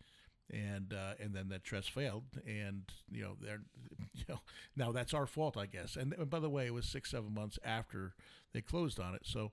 and 0.50 0.94
uh, 0.94 1.14
and 1.20 1.34
then 1.34 1.50
that 1.50 1.64
truss 1.64 1.88
failed, 1.88 2.24
and 2.46 2.84
you 3.12 3.22
know 3.22 3.36
they're 3.42 3.62
you 4.14 4.24
know 4.30 4.40
now 4.76 4.92
that's 4.92 5.14
our 5.14 5.26
fault, 5.26 5.58
I 5.58 5.66
guess. 5.66 5.96
And, 5.96 6.14
and 6.14 6.30
by 6.30 6.40
the 6.40 6.50
way, 6.50 6.68
it 6.68 6.74
was 6.74 6.86
six 6.86 7.12
seven 7.12 7.34
months 7.34 7.60
after 7.64 8.14
they 8.54 8.62
closed 8.62 9.00
on 9.00 9.16
it, 9.16 9.22
so 9.26 9.52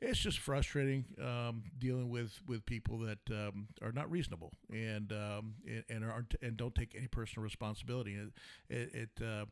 it's 0.00 0.18
just 0.18 0.38
frustrating 0.38 1.04
um, 1.22 1.62
dealing 1.78 2.08
with 2.08 2.40
with 2.46 2.64
people 2.64 2.98
that 3.00 3.18
um, 3.30 3.68
are 3.82 3.92
not 3.92 4.10
reasonable 4.10 4.52
and 4.72 5.12
um, 5.12 5.54
and- 5.88 6.04
aren't 6.04 6.34
and 6.42 6.56
don't 6.56 6.74
take 6.74 6.94
any 6.96 7.06
personal 7.06 7.44
responsibility. 7.44 8.14
It, 8.14 8.74
it, 8.74 8.94
it 9.18 9.24
uh, 9.24 9.44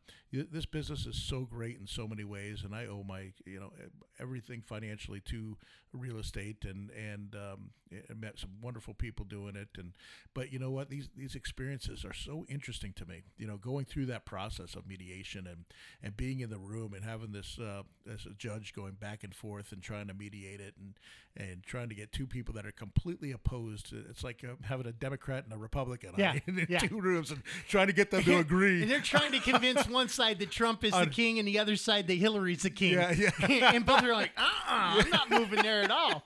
this 0.51 0.67
business 0.67 1.07
is 1.07 1.21
so 1.23 1.43
great 1.43 1.79
in 1.79 1.87
so 1.87 2.09
many 2.09 2.25
ways, 2.25 2.63
and 2.65 2.75
I 2.75 2.87
owe 2.87 3.05
my 3.07 3.33
you 3.45 3.61
know 3.61 3.73
everything 4.19 4.63
financially 4.67 5.21
to 5.27 5.57
real 5.93 6.19
estate 6.19 6.65
and 6.65 6.91
and 6.91 7.35
um, 7.35 7.71
met 8.17 8.39
some 8.39 8.51
wonderful 8.63 8.95
people 8.95 9.25
doing 9.25 9.57
it. 9.57 9.69
And 9.77 9.93
but 10.35 10.53
you 10.53 10.59
know 10.59 10.71
what? 10.71 10.91
These 10.91 11.09
these 11.17 11.35
experiences 11.35 12.05
are 12.05 12.15
so 12.15 12.45
interesting 12.49 12.93
to 12.95 13.07
me 13.07 13.23
you 13.37 13.47
know 13.47 13.57
going 13.57 13.85
through 13.85 14.07
that 14.07 14.25
process 14.25 14.75
of 14.75 14.87
mediation 14.87 15.47
and 15.47 15.65
and 16.03 16.17
being 16.17 16.41
in 16.41 16.51
the 16.51 16.59
room 16.59 16.93
and 16.95 17.05
having 17.05 17.33
this 17.33 17.59
uh, 17.59 17.83
as 18.13 18.27
a 18.27 18.35
judge 18.37 18.73
going 18.75 18.93
back 18.93 19.25
and 19.25 19.35
forth 19.35 19.73
and 19.73 19.83
trying 19.83 20.09
to 20.09 20.15
mediate 20.15 20.61
it 20.61 20.75
and 20.79 20.95
and 21.39 21.63
trying 21.63 21.89
to 21.89 21.95
get 21.95 22.13
two 22.13 22.27
people 22.27 22.53
that 22.55 22.67
are 22.67 22.73
completely 22.73 23.31
opposed 23.31 23.93
it's 24.11 24.25
like 24.25 24.45
uh, 24.45 24.55
having 24.63 24.87
a 24.87 24.93
Democrat 24.93 25.45
and 25.45 25.53
a 25.53 25.57
Republican 25.57 26.13
Yeah, 26.17 26.39
in 26.47 26.67
yeah. 26.69 26.79
two 26.79 27.01
rooms 27.01 27.31
and 27.31 27.43
trying 27.69 27.87
to 27.87 27.93
get 27.93 28.11
them 28.11 28.23
to 28.25 28.39
agree 28.39 28.83
And 28.83 28.91
they're 28.91 29.01
trying 29.01 29.33
to 29.33 29.41
convince 29.41 29.89
one 29.89 30.09
side 30.09 30.39
that 30.41 30.51
Trump 30.51 30.85
is 30.85 30.93
the 30.93 31.07
king 31.07 31.39
and 31.39 31.47
the 31.47 31.59
other 31.59 31.77
side 31.77 32.07
that 32.09 32.15
Hillary's 32.15 32.63
the 32.63 32.71
king. 32.71 32.95
Yeah, 32.95 33.13
yeah. 33.13 33.73
and 33.75 33.87
both 33.87 34.03
are 34.03 34.13
like, 34.13 34.33
uh 34.37 34.43
uh-uh, 34.43 35.03
I'm 35.03 35.11
not 35.11 35.31
moving 35.31 35.63
there 35.63 35.83
at 35.83 35.91
all. 35.91 36.25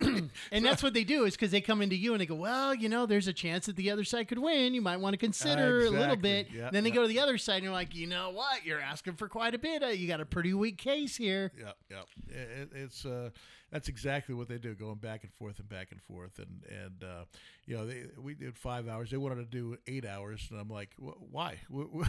and 0.00 0.64
that's 0.64 0.82
what 0.82 0.94
they 0.94 1.04
do 1.04 1.24
is 1.24 1.34
because 1.34 1.50
they 1.50 1.60
come 1.60 1.82
into 1.82 1.96
you 1.96 2.12
and 2.12 2.20
they 2.20 2.26
go, 2.26 2.34
well, 2.34 2.74
you 2.74 2.88
know, 2.88 3.06
there's 3.06 3.28
a 3.28 3.32
chance 3.32 3.66
that 3.66 3.76
the 3.76 3.90
other 3.90 4.04
side 4.04 4.28
could 4.28 4.38
win. 4.38 4.74
You 4.74 4.82
might 4.82 4.98
want 4.98 5.14
to 5.14 5.18
consider 5.18 5.84
a 5.84 5.90
little 5.90 6.16
bit. 6.16 6.48
Yeah, 6.52 6.70
then 6.70 6.84
they 6.84 6.90
yeah. 6.90 6.94
go 6.94 7.02
to 7.02 7.08
the 7.08 7.20
other 7.20 7.38
side 7.38 7.56
and 7.56 7.64
you're 7.64 7.72
like, 7.72 7.94
you 7.94 8.06
know 8.06 8.30
what? 8.30 8.64
You're 8.64 8.80
asking 8.80 9.14
for 9.14 9.28
quite 9.28 9.54
a 9.54 9.58
bit. 9.58 9.82
Uh, 9.82 9.88
you 9.88 10.08
got 10.08 10.20
a 10.20 10.26
pretty 10.26 10.54
weak 10.54 10.78
case 10.78 11.16
here. 11.16 11.52
Yeah, 11.58 11.72
yeah. 11.90 12.36
It, 12.36 12.70
it's 12.74 13.04
uh, 13.04 13.30
that's 13.74 13.88
exactly 13.88 14.36
what 14.36 14.48
they 14.48 14.56
do, 14.58 14.72
going 14.72 14.94
back 14.98 15.24
and 15.24 15.32
forth 15.34 15.58
and 15.58 15.68
back 15.68 15.88
and 15.90 16.00
forth, 16.00 16.38
and 16.38 16.62
and 16.70 17.02
uh, 17.02 17.24
you 17.66 17.76
know, 17.76 17.84
they, 17.86 18.04
we 18.22 18.34
did 18.34 18.56
five 18.56 18.86
hours. 18.88 19.10
They 19.10 19.16
wanted 19.16 19.36
to 19.36 19.44
do 19.50 19.76
eight 19.88 20.06
hours, 20.06 20.46
and 20.52 20.60
I'm 20.60 20.68
like, 20.68 20.90
why? 20.98 21.56
Wh- 21.74 22.02
wh- 22.02 22.08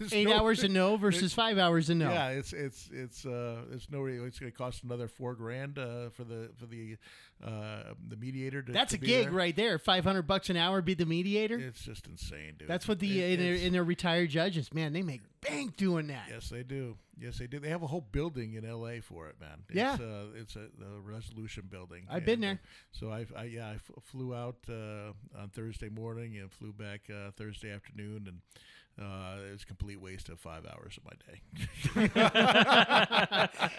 there's 0.00 0.12
Eight 0.12 0.26
no- 0.26 0.36
hours 0.38 0.64
a 0.64 0.68
no 0.68 0.96
versus 0.96 1.32
five 1.42 1.58
hours 1.58 1.90
a 1.90 1.94
no. 1.94 2.10
Yeah, 2.10 2.30
it's 2.30 2.52
it's 2.52 2.90
it's 2.92 3.24
uh, 3.24 3.62
it's 3.70 3.88
no. 3.88 4.04
It's 4.06 4.40
going 4.40 4.50
to 4.50 4.58
cost 4.58 4.82
another 4.82 5.06
four 5.06 5.34
grand 5.36 5.78
uh, 5.78 6.08
for 6.10 6.24
the 6.24 6.50
for 6.58 6.66
the 6.66 6.96
uh, 7.44 7.92
the 8.08 8.16
mediator. 8.16 8.62
To, 8.62 8.72
That's 8.72 8.92
to 8.92 8.98
a 8.98 9.00
gig 9.00 9.24
there. 9.26 9.32
right 9.32 9.54
there. 9.56 9.78
Five 9.78 10.04
hundred 10.04 10.22
bucks 10.22 10.48
an 10.50 10.56
hour 10.56 10.80
be 10.82 10.94
the 10.94 11.06
mediator. 11.06 11.58
It's 11.58 11.82
just 11.82 12.06
insane, 12.06 12.54
dude. 12.58 12.68
That's 12.68 12.88
what 12.88 12.98
the 12.98 13.20
It- 13.22 13.38
in, 13.38 13.44
their, 13.46 13.54
in 13.54 13.72
their 13.72 13.84
retired 13.84 14.30
judges, 14.30 14.72
man, 14.72 14.92
they 14.92 15.02
make 15.02 15.20
bank 15.40 15.76
doing 15.76 16.06
that. 16.08 16.26
Yes, 16.30 16.48
they 16.48 16.62
do. 16.62 16.96
Yes, 17.18 17.38
they 17.38 17.46
do. 17.46 17.58
They 17.58 17.70
have 17.70 17.82
a 17.82 17.86
whole 17.86 18.00
building 18.12 18.54
in 18.54 18.64
L.A. 18.66 19.00
for 19.00 19.28
it, 19.28 19.36
man. 19.40 19.62
It's, 19.68 19.76
Yeah. 19.76 19.94
uh, 19.94 20.24
it's 20.34 20.54
a 20.56 20.68
the 20.78 21.00
Resolution 21.02 21.64
building. 21.70 22.06
I've 22.10 22.24
been 22.26 22.44
And, 22.44 22.58
uh, 22.58 22.60
there. 22.60 22.60
so 22.92 23.10
I, 23.10 23.26
I 23.40 23.44
yeah, 23.44 23.68
I 23.68 23.74
f- 23.74 23.90
flew 24.02 24.34
out 24.34 24.56
uh, 24.68 25.12
on 25.38 25.48
Thursday 25.54 25.88
morning 25.88 26.36
and 26.36 26.50
flew 26.52 26.72
back 26.72 27.08
uh, 27.10 27.30
Thursday 27.36 27.70
afternoon, 27.72 28.24
and 28.28 28.40
uh, 29.00 29.36
it 29.48 29.52
was 29.52 29.62
a 29.62 29.66
complete 29.66 30.00
waste 30.00 30.28
of 30.30 30.40
five 30.40 30.64
hours 30.66 30.98
of 30.98 31.04
my 31.04 31.12
day. 31.26 31.40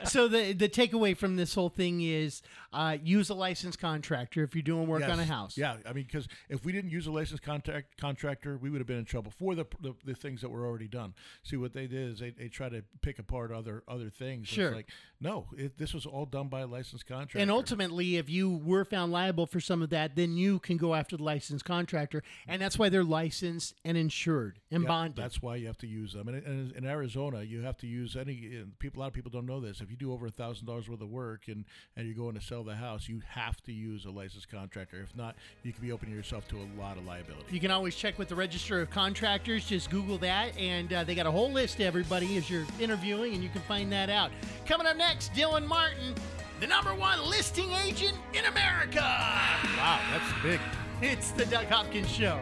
so 0.06 0.28
the 0.28 0.54
the 0.54 0.70
takeaway 0.70 1.18
from 1.18 1.36
this 1.36 1.56
whole 1.56 1.70
thing 1.70 2.02
is 2.02 2.42
uh, 2.72 2.98
use 3.04 3.30
a 3.30 3.34
licensed 3.34 3.80
contractor 3.80 4.44
if 4.44 4.54
you're 4.56 4.62
doing 4.62 4.88
work 4.88 5.04
on 5.04 5.20
a 5.20 5.26
house. 5.26 5.58
Yeah, 5.58 5.78
I 5.88 5.94
mean, 5.94 6.04
because 6.06 6.28
if 6.50 6.64
we 6.64 6.72
didn't 6.72 6.92
use 6.92 7.08
a 7.08 7.12
licensed 7.12 7.42
contract 7.44 7.98
contractor, 8.00 8.58
we 8.58 8.70
would 8.70 8.80
have 8.80 8.88
been 8.88 8.98
in 9.00 9.06
trouble 9.06 9.32
for 9.32 9.56
the, 9.56 9.66
the 9.82 9.94
the 10.06 10.14
things 10.14 10.42
that 10.42 10.50
were 10.50 10.66
already 10.66 10.88
done. 10.88 11.14
See, 11.44 11.58
what 11.58 11.74
they 11.74 11.88
did 11.88 12.12
is 12.12 12.20
they, 12.20 12.30
they 12.32 12.48
try 12.48 12.70
to 12.70 12.84
pick 13.02 13.18
apart 13.20 13.52
other 13.52 13.84
other 13.88 14.10
things. 14.10 14.44
It's 14.44 14.52
Sure. 14.54 14.76
like 14.76 14.90
No, 15.20 15.48
it, 15.58 15.78
this 15.80 15.94
was 15.96 16.06
all 16.06 16.26
done 16.26 16.48
by 16.48 16.62
a 16.62 16.68
licensed 16.68 17.08
contractor. 17.08 17.40
And 17.40 17.50
ultimately, 17.50 18.18
if 18.18 18.30
you 18.30 18.62
were 18.64 18.86
found 18.86 19.12
liable 19.12 19.48
for 19.48 19.60
some 19.60 19.82
of 19.82 19.90
that, 19.90 20.16
then 20.16 20.38
you 20.38 20.60
can 20.60 20.78
go 20.78 20.94
after 20.94 21.18
the 21.18 21.24
licensed 21.24 21.66
contractor, 21.66 22.22
and 22.48 22.62
that's 22.62 22.78
why 22.78 22.90
they're 22.90 23.04
licensed 23.04 23.74
and 23.84 23.98
insured 23.98 24.60
and 24.70 24.86
bonded. 24.86 25.16
That's 25.16 25.42
why 25.42 25.56
you 25.56 25.66
have 25.66 25.78
to 25.80 25.88
use 25.88 26.14
them. 26.14 26.28
And 26.28 26.44
in, 26.46 26.74
in 26.78 26.86
Arizona, 26.86 27.42
you 27.42 27.64
have 27.64 27.78
to 27.78 27.88
use 27.88 28.16
any. 28.16 28.64
People, 28.78 29.00
a 29.00 29.02
lot 29.02 29.08
of 29.08 29.14
people 29.14 29.32
don't 29.32 29.48
know 29.48 29.60
this. 29.60 29.82
If 29.82 29.90
you 29.90 29.98
do 29.98 30.14
over 30.14 30.28
a 30.28 30.32
thousand 30.32 30.68
dollars 30.68 30.88
worth 30.88 31.02
of 31.02 31.10
work 31.10 31.48
and 31.48 31.66
and 31.96 32.06
you're 32.06 32.16
going 32.16 32.36
to 32.36 32.42
sell 32.46 32.64
the 32.64 32.76
house, 32.76 33.10
you 33.10 33.24
have 33.28 33.60
to 33.64 33.74
use 33.74 34.06
a 34.06 34.12
licensed 34.12 34.52
contractor. 34.52 35.02
If 35.02 35.16
not, 35.16 35.36
you 35.64 35.74
could 35.74 35.82
be 35.82 35.92
opening 35.92 36.14
yourself 36.14 36.48
to 36.50 36.58
a 36.58 36.68
lot 36.80 36.98
of 36.98 37.06
liability. 37.06 37.46
You 37.50 37.60
can 37.60 37.72
always 37.72 37.96
check 37.96 38.20
with 38.20 38.28
the 38.28 38.36
Registrar 38.36 38.82
of 38.82 38.92
Contractors. 38.92 39.66
Just 39.66 39.90
Google 39.90 40.20
that, 40.20 40.56
and 40.60 40.94
uh, 40.94 41.04
they 41.04 41.16
got 41.16 41.26
a 41.26 41.32
whole 41.32 41.52
list 41.52 41.82
everybody 41.82 42.38
as 42.38 42.50
you're 42.52 42.66
interviewing, 42.80 43.34
and 43.34 43.42
you 43.42 43.50
can 43.50 43.62
find 43.62 43.92
that 43.92 44.12
out. 44.12 44.30
Coming 44.68 44.86
up 44.86 44.96
next, 44.96 45.07
Dylan 45.16 45.66
Martin, 45.66 46.14
the 46.60 46.68
number 46.68 46.94
one 46.94 47.30
listing 47.30 47.72
agent 47.86 48.16
in 48.34 48.46
America. 48.46 49.00
Wow, 49.00 50.00
that's 50.12 50.44
big. 50.44 50.60
It's 51.02 51.32
the 51.32 51.46
Doug 51.46 51.68
Hopkins 51.68 52.10
Show. 52.10 52.40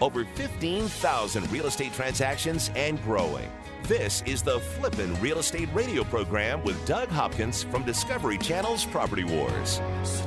Over 0.00 0.24
15,000 0.24 1.52
real 1.52 1.66
estate 1.66 1.92
transactions 1.92 2.70
and 2.74 3.02
growing. 3.02 3.50
This 3.84 4.22
is 4.26 4.42
the 4.42 4.60
Flippin' 4.60 5.20
Real 5.20 5.38
Estate 5.38 5.68
Radio 5.74 6.04
program 6.04 6.62
with 6.64 6.84
Doug 6.86 7.08
Hopkins 7.08 7.64
from 7.64 7.84
Discovery 7.84 8.38
Channel's 8.38 8.84
Property 8.84 9.24
Wars. 9.24 9.80
So 10.04 10.26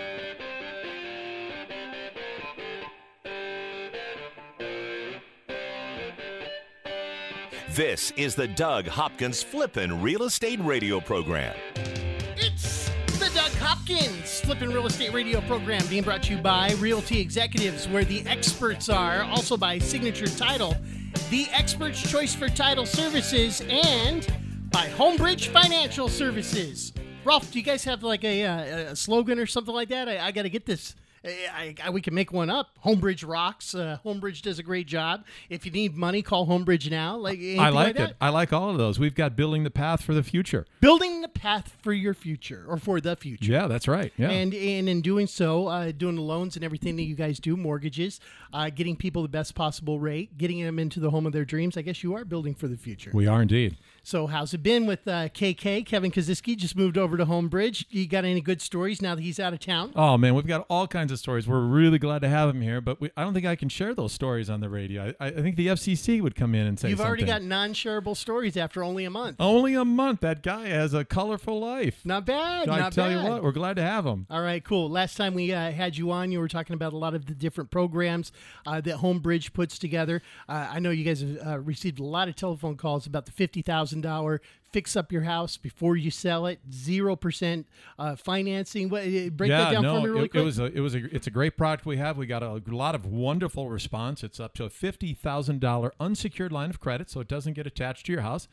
This 7.75 8.11
is 8.17 8.35
the 8.35 8.49
Doug 8.49 8.85
Hopkins 8.85 9.41
Flippin' 9.41 10.01
Real 10.01 10.23
Estate 10.23 10.59
Radio 10.61 10.99
program. 10.99 11.55
It's 12.35 12.89
the 13.17 13.31
Doug 13.33 13.53
Hopkins 13.53 14.41
Flipping 14.41 14.71
Real 14.71 14.87
Estate 14.87 15.13
Radio 15.13 15.39
program 15.39 15.81
being 15.87 16.03
brought 16.03 16.21
to 16.23 16.35
you 16.35 16.41
by 16.41 16.73
Realty 16.79 17.21
Executives, 17.21 17.87
where 17.87 18.03
the 18.03 18.27
experts 18.27 18.89
are, 18.89 19.23
also 19.23 19.55
by 19.55 19.79
Signature 19.79 20.27
Title, 20.27 20.75
the 21.29 21.47
expert's 21.53 22.01
choice 22.01 22.35
for 22.35 22.49
title 22.49 22.85
services, 22.85 23.61
and 23.69 24.27
by 24.69 24.87
Homebridge 24.87 25.47
Financial 25.47 26.09
Services. 26.09 26.91
Rolf, 27.23 27.53
do 27.53 27.59
you 27.59 27.63
guys 27.63 27.85
have 27.85 28.03
like 28.03 28.25
a, 28.25 28.45
uh, 28.45 28.91
a 28.91 28.95
slogan 28.97 29.39
or 29.39 29.45
something 29.45 29.73
like 29.73 29.87
that? 29.89 30.09
I, 30.09 30.19
I 30.19 30.31
got 30.31 30.41
to 30.41 30.49
get 30.49 30.65
this. 30.65 30.93
I, 31.23 31.75
I, 31.83 31.89
we 31.91 32.01
can 32.01 32.13
make 32.15 32.31
one 32.33 32.49
up. 32.49 32.77
Homebridge 32.83 33.27
rocks. 33.27 33.75
Uh, 33.75 33.97
Homebridge 34.03 34.41
does 34.41 34.57
a 34.57 34.63
great 34.63 34.87
job. 34.87 35.23
If 35.49 35.65
you 35.65 35.71
need 35.71 35.95
money, 35.95 36.21
call 36.21 36.47
Homebridge 36.47 36.89
now. 36.89 37.17
Like 37.17 37.39
I 37.39 37.69
like 37.69 37.95
that. 37.97 38.09
it. 38.11 38.15
I 38.19 38.29
like 38.29 38.51
all 38.51 38.69
of 38.71 38.77
those. 38.77 38.97
We've 38.97 39.13
got 39.13 39.35
building 39.35 39.63
the 39.63 39.69
path 39.69 40.01
for 40.03 40.13
the 40.15 40.23
future. 40.23 40.65
Building 40.79 41.21
the 41.21 41.27
path 41.27 41.75
for 41.81 41.93
your 41.93 42.13
future 42.15 42.65
or 42.67 42.77
for 42.77 42.99
the 42.99 43.15
future. 43.15 43.51
Yeah, 43.51 43.67
that's 43.67 43.87
right. 43.87 44.11
Yeah. 44.17 44.29
And 44.29 44.53
and 44.53 44.89
in 44.89 45.01
doing 45.01 45.27
so, 45.27 45.67
uh, 45.67 45.91
doing 45.91 46.15
the 46.15 46.21
loans 46.23 46.55
and 46.55 46.65
everything 46.65 46.95
that 46.95 47.03
you 47.03 47.15
guys 47.15 47.39
do, 47.39 47.55
mortgages, 47.55 48.19
uh, 48.51 48.71
getting 48.71 48.95
people 48.95 49.21
the 49.21 49.27
best 49.27 49.53
possible 49.53 49.99
rate, 49.99 50.37
getting 50.39 50.63
them 50.63 50.79
into 50.79 50.99
the 50.99 51.11
home 51.11 51.27
of 51.27 51.33
their 51.33 51.45
dreams. 51.45 51.77
I 51.77 51.83
guess 51.83 52.01
you 52.03 52.15
are 52.15 52.25
building 52.25 52.55
for 52.55 52.67
the 52.67 52.77
future. 52.77 53.11
we 53.13 53.27
are 53.27 53.41
indeed. 53.43 53.77
So 54.03 54.25
how's 54.25 54.51
it 54.55 54.63
been 54.63 54.87
with 54.87 55.07
uh, 55.07 55.29
KK? 55.29 55.85
Kevin 55.85 56.09
Kaziski 56.09 56.57
just 56.57 56.75
moved 56.75 56.97
over 56.97 57.17
to 57.17 57.25
Homebridge. 57.25 57.85
You 57.91 58.07
got 58.07 58.25
any 58.25 58.41
good 58.41 58.59
stories 58.59 58.99
now 58.99 59.13
that 59.13 59.21
he's 59.21 59.39
out 59.39 59.53
of 59.53 59.59
town? 59.59 59.93
Oh 59.95 60.17
man, 60.17 60.33
we've 60.33 60.47
got 60.47 60.65
all 60.71 60.87
kinds 60.87 61.11
of 61.11 61.19
stories. 61.19 61.47
We're 61.47 61.59
really 61.59 61.99
glad 61.99 62.23
to 62.23 62.27
have 62.27 62.49
him 62.49 62.61
here, 62.61 62.81
but 62.81 62.99
we, 62.99 63.11
I 63.15 63.23
don't 63.23 63.35
think 63.35 63.45
I 63.45 63.55
can 63.55 63.69
share 63.69 63.93
those 63.93 64.11
stories 64.11 64.49
on 64.49 64.59
the 64.59 64.69
radio. 64.69 65.13
I, 65.19 65.27
I 65.27 65.31
think 65.31 65.55
the 65.55 65.67
FCC 65.67 66.19
would 66.19 66.33
come 66.35 66.55
in 66.55 66.65
and 66.65 66.79
say 66.79 66.89
You've 66.89 66.99
already 66.99 67.25
got 67.25 67.43
non-shareable 67.43 68.17
stories 68.17 68.57
after 68.57 68.83
only 68.83 69.05
a 69.05 69.11
month. 69.11 69.35
only 69.39 69.75
a 69.75 69.85
month. 69.85 70.21
That 70.21 70.41
guy 70.41 70.69
has 70.69 70.95
a 70.95 71.05
colorful 71.05 71.59
life. 71.59 72.01
Not 72.03 72.25
bad. 72.25 72.69
I 72.69 72.79
not 72.79 72.93
tell 72.93 73.07
bad. 73.07 73.23
you 73.23 73.29
what, 73.31 73.43
we're 73.43 73.51
glad 73.51 73.75
to 73.75 73.83
have 73.83 74.03
him. 74.07 74.25
All 74.31 74.41
right, 74.41 74.63
cool. 74.63 74.89
Last 74.89 75.15
time 75.15 75.35
we 75.35 75.53
uh, 75.53 75.71
had 75.71 75.95
you 75.95 76.09
on, 76.09 76.31
you 76.31 76.39
were 76.39 76.47
talking 76.47 76.73
about 76.73 76.93
a 76.93 76.97
lot 76.97 77.13
of 77.13 77.27
the 77.27 77.35
different 77.35 77.69
programs 77.69 78.31
uh, 78.65 78.81
that 78.81 78.97
Homebridge 78.97 79.53
puts 79.53 79.77
together. 79.77 80.23
Uh, 80.49 80.69
I 80.71 80.79
know 80.79 80.89
you 80.89 81.03
guys 81.05 81.21
have 81.21 81.37
uh, 81.45 81.59
received 81.59 81.99
a 81.99 82.03
lot 82.03 82.27
of 82.27 82.35
telephone 82.35 82.77
calls 82.77 83.05
about 83.05 83.27
the 83.27 83.31
fifty 83.31 83.61
thousand 83.61 83.90
dollar 83.99 84.39
fix 84.71 84.95
up 84.95 85.11
your 85.11 85.23
house 85.23 85.57
before 85.57 85.97
you 85.97 86.09
sell 86.09 86.45
it, 86.45 86.59
zero 86.71 87.15
percent 87.15 87.67
uh, 87.99 88.15
financing. 88.15 88.89
What, 88.89 89.03
uh, 89.03 89.29
break 89.31 89.49
yeah, 89.49 89.65
that 89.65 89.71
down 89.73 89.83
no, 89.83 89.95
for 89.95 90.07
me 90.07 90.09
really 90.13 90.25
it, 90.25 90.31
quick. 90.31 90.41
it 90.41 90.45
was 90.45 90.59
a, 90.59 90.65
it 90.65 90.79
was 90.79 90.95
a, 90.95 91.13
it's 91.13 91.27
a 91.27 91.31
great 91.31 91.57
product 91.57 91.85
we 91.85 91.97
have. 91.97 92.17
We 92.17 92.25
got 92.25 92.43
a 92.43 92.61
lot 92.67 92.95
of 92.95 93.05
wonderful 93.05 93.69
response. 93.69 94.23
It's 94.23 94.39
up 94.39 94.53
to 94.55 94.63
a 94.63 94.69
fifty 94.69 95.13
thousand 95.13 95.59
dollar 95.59 95.93
unsecured 95.99 96.51
line 96.51 96.69
of 96.69 96.79
credit, 96.79 97.09
so 97.09 97.19
it 97.19 97.27
doesn't 97.27 97.53
get 97.53 97.67
attached 97.67 98.05
to 98.05 98.13
your 98.13 98.21
house. 98.21 98.47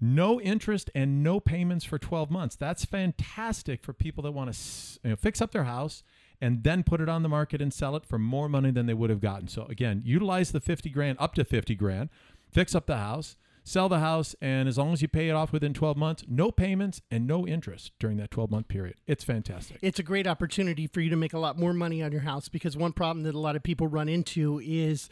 No 0.00 0.40
interest 0.40 0.88
and 0.94 1.22
no 1.22 1.40
payments 1.40 1.84
for 1.84 1.98
twelve 1.98 2.30
months. 2.30 2.56
That's 2.56 2.86
fantastic 2.86 3.82
for 3.82 3.92
people 3.92 4.22
that 4.22 4.32
want 4.32 4.52
to 4.52 4.58
you 5.04 5.10
know, 5.10 5.16
fix 5.16 5.42
up 5.42 5.50
their 5.50 5.64
house 5.64 6.02
and 6.40 6.64
then 6.64 6.82
put 6.82 7.02
it 7.02 7.08
on 7.08 7.22
the 7.22 7.28
market 7.28 7.60
and 7.60 7.72
sell 7.72 7.94
it 7.96 8.06
for 8.06 8.18
more 8.18 8.48
money 8.48 8.70
than 8.70 8.86
they 8.86 8.94
would 8.94 9.10
have 9.10 9.20
gotten. 9.20 9.46
So 9.46 9.66
again, 9.66 10.00
utilize 10.06 10.52
the 10.52 10.60
fifty 10.60 10.88
grand 10.88 11.18
up 11.20 11.34
to 11.34 11.44
fifty 11.44 11.74
grand, 11.74 12.08
fix 12.50 12.74
up 12.74 12.86
the 12.86 12.96
house. 12.96 13.36
Sell 13.64 13.88
the 13.88 14.00
house, 14.00 14.34
and 14.40 14.68
as 14.68 14.78
long 14.78 14.92
as 14.92 15.02
you 15.02 15.08
pay 15.08 15.28
it 15.28 15.32
off 15.32 15.52
within 15.52 15.74
12 15.74 15.96
months, 15.96 16.24
no 16.28 16.50
payments 16.50 17.02
and 17.10 17.26
no 17.26 17.46
interest 17.46 17.92
during 17.98 18.16
that 18.16 18.30
12 18.30 18.50
month 18.50 18.68
period. 18.68 18.96
It's 19.06 19.24
fantastic. 19.24 19.78
it's 19.82 19.98
a 19.98 20.02
great 20.02 20.26
opportunity 20.26 20.86
for 20.86 21.00
you 21.00 21.10
to 21.10 21.16
make 21.16 21.32
a 21.32 21.38
lot 21.38 21.58
more 21.58 21.72
money 21.72 22.02
on 22.02 22.12
your 22.12 22.22
house 22.22 22.48
because 22.48 22.76
one 22.76 22.92
problem 22.92 23.24
that 23.24 23.34
a 23.34 23.38
lot 23.38 23.56
of 23.56 23.62
people 23.62 23.86
run 23.86 24.08
into 24.08 24.60
is 24.64 25.08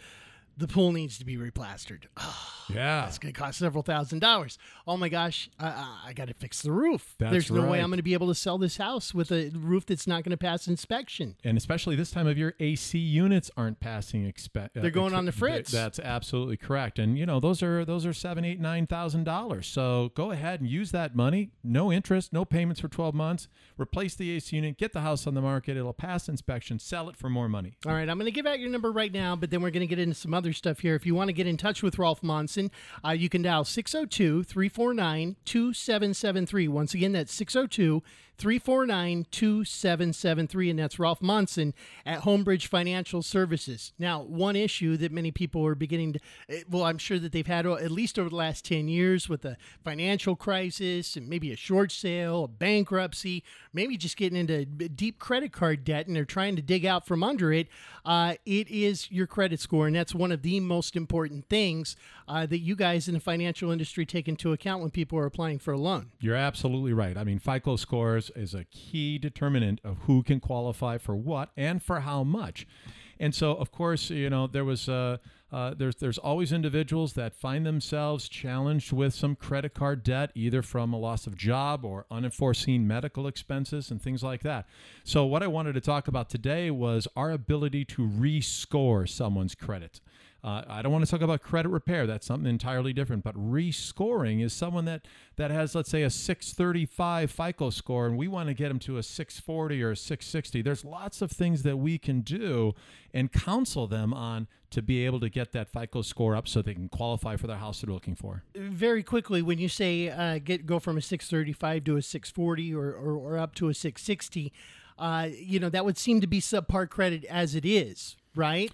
the 0.58 0.68
pool 0.68 0.92
needs 0.92 1.18
to 1.18 1.24
be 1.24 1.36
replastered. 1.36 2.04
Yeah. 2.70 3.00
That's 3.00 3.16
going 3.16 3.32
to 3.32 3.40
cost 3.40 3.58
several 3.58 3.82
thousand 3.82 4.18
dollars. 4.18 4.58
Oh 4.86 4.98
my 4.98 5.08
gosh, 5.08 5.48
I, 5.58 6.00
I, 6.08 6.12
got 6.12 6.28
to 6.28 6.34
fix 6.34 6.60
the 6.60 6.70
roof. 6.70 7.14
That's 7.18 7.30
There's 7.32 7.50
no 7.50 7.66
way. 7.66 7.80
I'm 7.80 7.88
going 7.88 7.96
to 7.96 8.02
be 8.02 8.12
able 8.12 8.28
to 8.28 8.34
sell 8.34 8.58
this 8.58 8.76
house 8.76 9.14
with 9.14 9.32
a 9.32 9.50
roof 9.54 9.86
that's 9.86 10.06
not 10.06 10.22
going 10.22 10.32
to 10.32 10.36
pass 10.36 10.68
inspection. 10.68 11.36
and 11.42 11.56
especially 11.56 11.96
this 11.96 12.10
time 12.10 12.26
of 12.26 12.36
year, 12.36 12.54
AC 12.60 12.98
units 12.98 13.50
aren't 13.56 13.80
passing. 13.80 14.30
Expe- 14.30 14.66
uh, 14.66 14.68
They're 14.74 14.90
going 14.90 15.14
on 15.14 15.24
the 15.24 15.32
fritz. 15.32 15.70
That's 15.70 15.98
absolutely 15.98 16.58
correct. 16.58 16.98
And 16.98 17.18
you 17.18 17.24
know 17.24 17.40
those 17.40 17.62
are 17.62 17.86
those 17.86 18.04
are 18.04 18.12
seven, 18.12 18.44
eight, 18.44 18.60
nine 18.60 18.86
thousand 18.86 19.24
dollars. 19.24 19.66
So 19.66 20.12
go 20.14 20.30
ahead 20.30 20.60
and 20.60 20.68
use 20.68 20.90
that 20.90 21.16
money. 21.16 21.52
No 21.64 21.90
interest, 21.90 22.34
no 22.34 22.44
payments 22.44 22.82
for 22.82 22.88
twelve 22.88 23.14
months. 23.14 23.48
Replace 23.78 24.14
the 24.14 24.30
AC 24.32 24.54
unit, 24.54 24.76
get 24.76 24.92
the 24.92 25.00
house 25.00 25.26
on 25.26 25.32
the 25.32 25.40
market. 25.40 25.78
It'll 25.78 25.94
pass 25.94 26.28
inspection. 26.28 26.78
Sell 26.78 27.08
it 27.08 27.16
for 27.16 27.30
more 27.30 27.48
money. 27.48 27.78
All 27.86 27.92
right, 27.92 28.10
I'm 28.10 28.18
going 28.18 28.26
to 28.26 28.30
give 28.30 28.46
out 28.46 28.60
your 28.60 28.68
number 28.68 28.92
right 28.92 29.12
now, 29.12 29.36
but 29.36 29.50
then 29.50 29.62
we're 29.62 29.70
going 29.70 29.80
to 29.80 29.86
get 29.86 29.98
into 29.98 30.14
some 30.14 30.34
other 30.34 30.47
stuff 30.52 30.80
here. 30.80 30.94
If 30.94 31.06
you 31.06 31.14
want 31.14 31.28
to 31.28 31.32
get 31.32 31.46
in 31.46 31.56
touch 31.56 31.82
with 31.82 31.98
Rolf 31.98 32.22
Monson, 32.22 32.70
uh, 33.04 33.10
you 33.10 33.28
can 33.28 33.42
dial 33.42 33.64
602 33.64 34.44
349 34.44 35.36
2773. 35.44 36.68
Once 36.68 36.94
again, 36.94 37.12
that's 37.12 37.32
602 37.32 38.02
349 38.38 39.26
2773, 39.32 40.70
and 40.70 40.78
that's 40.78 40.98
Ralph 41.00 41.20
Monson 41.20 41.74
at 42.06 42.20
Homebridge 42.20 42.66
Financial 42.66 43.20
Services. 43.20 43.92
Now, 43.98 44.22
one 44.22 44.54
issue 44.54 44.96
that 44.96 45.10
many 45.10 45.32
people 45.32 45.66
are 45.66 45.74
beginning 45.74 46.12
to, 46.12 46.20
eh, 46.48 46.62
well, 46.70 46.84
I'm 46.84 46.98
sure 46.98 47.18
that 47.18 47.32
they've 47.32 47.46
had 47.46 47.66
at 47.66 47.90
least 47.90 48.16
over 48.16 48.30
the 48.30 48.36
last 48.36 48.64
10 48.64 48.86
years 48.86 49.28
with 49.28 49.42
the 49.42 49.56
financial 49.82 50.36
crisis 50.36 51.16
and 51.16 51.28
maybe 51.28 51.52
a 51.52 51.56
short 51.56 51.90
sale, 51.90 52.44
a 52.44 52.48
bankruptcy, 52.48 53.42
maybe 53.72 53.96
just 53.96 54.16
getting 54.16 54.38
into 54.38 54.64
deep 54.64 55.18
credit 55.18 55.52
card 55.52 55.84
debt 55.84 56.06
and 56.06 56.14
they're 56.14 56.24
trying 56.24 56.54
to 56.54 56.62
dig 56.62 56.86
out 56.86 57.06
from 57.06 57.24
under 57.24 57.52
it. 57.52 57.66
Uh, 58.04 58.34
it 58.46 58.68
is 58.68 59.10
your 59.10 59.26
credit 59.26 59.58
score, 59.58 59.88
and 59.88 59.96
that's 59.96 60.14
one 60.14 60.30
of 60.30 60.42
the 60.42 60.60
most 60.60 60.94
important 60.94 61.48
things 61.48 61.96
uh, 62.28 62.46
that 62.46 62.58
you 62.58 62.76
guys 62.76 63.08
in 63.08 63.14
the 63.14 63.20
financial 63.20 63.70
industry 63.70 64.06
take 64.06 64.28
into 64.28 64.52
account 64.52 64.80
when 64.80 64.90
people 64.90 65.18
are 65.18 65.26
applying 65.26 65.58
for 65.58 65.72
a 65.72 65.78
loan. 65.78 66.10
You're 66.20 66.36
absolutely 66.36 66.92
right. 66.92 67.16
I 67.16 67.24
mean, 67.24 67.38
FICO 67.38 67.76
scores 67.76 68.27
is 68.36 68.54
a 68.54 68.64
key 68.64 69.18
determinant 69.18 69.80
of 69.84 69.98
who 70.02 70.22
can 70.22 70.40
qualify 70.40 70.98
for 70.98 71.16
what 71.16 71.50
and 71.56 71.82
for 71.82 72.00
how 72.00 72.24
much. 72.24 72.66
And 73.20 73.34
so, 73.34 73.52
of 73.52 73.72
course, 73.72 74.10
you 74.10 74.30
know, 74.30 74.46
there 74.46 74.64
was 74.64 74.88
uh, 74.88 75.18
uh, 75.50 75.74
there's 75.76 75.96
there's 75.96 76.18
always 76.18 76.52
individuals 76.52 77.14
that 77.14 77.34
find 77.34 77.66
themselves 77.66 78.28
challenged 78.28 78.92
with 78.92 79.14
some 79.14 79.34
credit 79.34 79.74
card 79.74 80.02
debt, 80.02 80.30
either 80.34 80.62
from 80.62 80.92
a 80.92 80.98
loss 80.98 81.26
of 81.26 81.36
job 81.36 81.84
or 81.84 82.06
unforeseen 82.10 82.86
medical 82.86 83.26
expenses 83.26 83.90
and 83.90 84.00
things 84.00 84.22
like 84.22 84.42
that. 84.42 84.66
So, 85.04 85.24
what 85.24 85.42
I 85.42 85.46
wanted 85.46 85.72
to 85.72 85.80
talk 85.80 86.06
about 86.06 86.28
today 86.28 86.70
was 86.70 87.08
our 87.16 87.30
ability 87.30 87.84
to 87.86 88.02
rescore 88.06 89.08
someone's 89.08 89.54
credit. 89.54 90.00
Uh, 90.48 90.64
I 90.66 90.82
don't 90.82 90.92
want 90.92 91.04
to 91.04 91.10
talk 91.10 91.20
about 91.20 91.42
credit 91.42 91.68
repair. 91.68 92.06
That's 92.06 92.26
something 92.26 92.48
entirely 92.48 92.94
different. 92.94 93.22
But 93.22 93.34
rescoring 93.34 94.42
is 94.42 94.54
someone 94.54 94.86
that 94.86 95.06
that 95.36 95.50
has, 95.50 95.74
let's 95.74 95.90
say, 95.90 96.02
a 96.02 96.10
635 96.10 97.30
FICO 97.30 97.68
score, 97.70 98.06
and 98.06 98.16
we 98.16 98.28
want 98.28 98.48
to 98.48 98.54
get 98.54 98.68
them 98.68 98.78
to 98.80 98.96
a 98.96 99.02
640 99.02 99.82
or 99.82 99.90
a 99.90 99.96
660. 99.96 100.62
There's 100.62 100.84
lots 100.84 101.20
of 101.20 101.30
things 101.30 101.64
that 101.64 101.76
we 101.76 101.98
can 101.98 102.22
do 102.22 102.74
and 103.12 103.30
counsel 103.30 103.86
them 103.86 104.14
on 104.14 104.46
to 104.70 104.80
be 104.80 105.04
able 105.04 105.20
to 105.20 105.28
get 105.28 105.52
that 105.52 105.68
FICO 105.68 106.02
score 106.02 106.34
up 106.34 106.48
so 106.48 106.62
they 106.62 106.74
can 106.74 106.88
qualify 106.88 107.36
for 107.36 107.46
the 107.46 107.56
house 107.56 107.82
they're 107.82 107.92
looking 107.92 108.14
for. 108.14 108.42
very 108.54 109.02
quickly 109.02 109.42
when 109.42 109.58
you 109.58 109.68
say 109.68 110.08
uh, 110.08 110.38
get 110.38 110.66
go 110.66 110.78
from 110.78 110.96
a 110.96 111.02
635 111.02 111.84
to 111.84 111.96
a 111.96 112.02
640 112.02 112.74
or, 112.74 112.92
or, 112.92 113.16
or 113.16 113.38
up 113.38 113.54
to 113.54 113.68
a 113.68 113.74
660 113.74 114.52
uh, 114.98 115.28
you 115.34 115.58
know 115.58 115.70
that 115.70 115.84
would 115.86 115.96
seem 115.96 116.20
to 116.20 116.26
be 116.26 116.40
subpar 116.40 116.88
credit 116.88 117.24
as 117.26 117.54
it 117.54 117.64
is 117.64 118.16
right 118.34 118.72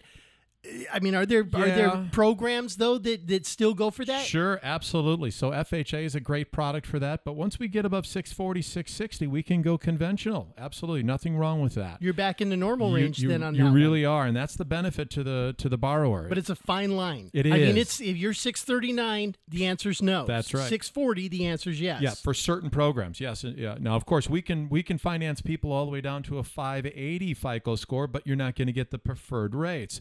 i 0.92 0.98
mean 1.00 1.14
are 1.14 1.26
there 1.26 1.46
are 1.54 1.66
there 1.66 2.08
programs 2.12 2.76
though 2.76 2.98
that, 2.98 3.26
that 3.26 3.44
still 3.46 3.74
go 3.74 3.90
for 3.90 4.04
that 4.04 4.24
Sure, 4.24 4.58
absolutely. 4.62 5.30
So 5.30 5.50
FHA 5.50 6.02
is 6.04 6.14
a 6.14 6.20
great 6.20 6.50
product 6.50 6.86
for 6.86 6.98
that. 6.98 7.24
But 7.24 7.34
once 7.34 7.58
we 7.58 7.68
get 7.68 7.84
above 7.84 8.06
640, 8.06 8.62
660, 8.62 9.26
we 9.26 9.42
can 9.42 9.60
go 9.62 9.76
conventional. 9.76 10.54
Absolutely, 10.56 11.02
nothing 11.02 11.36
wrong 11.36 11.60
with 11.60 11.74
that. 11.74 12.00
you're 12.00 12.14
back 12.14 12.40
in 12.40 12.48
the 12.48 12.56
normal 12.56 12.92
range 12.92 13.20
you, 13.20 13.28
then 13.28 13.42
on 13.42 13.54
you 13.54 13.64
that 13.64 13.70
one. 13.70 13.74
really 13.74 14.04
are, 14.04 14.24
and 14.26 14.36
that's 14.36 14.56
the 14.56 14.64
benefit 14.64 15.10
to 15.10 15.22
the 15.22 15.54
to 15.58 15.68
the 15.68 15.76
borrower. 15.76 16.26
but 16.28 16.38
it's 16.38 16.50
a 16.50 16.56
fine 16.56 16.96
line 16.96 17.30
It 17.32 17.46
i 17.46 17.50
mean 17.50 17.76
it's 17.76 18.00
if 18.00 18.16
you're 18.16 18.32
639 18.34 19.36
the 19.48 19.66
answer's 19.66 20.00
no 20.02 20.24
That's 20.24 20.52
right. 20.54 20.68
640 20.68 21.28
the 21.28 21.46
answer's 21.46 21.80
yes 21.80 22.00
Yeah, 22.00 22.14
for 22.14 22.34
certain 22.34 22.70
programs, 22.70 23.20
yes. 23.20 23.44
Yeah. 23.44 23.76
Now, 23.78 23.94
of 23.96 24.06
course, 24.06 24.28
we 24.30 24.40
can 24.42 24.68
we 24.68 24.82
can 24.82 24.98
finance 24.98 25.40
people 25.42 25.70
all 25.72 25.84
the 25.84 25.92
way 25.92 26.00
down 26.00 26.22
to 26.24 26.38
a 26.38 26.42
580 26.42 27.34
FICO 27.34 27.76
score, 27.76 28.06
but 28.06 28.26
you're 28.26 28.36
not 28.36 28.56
going 28.56 28.66
to 28.66 28.72
get 28.72 28.90
the 28.90 28.98
preferred 28.98 29.54
rates. 29.54 30.00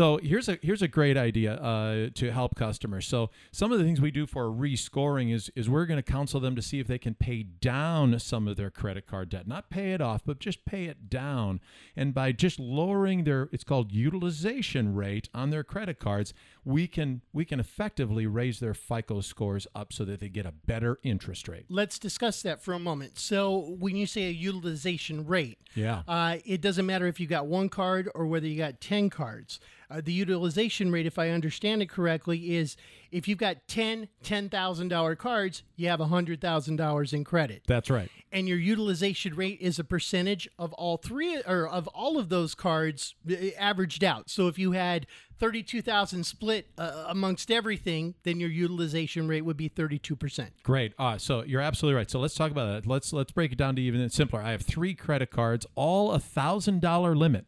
So 0.00 0.18
here's 0.22 0.48
a 0.48 0.58
here's 0.62 0.80
a 0.80 0.88
great 0.88 1.18
idea 1.18 1.56
uh, 1.56 2.08
to 2.14 2.32
help 2.32 2.54
customers. 2.54 3.06
So 3.06 3.28
some 3.52 3.70
of 3.70 3.78
the 3.78 3.84
things 3.84 4.00
we 4.00 4.10
do 4.10 4.26
for 4.26 4.44
rescoring 4.44 5.30
is 5.30 5.50
is 5.54 5.68
we're 5.68 5.84
going 5.84 6.02
to 6.02 6.12
counsel 6.12 6.40
them 6.40 6.56
to 6.56 6.62
see 6.62 6.80
if 6.80 6.86
they 6.86 6.96
can 6.96 7.12
pay 7.12 7.42
down 7.42 8.18
some 8.18 8.48
of 8.48 8.56
their 8.56 8.70
credit 8.70 9.06
card 9.06 9.28
debt, 9.28 9.46
not 9.46 9.68
pay 9.68 9.92
it 9.92 10.00
off, 10.00 10.22
but 10.24 10.38
just 10.38 10.64
pay 10.64 10.86
it 10.86 11.10
down. 11.10 11.60
And 11.94 12.14
by 12.14 12.32
just 12.32 12.58
lowering 12.58 13.24
their 13.24 13.50
it's 13.52 13.62
called 13.62 13.92
utilization 13.92 14.94
rate 14.94 15.28
on 15.34 15.50
their 15.50 15.62
credit 15.62 15.98
cards, 15.98 16.32
we 16.64 16.86
can 16.86 17.22
we 17.32 17.44
can 17.44 17.58
effectively 17.60 18.26
raise 18.26 18.60
their 18.60 18.74
FICO 18.74 19.20
scores 19.20 19.66
up 19.74 19.92
so 19.92 20.04
that 20.04 20.20
they 20.20 20.28
get 20.28 20.46
a 20.46 20.52
better 20.52 20.98
interest 21.02 21.48
rate. 21.48 21.64
Let's 21.68 21.98
discuss 21.98 22.42
that 22.42 22.62
for 22.62 22.74
a 22.74 22.78
moment. 22.78 23.18
So, 23.18 23.76
when 23.78 23.96
you 23.96 24.06
say 24.06 24.24
a 24.28 24.30
utilization 24.30 25.26
rate, 25.26 25.58
Yeah. 25.74 26.02
uh, 26.06 26.36
it 26.44 26.60
doesn't 26.60 26.86
matter 26.86 27.06
if 27.06 27.18
you 27.20 27.26
got 27.26 27.46
one 27.46 27.68
card 27.68 28.08
or 28.14 28.26
whether 28.26 28.46
you 28.46 28.58
got 28.58 28.80
10 28.80 29.10
cards. 29.10 29.60
Uh, 29.90 30.00
the 30.00 30.12
utilization 30.12 30.92
rate, 30.92 31.04
if 31.06 31.18
I 31.18 31.30
understand 31.30 31.82
it 31.82 31.88
correctly, 31.88 32.54
is 32.54 32.76
if 33.10 33.26
you've 33.26 33.38
got 33.38 33.66
10 33.66 34.08
$10,000 34.22 35.18
cards, 35.18 35.62
you 35.76 35.88
have 35.88 35.98
$100,000 36.00 37.12
in 37.12 37.24
credit. 37.24 37.62
That's 37.66 37.90
right. 37.90 38.08
And 38.32 38.48
your 38.48 38.58
utilization 38.58 39.34
rate 39.34 39.58
is 39.60 39.78
a 39.78 39.84
percentage 39.84 40.48
of 40.58 40.72
all 40.74 40.96
three 40.96 41.42
or 41.42 41.66
of 41.68 41.88
all 41.88 42.18
of 42.18 42.28
those 42.28 42.54
cards 42.54 43.14
uh, 43.28 43.34
averaged 43.58 44.04
out. 44.04 44.30
So 44.30 44.46
if 44.46 44.58
you 44.58 44.72
had 44.72 45.06
32,000 45.40 46.24
split 46.24 46.68
uh, 46.78 47.06
amongst 47.08 47.50
everything, 47.50 48.14
then 48.22 48.38
your 48.38 48.50
utilization 48.50 49.26
rate 49.26 49.42
would 49.42 49.56
be 49.56 49.68
32%. 49.68 50.48
Great. 50.62 50.92
Uh, 50.98 51.16
so 51.18 51.42
you're 51.42 51.62
absolutely 51.62 51.96
right. 51.96 52.10
So 52.10 52.20
let's 52.20 52.34
talk 52.34 52.50
about 52.50 52.66
that. 52.72 52.86
Let's 52.86 53.12
let's 53.12 53.32
break 53.32 53.52
it 53.52 53.58
down 53.58 53.74
to 53.76 53.82
even 53.82 54.08
simpler. 54.10 54.40
I 54.42 54.50
have 54.52 54.62
three 54.62 54.94
credit 54.94 55.30
cards, 55.30 55.66
all 55.74 56.12
a 56.12 56.20
thousand 56.20 56.80
dollar 56.80 57.16
limit. 57.16 57.46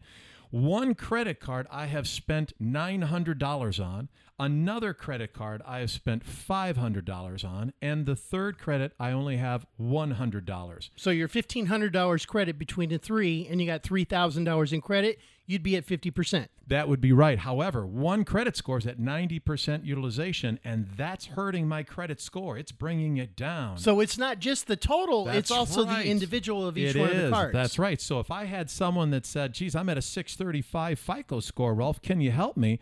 One 0.50 0.94
credit 0.94 1.40
card 1.40 1.66
I 1.70 1.86
have 1.86 2.06
spent 2.06 2.52
nine 2.58 3.02
hundred 3.02 3.38
dollars 3.38 3.78
on. 3.78 4.08
Another 4.38 4.92
credit 4.92 5.32
card 5.32 5.62
I 5.64 5.78
have 5.78 5.90
spent 5.90 6.24
five 6.24 6.76
hundred 6.76 7.04
dollars 7.04 7.44
on, 7.44 7.72
and 7.80 8.06
the 8.06 8.16
third 8.16 8.58
credit 8.58 8.92
I 8.98 9.12
only 9.12 9.36
have 9.36 9.66
one 9.76 10.12
hundred 10.12 10.44
dollars. 10.44 10.90
So 10.96 11.10
your 11.10 11.28
fifteen 11.28 11.66
hundred 11.66 11.92
dollars 11.92 12.26
credit 12.26 12.58
between 12.58 12.88
the 12.90 12.98
three, 12.98 13.46
and 13.50 13.60
you 13.60 13.66
got 13.66 13.82
three 13.82 14.04
thousand 14.04 14.44
dollars 14.44 14.72
in 14.72 14.80
credit, 14.80 15.18
you'd 15.46 15.62
be 15.62 15.76
at 15.76 15.84
fifty 15.84 16.10
percent. 16.10 16.50
That 16.66 16.88
would 16.88 17.00
be 17.00 17.12
right. 17.12 17.38
However, 17.38 17.84
one 17.86 18.24
credit 18.24 18.56
score 18.56 18.78
is 18.78 18.86
at 18.86 18.98
90% 18.98 19.84
utilization, 19.84 20.58
and 20.64 20.86
that's 20.96 21.26
hurting 21.26 21.68
my 21.68 21.82
credit 21.82 22.20
score. 22.20 22.56
It's 22.56 22.72
bringing 22.72 23.16
it 23.18 23.36
down. 23.36 23.76
So 23.78 24.00
it's 24.00 24.16
not 24.16 24.38
just 24.38 24.68
the 24.68 24.76
total; 24.76 25.24
That's 25.26 25.38
it's 25.38 25.50
also 25.50 25.84
right. 25.84 26.04
the 26.04 26.10
individual 26.10 26.66
of 26.66 26.78
each 26.78 26.94
It 26.94 27.00
one 27.00 27.10
of 27.10 27.16
the 27.16 27.24
is. 27.26 27.30
cards. 27.32 27.52
That's 27.52 27.78
right. 27.78 28.00
So 28.00 28.20
if 28.20 28.30
I 28.30 28.44
had 28.44 28.70
someone 28.70 29.10
that 29.10 29.26
said, 29.26 29.52
"Geez, 29.52 29.74
I'm 29.74 29.88
at 29.88 29.98
a 29.98 30.02
635 30.02 30.98
FICO 30.98 31.40
score, 31.40 31.74
Ralph, 31.74 32.00
can 32.00 32.20
you 32.20 32.30
help 32.30 32.56
me?" 32.56 32.78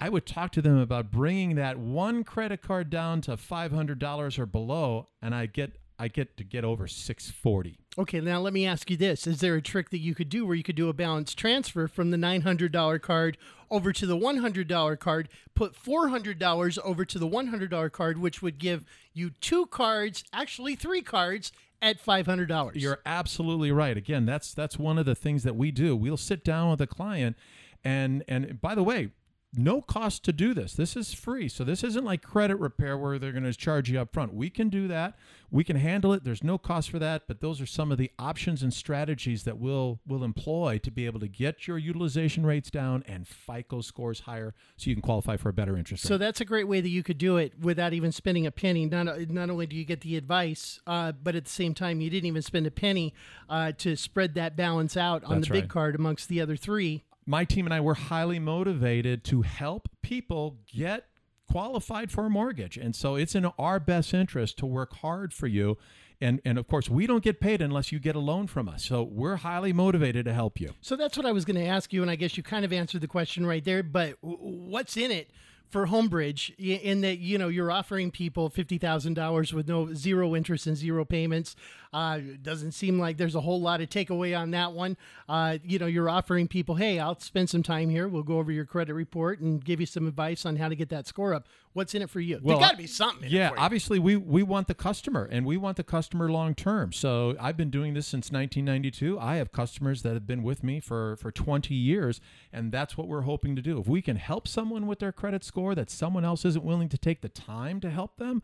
I 0.00 0.08
would 0.08 0.26
talk 0.26 0.50
to 0.52 0.62
them 0.62 0.78
about 0.78 1.10
bringing 1.12 1.54
that 1.54 1.78
one 1.78 2.24
credit 2.24 2.62
card 2.62 2.90
down 2.90 3.20
to 3.22 3.36
$500 3.36 4.38
or 4.38 4.46
below, 4.46 5.08
and 5.22 5.34
I 5.34 5.46
get 5.46 5.76
I 5.98 6.08
get 6.08 6.36
to 6.38 6.44
get 6.44 6.64
over 6.64 6.86
640. 6.88 7.78
Okay, 7.96 8.20
now 8.20 8.40
let 8.40 8.52
me 8.52 8.66
ask 8.66 8.90
you 8.90 8.96
this: 8.96 9.26
Is 9.26 9.40
there 9.40 9.54
a 9.54 9.62
trick 9.62 9.90
that 9.90 9.98
you 9.98 10.14
could 10.14 10.28
do 10.28 10.44
where 10.44 10.56
you 10.56 10.64
could 10.64 10.74
do 10.76 10.88
a 10.88 10.92
balance 10.92 11.34
transfer 11.34 11.86
from 11.86 12.10
the 12.10 12.16
nine 12.16 12.40
hundred 12.40 12.72
dollar 12.72 12.98
card 12.98 13.38
over 13.70 13.92
to 13.92 14.06
the 14.06 14.16
one 14.16 14.38
hundred 14.38 14.66
dollar 14.66 14.96
card, 14.96 15.28
put 15.54 15.76
four 15.76 16.08
hundred 16.08 16.38
dollars 16.38 16.78
over 16.82 17.04
to 17.04 17.18
the 17.18 17.26
one 17.26 17.48
hundred 17.48 17.70
dollar 17.70 17.90
card, 17.90 18.18
which 18.18 18.42
would 18.42 18.58
give 18.58 18.84
you 19.12 19.30
two 19.30 19.66
cards, 19.66 20.24
actually 20.32 20.74
three 20.74 21.02
cards, 21.02 21.52
at 21.80 22.00
five 22.00 22.26
hundred 22.26 22.48
dollars? 22.48 22.82
You're 22.82 23.00
absolutely 23.06 23.70
right. 23.70 23.96
Again, 23.96 24.26
that's 24.26 24.52
that's 24.52 24.76
one 24.78 24.98
of 24.98 25.06
the 25.06 25.14
things 25.14 25.44
that 25.44 25.54
we 25.54 25.70
do. 25.70 25.94
We'll 25.94 26.16
sit 26.16 26.42
down 26.42 26.70
with 26.70 26.80
a 26.80 26.88
client 26.88 27.36
and 27.84 28.24
and 28.26 28.60
by 28.60 28.74
the 28.74 28.82
way, 28.82 29.10
no 29.56 29.80
cost 29.80 30.24
to 30.24 30.32
do 30.32 30.54
this. 30.54 30.74
This 30.74 30.96
is 30.96 31.12
free. 31.12 31.48
So 31.48 31.64
this 31.64 31.84
isn't 31.84 32.04
like 32.04 32.22
credit 32.22 32.56
repair 32.56 32.96
where 32.96 33.18
they're 33.18 33.32
going 33.32 33.44
to 33.44 33.54
charge 33.54 33.90
you 33.90 34.00
up 34.00 34.12
front. 34.12 34.34
We 34.34 34.50
can 34.50 34.68
do 34.68 34.88
that. 34.88 35.16
We 35.50 35.62
can 35.62 35.76
handle 35.76 36.12
it. 36.12 36.24
There's 36.24 36.42
no 36.42 36.58
cost 36.58 36.90
for 36.90 36.98
that, 36.98 37.28
but 37.28 37.40
those 37.40 37.60
are 37.60 37.66
some 37.66 37.92
of 37.92 37.98
the 37.98 38.10
options 38.18 38.62
and 38.62 38.74
strategies 38.74 39.44
that 39.44 39.58
we'll 39.58 40.00
we'll 40.06 40.24
employ 40.24 40.78
to 40.78 40.90
be 40.90 41.06
able 41.06 41.20
to 41.20 41.28
get 41.28 41.68
your 41.68 41.78
utilization 41.78 42.44
rates 42.44 42.70
down 42.70 43.04
and 43.06 43.28
FICO 43.28 43.80
scores 43.80 44.20
higher 44.20 44.54
so 44.76 44.90
you 44.90 44.96
can 44.96 45.02
qualify 45.02 45.36
for 45.36 45.50
a 45.50 45.52
better 45.52 45.76
interest 45.76 46.04
rate. 46.04 46.08
So 46.08 46.18
that's 46.18 46.40
a 46.40 46.44
great 46.44 46.66
way 46.66 46.80
that 46.80 46.88
you 46.88 47.04
could 47.04 47.18
do 47.18 47.36
it 47.36 47.52
without 47.60 47.92
even 47.92 48.10
spending 48.10 48.46
a 48.46 48.50
penny. 48.50 48.86
Not 48.86 49.30
not 49.30 49.48
only 49.48 49.66
do 49.66 49.76
you 49.76 49.84
get 49.84 50.00
the 50.00 50.16
advice, 50.16 50.80
uh, 50.88 51.12
but 51.12 51.36
at 51.36 51.44
the 51.44 51.50
same 51.50 51.72
time, 51.72 52.00
you 52.00 52.10
didn't 52.10 52.26
even 52.26 52.42
spend 52.42 52.66
a 52.66 52.72
penny 52.72 53.14
uh, 53.48 53.72
to 53.78 53.94
spread 53.96 54.34
that 54.34 54.56
balance 54.56 54.96
out 54.96 55.22
on 55.22 55.36
That's 55.36 55.48
the 55.48 55.52
big 55.52 55.64
right. 55.64 55.70
card 55.70 55.94
amongst 55.94 56.28
the 56.28 56.40
other 56.40 56.56
three. 56.56 57.04
My 57.26 57.44
team 57.44 57.66
and 57.66 57.74
I 57.74 57.80
were 57.80 57.94
highly 57.94 58.38
motivated 58.38 59.24
to 59.24 59.42
help 59.42 59.88
people 60.02 60.58
get 60.66 61.06
qualified 61.50 62.10
for 62.10 62.26
a 62.26 62.30
mortgage. 62.30 62.76
And 62.76 62.96
so 62.96 63.16
it's 63.16 63.34
in 63.34 63.46
our 63.58 63.78
best 63.78 64.14
interest 64.14 64.58
to 64.58 64.66
work 64.66 64.94
hard 64.96 65.32
for 65.32 65.46
you. 65.46 65.76
And, 66.20 66.40
and 66.44 66.58
of 66.58 66.66
course, 66.66 66.88
we 66.88 67.06
don't 67.06 67.22
get 67.22 67.40
paid 67.40 67.60
unless 67.60 67.92
you 67.92 67.98
get 67.98 68.16
a 68.16 68.20
loan 68.20 68.46
from 68.46 68.68
us. 68.68 68.84
So 68.84 69.02
we're 69.02 69.36
highly 69.36 69.72
motivated 69.72 70.24
to 70.24 70.32
help 70.32 70.60
you. 70.60 70.70
So 70.80 70.96
that's 70.96 71.16
what 71.16 71.26
I 71.26 71.32
was 71.32 71.44
going 71.44 71.56
to 71.56 71.66
ask 71.66 71.92
you, 71.92 72.02
and 72.02 72.10
I 72.10 72.16
guess 72.16 72.36
you 72.36 72.42
kind 72.42 72.64
of 72.64 72.72
answered 72.72 73.00
the 73.00 73.08
question 73.08 73.44
right 73.44 73.64
there. 73.64 73.82
But 73.82 74.16
what's 74.20 74.96
in 74.96 75.10
it 75.10 75.30
for 75.70 75.86
Homebridge 75.86 76.54
in 76.58 77.00
that 77.02 77.18
you 77.18 77.36
know 77.36 77.48
you're 77.48 77.70
offering 77.70 78.10
people 78.10 78.48
fifty 78.48 78.78
thousand 78.78 79.14
dollars 79.14 79.52
with 79.52 79.68
no 79.68 79.92
zero 79.92 80.34
interest 80.34 80.66
and 80.66 80.76
zero 80.76 81.04
payments? 81.04 81.56
Uh, 81.94 82.18
doesn't 82.42 82.72
seem 82.72 82.98
like 82.98 83.16
there's 83.16 83.36
a 83.36 83.40
whole 83.40 83.60
lot 83.60 83.80
of 83.80 83.88
takeaway 83.88 84.36
on 84.36 84.50
that 84.50 84.72
one. 84.72 84.96
Uh, 85.28 85.58
you 85.64 85.78
know, 85.78 85.86
you're 85.86 86.10
offering 86.10 86.48
people, 86.48 86.74
hey, 86.74 86.98
I'll 86.98 87.18
spend 87.20 87.48
some 87.48 87.62
time 87.62 87.88
here. 87.88 88.08
We'll 88.08 88.24
go 88.24 88.38
over 88.38 88.50
your 88.50 88.64
credit 88.64 88.94
report 88.94 89.38
and 89.38 89.64
give 89.64 89.78
you 89.78 89.86
some 89.86 90.08
advice 90.08 90.44
on 90.44 90.56
how 90.56 90.68
to 90.68 90.74
get 90.74 90.88
that 90.88 91.06
score 91.06 91.32
up. 91.32 91.46
What's 91.72 91.94
in 91.94 92.02
it 92.02 92.10
for 92.10 92.20
you? 92.20 92.40
Well, 92.42 92.58
There's 92.58 92.68
got 92.68 92.72
to 92.72 92.76
be 92.82 92.86
something. 92.88 93.28
In 93.28 93.36
yeah, 93.36 93.46
it 93.46 93.50
for 93.50 93.56
you. 93.56 93.62
obviously 93.62 93.98
we 93.98 94.16
we 94.16 94.42
want 94.42 94.68
the 94.68 94.74
customer 94.74 95.28
and 95.30 95.44
we 95.46 95.56
want 95.56 95.76
the 95.76 95.82
customer 95.84 96.30
long 96.30 96.54
term. 96.54 96.92
So 96.92 97.36
I've 97.40 97.56
been 97.56 97.70
doing 97.70 97.94
this 97.94 98.06
since 98.06 98.30
1992. 98.30 99.18
I 99.18 99.36
have 99.36 99.52
customers 99.52 100.02
that 100.02 100.14
have 100.14 100.26
been 100.26 100.42
with 100.42 100.62
me 100.62 100.80
for 100.80 101.16
for 101.16 101.30
20 101.32 101.74
years, 101.74 102.20
and 102.52 102.70
that's 102.70 102.96
what 102.96 103.08
we're 103.08 103.22
hoping 103.22 103.56
to 103.56 103.62
do. 103.62 103.78
If 103.80 103.88
we 103.88 104.02
can 104.02 104.16
help 104.16 104.46
someone 104.46 104.86
with 104.86 104.98
their 105.00 105.12
credit 105.12 105.42
score 105.44 105.74
that 105.74 105.90
someone 105.90 106.24
else 106.24 106.44
isn't 106.44 106.64
willing 106.64 106.88
to 106.90 106.98
take 106.98 107.22
the 107.22 107.28
time 107.28 107.80
to 107.80 107.90
help 107.90 108.18
them, 108.18 108.42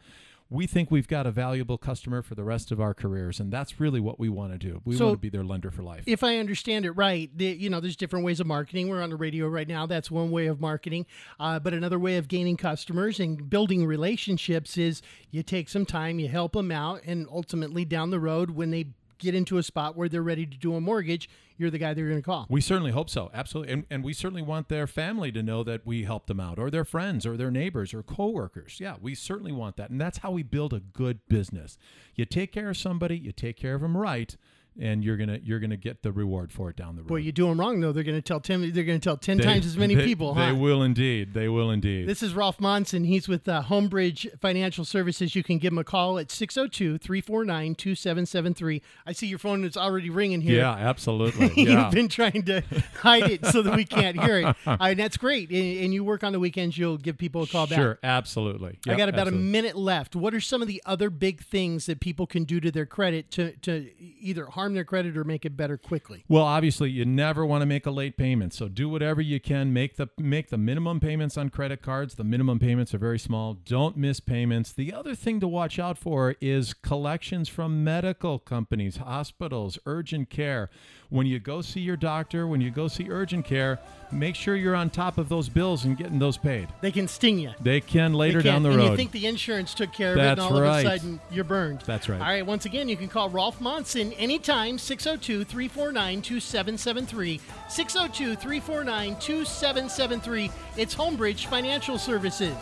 we 0.53 0.67
think 0.67 0.91
we've 0.91 1.07
got 1.07 1.27
a 1.27 1.31
valuable 1.31 1.79
customer 1.79 2.23
for 2.23 2.35
the 2.35 2.43
rest 2.43 2.73
of 2.73 2.81
our 2.81 2.93
careers, 2.93 3.39
and 3.39 3.53
that's 3.53 3.79
really 3.79 4.01
what 4.01 4.19
we 4.19 4.29
want 4.29 4.51
to 4.53 4.59
do. 4.59 4.81
We 4.85 4.97
So- 4.97 5.07
want 5.07 5.19
to 5.19 5.21
be 5.21 5.29
their 5.29 5.45
lender 5.45 5.71
for 5.71 5.83
life. 5.85 6.03
if 6.07 6.25
I 6.25 6.39
understand 6.39 6.85
it 6.85 6.91
right, 6.93 7.31
the, 7.37 7.47
you 7.47 7.71
know, 7.71 7.79
there's 7.79 7.95
different 7.97 8.25
ways 8.25 8.41
of 8.41 8.49
marketing. 8.49 8.89
We're 8.89 9.01
on 9.01 9.11
the 9.11 9.17
radio 9.17 9.47
right 9.49 9.69
now. 9.69 9.87
That's 9.87 10.11
one 10.11 10.33
way 10.33 10.47
of 10.49 10.61
marketing. 10.61 11.07
Uh, 11.39 11.61
but 11.61 11.73
another 11.73 11.99
way 12.01 12.17
of 12.17 12.27
gaining 12.27 12.57
customers 12.57 13.21
and 13.21 13.49
building 13.49 13.87
relationships 13.87 14.77
is 14.77 15.03
you 15.31 15.43
take 15.45 15.69
some 15.69 15.87
time, 15.87 16.19
you 16.19 16.29
help 16.29 16.53
them 16.53 16.73
out, 16.73 17.01
and 17.07 17.27
ultimately 17.31 17.85
down 17.85 18.11
the 18.11 18.19
road, 18.21 18.51
when 18.51 18.71
they 18.73 18.87
get 19.21 19.35
into 19.35 19.59
a 19.59 19.63
spot 19.63 19.97
where 19.97 20.09
they're 20.09 20.23
ready 20.23 20.47
to 20.47 20.57
do 20.57 20.75
a 20.75 20.81
mortgage, 20.81 21.29
you're 21.57 21.71
the 21.71 21.79
guy 21.79 21.95
they're 21.95 22.09
going 22.09 22.19
to 22.19 22.23
call. 22.23 22.47
We 22.49 22.61
certainly 22.61 22.91
hope 22.91 23.11
so. 23.11 23.31
Absolutely. 23.33 23.73
And, 23.73 23.87
and 23.91 24.03
we 24.05 24.13
certainly 24.13 24.43
want 24.43 24.69
their 24.69 24.87
family 24.87 25.31
to 25.33 25.43
know 25.43 25.63
that 25.65 25.87
we 25.87 26.05
helped 26.05 26.27
them 26.27 26.41
out, 26.41 26.59
or 26.59 26.71
their 26.71 26.85
friends, 26.85 27.27
or 27.27 27.37
their 27.37 27.51
neighbors, 27.51 27.93
or 27.95 28.03
coworkers. 28.03 28.81
Yeah, 28.81 28.97
we 29.01 29.15
certainly 29.15 29.53
want 29.53 29.77
that. 29.77 29.91
And 29.91 30.01
that's 30.01 30.19
how 30.19 30.31
we 30.31 30.43
build 30.43 30.73
a 30.73 30.81
good 30.81 31.21
business. 31.29 31.79
You 32.15 32.25
take 32.25 32.53
care 32.53 32.71
of 32.71 32.77
somebody, 32.77 33.19
you 33.19 33.33
take 33.33 33.57
care 33.57 33.75
of 33.75 33.83
them 33.83 33.97
right, 33.97 34.37
and 34.81 35.05
you're 35.05 35.17
gonna 35.17 35.39
you're 35.45 35.61
gonna 35.61 35.77
get 35.77 36.03
the 36.03 36.11
reward 36.11 36.53
for 36.53 36.71
it 36.71 36.77
down 36.77 36.97
the 36.97 37.03
road. 37.03 37.09
Boy, 37.09 37.17
you 37.17 37.33
do 37.33 37.47
them 37.47 37.61
wrong 37.61 37.81
though. 37.81 37.93
They're 37.93 38.03
going 38.03 38.17
to 38.17 38.23
tell 38.23 38.41
ten. 38.41 38.61
They're 38.73 38.85
going 38.85 38.99
to 38.99 39.05
tell 39.05 39.17
ten 39.17 39.37
They- 39.39 39.45
times 39.45 39.67
as 39.67 39.77
many 39.77 39.95
they- 39.95 40.05
people. 40.05 40.35
They 40.35 40.49
huh? 40.49 40.55
will 40.57 40.83
indeed. 40.83 41.35
They 41.35 41.49
will 41.49 41.71
indeed. 41.71 42.09
This 42.09 42.23
is 42.23 42.35
Rolf 42.35 42.59
Monson. 42.61 43.05
He's 43.05 43.29
with 43.29 43.47
uh, 43.49 43.63
Homebridge 43.63 44.39
Financial 44.41 44.85
Services. 44.85 45.35
You 45.37 45.43
can 45.43 45.59
give 45.59 45.73
him 45.73 45.79
a 45.79 45.85
call 45.85 46.19
at 46.19 46.31
602 46.31 46.99
349 46.99 47.75
2773. 47.75 48.83
I 49.07 49.13
see 49.13 49.27
your 49.27 49.39
phone 49.39 49.65
is 49.65 49.77
already 49.77 50.11
ringing 50.11 50.41
here. 50.41 50.59
yeah, 50.59 50.73
absolutely. 50.73 51.51
Yeah. 51.61 51.85
You've 51.85 51.93
been 51.95 52.09
trying 52.09 52.43
to 52.45 52.63
hide 53.01 53.31
it 53.31 53.45
so 53.47 53.61
that 53.63 53.77
we 53.77 53.85
can't 53.85 54.19
hear 54.21 54.39
it. 54.39 54.57
Uh, 54.67 54.77
and 54.81 54.99
that's 54.99 55.17
great. 55.17 55.51
And, 55.51 55.85
and 55.85 55.95
you 55.95 56.05
work 56.05 56.23
on 56.25 56.33
the 56.33 56.39
weekends, 56.39 56.79
you'll 56.79 56.97
give 56.97 57.19
people 57.19 57.43
a 57.43 57.47
call 57.47 57.67
back. 57.67 57.79
Sure, 57.79 57.99
absolutely. 58.03 58.79
I 58.87 58.95
got 58.95 59.09
about 59.09 59.27
absolutely. 59.27 59.49
a 59.49 59.51
minute 59.53 59.77
left. 59.77 60.15
What 60.17 60.33
are 60.35 60.41
some 60.41 60.63
of 60.63 60.69
the 60.69 60.83
other 60.87 61.11
big 61.11 61.43
things 61.43 61.87
that 61.87 62.01
people 62.01 62.27
can 62.27 62.45
do 62.45 62.61
to 62.61 62.71
their 62.71 62.87
credit 62.87 63.31
to, 63.33 63.53
to 63.59 63.91
either 64.21 64.47
harm 64.47 64.70
their 64.75 64.85
credit 64.85 65.17
or 65.17 65.25
make 65.25 65.45
it 65.45 65.57
better 65.57 65.77
quickly? 65.77 66.25
Well, 66.29 66.45
obviously, 66.45 66.91
you 66.91 67.05
never 67.05 67.45
want 67.45 67.63
to 67.63 67.67
make 67.67 67.87
a 67.87 67.91
late 67.91 68.17
payment. 68.17 68.55
So 68.55 68.69
do 68.69 68.89
whatever 68.89 69.21
you 69.21 69.41
can. 69.41 69.73
Make 69.73 69.97
the 69.97 70.09
make 70.19 70.51
the 70.51 70.59
minimum 70.59 71.01
payments 71.01 71.37
on 71.37 71.51
credit 71.51 71.83
cards. 71.83 72.15
The 72.15 72.25
minimum 72.25 72.59
payments 72.59 72.95
are 72.95 72.99
very 72.99 73.19
small. 73.19 73.55
Don't 73.55 73.97
miss 73.97 74.21
payments. 74.21 74.73
The 74.73 74.93
other 74.93 75.15
thing 75.15 75.41
to 75.41 75.49
watch 75.49 75.79
out 75.79 75.99
for 75.99 76.35
is 76.41 76.75
collections 76.75 77.49
from 77.49 77.85
medical 77.85 78.39
companies, 78.39 78.99
hospitals, 78.99 79.79
urgent 79.87 80.31
care. 80.31 80.71
When 81.11 81.27
you 81.27 81.41
go 81.41 81.61
see 81.61 81.81
your 81.81 81.97
doctor, 81.97 82.47
when 82.47 82.61
you 82.61 82.71
go 82.71 82.87
see 82.87 83.09
urgent 83.11 83.45
care, 83.45 83.81
make 84.13 84.37
sure 84.37 84.55
you're 84.55 84.77
on 84.77 84.91
top 84.91 85.19
of 85.19 85.29
those 85.29 85.49
bills 85.49 85.85
and 85.85 85.97
getting 85.97 86.21
those 86.21 86.37
paid. 86.39 86.69
They 86.83 86.93
can 86.93 87.09
sting 87.09 87.41
you. 87.41 87.51
They 87.61 87.81
can 87.81 88.15
later 88.15 88.39
They 88.39 88.45
can. 88.45 88.53
down 88.53 88.63
the 88.63 88.69
and 88.71 88.79
road. 88.79 88.91
you 88.93 88.97
think 88.97 89.11
the 89.11 89.27
insurance 89.27 89.75
took 89.75 89.93
care 89.93 90.13
of 90.13 90.19
it, 90.19 90.21
and 90.21 90.39
That's 90.39 90.41
all 90.53 90.61
right. 90.61 90.87
of 90.87 90.93
a 90.93 90.99
sudden 90.99 91.21
you're 91.33 91.43
burned. 91.43 91.81
That's 91.85 92.09
right. 92.09 92.21
All 92.21 92.27
right, 92.29 92.47
once 92.47 92.65
again, 92.65 92.89
you 92.89 92.97
can 92.97 93.09
call 93.09 93.29
Rolf 93.29 93.61
Monson 93.61 94.13
anytime, 94.13 94.79
602 94.79 95.43
349 95.45 96.23
2773. 96.23 97.41
602 97.69 98.37
349 98.37 99.17
2773. 99.19 100.51
It's 100.77 100.95
Homebridge 100.95 101.47
Financial 101.47 101.99
Services. 101.99 102.55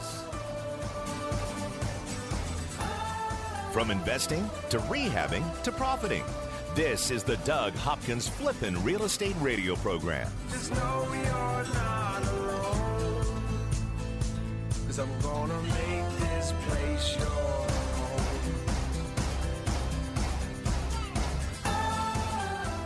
From 3.72 3.90
investing 3.90 4.48
to 4.70 4.78
rehabbing 4.78 5.62
to 5.64 5.70
profiting. 5.70 6.24
This 6.74 7.11
is 7.11 7.24
the 7.24 7.37
Doug 7.38 7.74
Hopkins 7.74 8.28
Flippin' 8.28 8.83
Real 8.85 9.04
Estate 9.04 9.35
Radio 9.40 9.74
Program. 9.76 10.31
Just 10.50 10.70
know 10.72 11.09
you're 11.12 11.24
not 11.74 12.22
alone. 12.24 13.26
Cause 14.87 14.98
I'm 15.00 15.20
gonna 15.20 15.61
make 15.62 16.18
this 16.20 16.52
place 16.68 17.16
your 17.18 17.77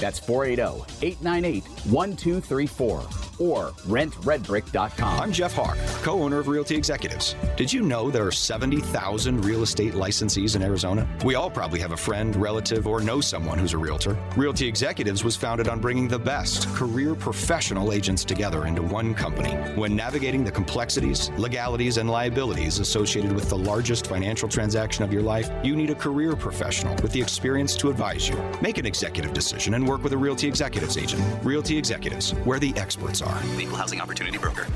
That's 0.00 0.18
480 0.18 1.06
898 1.06 1.64
1234 1.90 3.30
or 3.40 3.70
rentredbrick.com. 3.88 5.20
I'm 5.20 5.32
Jeff 5.32 5.54
Hawk, 5.54 5.78
co 6.02 6.22
owner 6.22 6.38
of 6.38 6.46
Realty 6.46 6.76
Executives. 6.76 7.34
Did 7.56 7.72
you 7.72 7.82
know 7.82 8.10
there 8.10 8.26
are 8.26 8.32
70,000 8.32 9.44
real 9.44 9.62
estate 9.62 9.94
licensees 9.94 10.54
in 10.56 10.62
Arizona? 10.62 11.08
We 11.24 11.34
all 11.34 11.50
probably 11.50 11.80
have 11.80 11.92
a 11.92 11.96
friend, 11.96 12.36
relative, 12.36 12.86
or 12.86 13.00
know 13.00 13.20
someone 13.20 13.58
who's 13.58 13.72
a 13.72 13.78
realtor. 13.78 14.18
Realty 14.36 14.68
Executives 14.68 15.24
was 15.24 15.36
founded 15.36 15.68
on 15.68 15.80
bringing 15.80 16.06
the 16.06 16.18
best 16.18 16.68
career 16.74 17.14
professional 17.14 17.92
agents 17.92 18.24
together 18.24 18.66
into 18.66 18.82
one 18.82 19.14
company. 19.14 19.52
When 19.74 19.96
navigating 19.96 20.44
the 20.44 20.52
complexities, 20.52 21.30
legalities, 21.38 21.96
and 21.96 22.10
liabilities 22.10 22.78
associated 22.78 23.32
with 23.32 23.48
the 23.48 23.58
largest 23.58 24.06
financial 24.06 24.48
transaction 24.48 25.02
of 25.02 25.12
your 25.12 25.22
life, 25.22 25.50
you 25.64 25.74
need 25.74 25.90
a 25.90 25.94
career 25.94 26.36
professional 26.36 26.94
with 27.02 27.12
the 27.12 27.22
experience 27.22 27.74
to 27.76 27.88
advise 27.88 28.28
you. 28.28 28.36
Make 28.60 28.76
an 28.76 28.84
executive 28.84 29.32
decision 29.32 29.74
and 29.74 29.88
work 29.90 30.04
with 30.04 30.12
a 30.12 30.16
Realty 30.16 30.46
Executives 30.46 30.96
agent. 30.96 31.20
Realty 31.42 31.76
Executives, 31.76 32.30
where 32.44 32.60
the 32.60 32.72
experts 32.76 33.20
are. 33.20 33.42
Equal 33.58 33.76
Housing 33.76 34.00
Opportunity 34.00 34.38
Broker. 34.38 34.68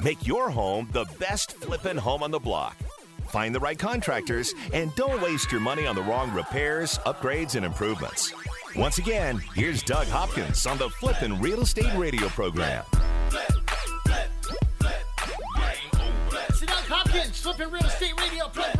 Make 0.00 0.24
your 0.24 0.48
home 0.48 0.88
the 0.92 1.06
best 1.18 1.54
flippin' 1.54 1.96
home 1.96 2.22
on 2.22 2.30
the 2.30 2.38
block. 2.38 2.76
Find 3.26 3.52
the 3.52 3.58
right 3.58 3.78
contractors 3.78 4.54
and 4.72 4.94
don't 4.94 5.20
waste 5.20 5.50
your 5.50 5.60
money 5.60 5.88
on 5.88 5.96
the 5.96 6.02
wrong 6.02 6.32
repairs, 6.32 6.98
upgrades, 6.98 7.56
and 7.56 7.64
improvements. 7.64 8.32
Once 8.76 8.98
again, 8.98 9.42
here's 9.56 9.82
Doug 9.82 10.06
Hopkins 10.06 10.66
on 10.66 10.78
the 10.78 10.88
Flippin' 10.88 11.40
Real 11.40 11.62
Estate 11.62 11.92
Radio 11.96 12.28
program. 12.28 12.84
It's 16.48 16.60
Doug 16.60 16.84
Hopkins 16.86 17.40
Flipping 17.40 17.70
Real 17.72 17.82
Estate 17.84 18.18
Radio 18.20 18.46
program 18.48 18.79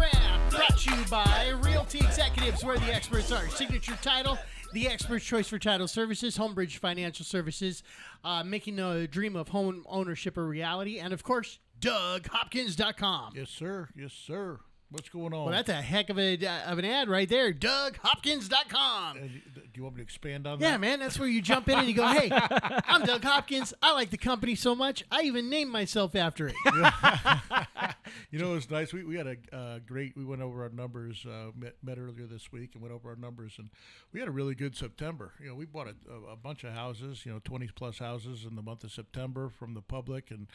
brought 0.61 0.77
to 0.79 0.95
you 0.95 1.05
by 1.11 1.49
Realty 1.63 2.01
Executives, 2.01 2.63
where 2.63 2.79
the 2.79 2.95
experts 2.95 3.33
are. 3.33 3.49
Signature 3.49 3.97
title, 4.03 4.39
the 4.75 4.89
expert's 4.89 5.25
choice 5.25 5.49
for 5.49 5.59
title 5.59 5.89
services, 5.89 6.37
Homebridge 6.37 6.77
Financial 6.77 7.25
Services, 7.25 7.83
uh, 8.25 8.45
making 8.45 8.77
the 8.77 9.09
dream 9.11 9.37
of 9.37 9.49
home 9.49 9.87
ownership 9.89 10.37
a 10.37 10.43
reality, 10.43 10.99
and 10.99 11.15
of 11.15 11.23
course, 11.23 11.61
DougHopkins.com. 11.81 13.33
Yes, 13.37 13.49
sir. 13.49 13.89
Yes, 13.97 14.13
sir. 14.13 14.61
What's 14.91 15.09
going 15.09 15.33
on? 15.33 15.45
Well, 15.45 15.53
that's 15.53 15.69
a 15.69 15.75
heck 15.75 16.11
of, 16.11 16.19
a, 16.19 16.35
of 16.67 16.79
an 16.79 16.85
ad 16.85 17.09
right 17.09 17.29
there. 17.29 17.53
DougHopkins.com. 17.53 19.17
Uh, 19.17 19.21
do 19.21 19.61
you 19.75 19.85
want 19.85 19.95
me 19.95 20.01
to 20.01 20.03
expand 20.03 20.49
on 20.49 20.59
Yeah, 20.59 20.67
that? 20.67 20.73
Yeah, 20.73 20.77
man, 20.79 20.99
that's 20.99 21.17
where 21.17 21.29
you 21.29 21.41
jump 21.41 21.69
in 21.69 21.79
and 21.79 21.87
you 21.87 21.95
go, 21.95 22.07
hey, 22.09 22.29
I'm 22.89 23.05
Doug 23.05 23.23
Hopkins. 23.23 23.73
I 23.81 23.93
like 23.93 24.11
the 24.11 24.19
company 24.19 24.57
so 24.57 24.75
much, 24.75 25.05
I 25.11 25.23
even 25.23 25.49
named 25.49 25.71
myself 25.71 26.15
after 26.17 26.49
it. 26.49 26.55
You 28.33 28.41
know, 28.41 28.55
it's 28.55 28.69
nice. 28.71 28.93
We, 28.93 29.05
we 29.05 29.17
had 29.17 29.27
a 29.29 29.57
uh, 29.57 29.79
great. 29.87 30.17
We 30.17 30.25
went 30.25 30.43
over 30.43 30.65
our 30.65 30.69
numbers. 30.69 31.25
Uh, 31.25 31.51
met, 31.57 31.75
met 31.83 31.97
earlier 31.97 32.27
this 32.27 32.51
week 32.51 32.71
and 32.75 32.83
went 32.83 32.93
over 32.93 33.11
our 33.11 33.17
numbers, 33.17 33.55
and 33.59 33.71
we 34.13 34.19
had 34.19 34.29
a 34.29 34.33
really 34.33 34.57
good 34.57 34.77
September. 34.77 35.33
You 35.41 35.49
know, 35.51 35.55
we 35.55 35.65
bought 35.65 35.87
a, 35.87 35.95
a, 36.13 36.33
a 36.33 36.37
bunch 36.37 36.65
of 36.65 36.73
houses. 36.73 37.25
You 37.25 37.33
know, 37.33 37.41
twenty 37.45 37.69
plus 37.73 37.99
houses 38.01 38.45
in 38.49 38.57
the 38.57 38.63
month 38.63 38.83
of 38.83 38.91
September 38.91 39.49
from 39.49 39.75
the 39.75 39.81
public, 39.81 40.31
and 40.33 40.49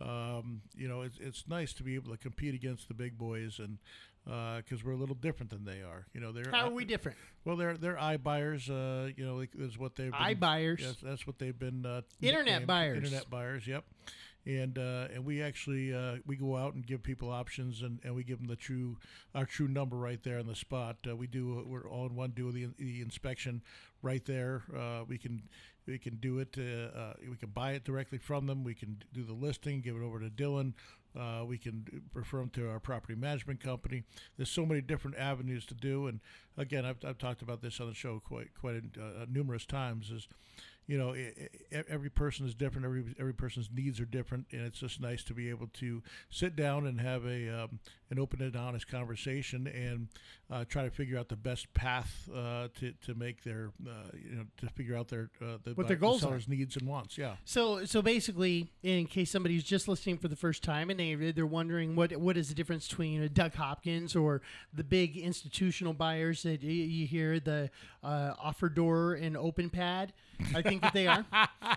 um, 0.00 0.62
you 0.76 0.88
know, 0.88 1.02
it's 1.02 1.18
it's 1.18 1.44
nice 1.48 1.72
to 1.74 1.82
be 1.82 1.94
able 1.94 2.10
to 2.10 2.16
compete 2.16 2.54
against 2.54 2.88
the 2.88 2.94
big 2.94 3.18
boys, 3.18 3.58
and 3.58 3.78
because 4.56 4.84
we're 4.84 4.92
a 4.92 4.96
little 4.96 5.14
different 5.14 5.50
than 5.50 5.64
they 5.64 5.82
are. 5.82 6.06
You 6.12 6.20
know, 6.20 6.32
they're 6.32 6.50
How 6.50 6.68
are 6.68 6.70
we 6.70 6.84
different? 6.84 7.16
Well, 7.44 7.56
they're 7.56 7.76
they're 7.76 7.96
iBuyers. 7.96 8.68
Uh, 8.68 9.12
you 9.16 9.24
know, 9.24 9.44
is 9.58 9.78
what 9.78 9.96
they've 9.96 10.12
been, 10.12 10.36
iBuyers? 10.36 10.80
Yes, 10.80 10.96
that's 11.02 11.26
what 11.26 11.38
they've 11.38 11.58
been. 11.58 11.86
Uh, 11.86 12.02
Internet 12.20 12.66
buyers. 12.66 12.98
Internet 12.98 13.30
buyers. 13.30 13.66
Yep. 13.66 13.84
And 14.46 14.78
uh, 14.78 15.08
and 15.12 15.24
we 15.24 15.42
actually 15.42 15.92
uh, 15.94 16.16
we 16.26 16.36
go 16.36 16.56
out 16.56 16.74
and 16.74 16.86
give 16.86 17.02
people 17.02 17.30
options 17.30 17.82
and, 17.82 18.00
and 18.02 18.14
we 18.14 18.24
give 18.24 18.38
them 18.38 18.46
the 18.46 18.56
true 18.56 18.96
our 19.34 19.44
true 19.44 19.68
number 19.68 19.96
right 19.96 20.22
there 20.22 20.38
on 20.38 20.46
the 20.46 20.54
spot. 20.54 20.96
Uh, 21.08 21.16
we 21.16 21.26
do 21.26 21.64
we're 21.66 21.88
all 21.88 22.06
in 22.06 22.14
one 22.14 22.30
do 22.30 22.50
the, 22.50 22.68
the 22.78 23.02
inspection 23.02 23.62
right 24.00 24.24
there. 24.24 24.62
Uh, 24.74 25.04
we 25.06 25.18
can 25.18 25.42
we 25.88 25.98
can 25.98 26.16
do 26.16 26.38
it. 26.38 26.56
Uh, 26.56 26.96
uh, 26.96 27.12
we 27.28 27.36
can 27.36 27.48
buy 27.48 27.72
it 27.72 27.84
directly 27.84 28.18
from 28.18 28.46
them. 28.46 28.62
We 28.62 28.74
can 28.74 29.02
do 29.12 29.24
the 29.24 29.32
listing, 29.32 29.80
give 29.80 29.96
it 29.96 30.02
over 30.02 30.20
to 30.20 30.28
Dylan. 30.28 30.74
Uh, 31.18 31.44
we 31.44 31.56
can 31.56 32.02
refer 32.12 32.38
them 32.38 32.50
to 32.50 32.68
our 32.68 32.78
property 32.78 33.14
management 33.14 33.60
company. 33.60 34.04
There's 34.36 34.50
so 34.50 34.66
many 34.66 34.82
different 34.82 35.16
avenues 35.16 35.64
to 35.66 35.74
do. 35.74 36.06
And 36.06 36.20
again, 36.56 36.84
I've, 36.84 36.98
I've 37.04 37.18
talked 37.18 37.42
about 37.42 37.62
this 37.62 37.80
on 37.80 37.88
the 37.88 37.94
show 37.94 38.20
quite 38.20 38.54
quite 38.54 38.82
uh, 39.00 39.24
numerous 39.28 39.64
times. 39.64 40.10
Is 40.10 40.28
you 40.88 40.96
know, 40.96 41.14
every 41.70 42.08
person 42.08 42.46
is 42.46 42.54
different. 42.54 42.86
Every 42.86 43.04
every 43.20 43.34
person's 43.34 43.68
needs 43.72 44.00
are 44.00 44.06
different, 44.06 44.46
and 44.52 44.62
it's 44.62 44.80
just 44.80 45.00
nice 45.02 45.22
to 45.24 45.34
be 45.34 45.50
able 45.50 45.66
to 45.74 46.02
sit 46.30 46.56
down 46.56 46.86
and 46.86 46.98
have 46.98 47.26
a 47.26 47.64
um, 47.64 47.78
an 48.10 48.18
open 48.18 48.40
and 48.40 48.56
honest 48.56 48.88
conversation 48.88 49.66
and 49.66 50.08
uh, 50.50 50.64
try 50.64 50.84
to 50.84 50.90
figure 50.90 51.18
out 51.18 51.28
the 51.28 51.36
best 51.36 51.72
path 51.74 52.26
uh, 52.34 52.68
to 52.80 52.94
to 53.04 53.14
make 53.14 53.44
their 53.44 53.70
uh, 53.86 53.90
you 54.14 54.36
know 54.36 54.44
to 54.56 54.66
figure 54.70 54.96
out 54.96 55.08
their 55.08 55.28
uh, 55.42 55.58
the, 55.62 55.72
What 55.74 55.88
their 55.88 55.96
goals 55.98 56.22
the 56.22 56.28
are. 56.30 56.40
needs 56.48 56.74
and 56.76 56.88
wants. 56.88 57.18
Yeah. 57.18 57.34
So, 57.44 57.84
so 57.84 58.00
basically, 58.00 58.72
in 58.82 59.04
case 59.06 59.30
somebody's 59.30 59.64
just 59.64 59.88
listening 59.88 60.16
for 60.16 60.28
the 60.28 60.36
first 60.36 60.62
time 60.64 60.88
and 60.88 60.98
they 60.98 61.14
they're 61.32 61.44
wondering 61.46 61.96
what 61.96 62.16
what 62.16 62.38
is 62.38 62.48
the 62.48 62.54
difference 62.54 62.88
between 62.88 63.22
a 63.22 63.28
Doug 63.28 63.54
Hopkins 63.54 64.16
or 64.16 64.40
the 64.72 64.84
big 64.84 65.18
institutional 65.18 65.92
buyers 65.92 66.44
that 66.44 66.62
you, 66.62 66.72
you 66.72 67.06
hear 67.06 67.38
the 67.40 67.70
uh, 68.02 68.32
offer 68.42 68.70
door 68.70 69.14
and 69.14 69.36
open 69.36 69.68
pad, 69.68 70.14
I 70.54 70.62
think 70.62 70.77
that 70.80 70.92
they 70.92 71.06
are. 71.06 71.24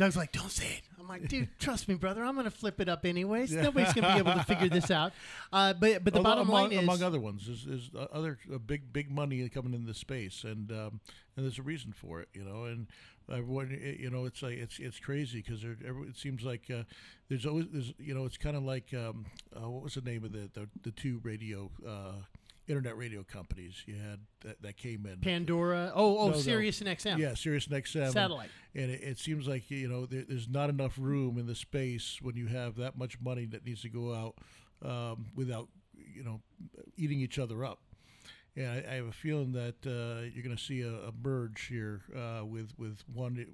Doug's 0.00 0.16
like, 0.16 0.32
don't 0.32 0.50
say 0.50 0.66
it. 0.66 0.82
I'm 0.98 1.06
like, 1.06 1.28
dude, 1.28 1.48
trust 1.58 1.86
me, 1.86 1.94
brother. 1.94 2.24
I'm 2.24 2.34
gonna 2.34 2.50
flip 2.50 2.80
it 2.80 2.88
up 2.88 3.04
anyways. 3.04 3.52
Nobody's 3.52 3.92
gonna 3.92 4.14
be 4.14 4.18
able 4.18 4.32
to 4.32 4.44
figure 4.44 4.68
this 4.68 4.90
out. 4.90 5.12
Uh, 5.52 5.72
but 5.72 6.04
but 6.04 6.14
the 6.14 6.20
bottom 6.20 6.48
among, 6.48 6.62
line 6.62 6.72
is, 6.72 6.78
among 6.78 7.02
other 7.02 7.18
ones, 7.18 7.48
is, 7.48 7.66
is 7.66 7.90
uh, 7.98 8.06
other 8.12 8.38
uh, 8.54 8.58
big 8.58 8.92
big 8.92 9.10
money 9.10 9.46
coming 9.48 9.74
into 9.74 9.88
the 9.88 9.94
space, 9.94 10.44
and 10.44 10.70
um, 10.70 11.00
and 11.36 11.44
there's 11.44 11.58
a 11.58 11.62
reason 11.62 11.92
for 11.92 12.20
it, 12.20 12.28
you 12.32 12.44
know. 12.44 12.64
And 12.64 12.86
everyone, 13.28 13.72
it, 13.72 13.98
you 13.98 14.10
know, 14.10 14.26
it's 14.26 14.42
like 14.42 14.58
it's 14.58 14.78
it's 14.78 15.00
crazy 15.00 15.42
because 15.42 15.64
it 15.64 16.16
seems 16.16 16.44
like 16.44 16.70
uh, 16.70 16.84
there's 17.28 17.46
always 17.46 17.66
there's 17.72 17.92
you 17.98 18.14
know 18.14 18.26
it's 18.26 18.36
kind 18.36 18.56
of 18.56 18.62
like 18.62 18.94
um, 18.94 19.26
uh, 19.56 19.68
what 19.68 19.82
was 19.82 19.94
the 19.94 20.02
name 20.02 20.22
of 20.22 20.30
the 20.30 20.48
the, 20.54 20.68
the 20.82 20.92
two 20.92 21.20
radio. 21.24 21.68
Internet 22.70 22.96
radio 22.96 23.22
companies 23.24 23.82
you 23.86 23.94
had 23.96 24.20
that, 24.42 24.62
that 24.62 24.76
came 24.76 25.04
in 25.06 25.18
Pandora. 25.18 25.92
Oh, 25.94 26.18
oh, 26.18 26.26
No, 26.28 26.32
no. 26.34 26.38
Sirius 26.40 26.80
and 26.80 26.88
XM. 26.88 27.18
Yeah, 27.18 27.34
Sirius 27.34 27.66
and 27.66 27.82
XM. 27.82 28.12
Satellite. 28.12 28.50
And 28.74 28.90
it, 28.90 29.02
it 29.02 29.18
seems 29.18 29.48
like 29.48 29.70
you 29.70 29.88
know 29.88 30.06
there, 30.06 30.24
there's 30.28 30.48
not 30.48 30.70
enough 30.70 30.94
room 30.98 31.36
in 31.38 31.46
the 31.46 31.54
space 31.54 32.18
when 32.22 32.36
you 32.36 32.46
have 32.46 32.76
that 32.76 32.96
much 32.96 33.20
money 33.20 33.46
that 33.46 33.66
needs 33.66 33.82
to 33.82 33.88
go 33.88 34.14
out 34.14 34.34
um, 34.88 35.26
without 35.34 35.68
you 35.96 36.22
know 36.22 36.40
eating 36.96 37.20
each 37.20 37.38
other 37.38 37.64
up. 37.64 37.80
And 38.56 38.66
I, 38.66 38.84
I 38.90 38.94
have 38.96 39.06
a 39.06 39.12
feeling 39.12 39.52
that 39.52 39.76
uh, 39.86 40.22
you're 40.34 40.42
going 40.42 40.56
to 40.56 40.62
see 40.62 40.82
a, 40.82 40.92
a 40.92 41.12
merge 41.22 41.66
here 41.66 42.02
uh, 42.16 42.44
with 42.44 42.72
with 42.78 43.04
one, 43.12 43.46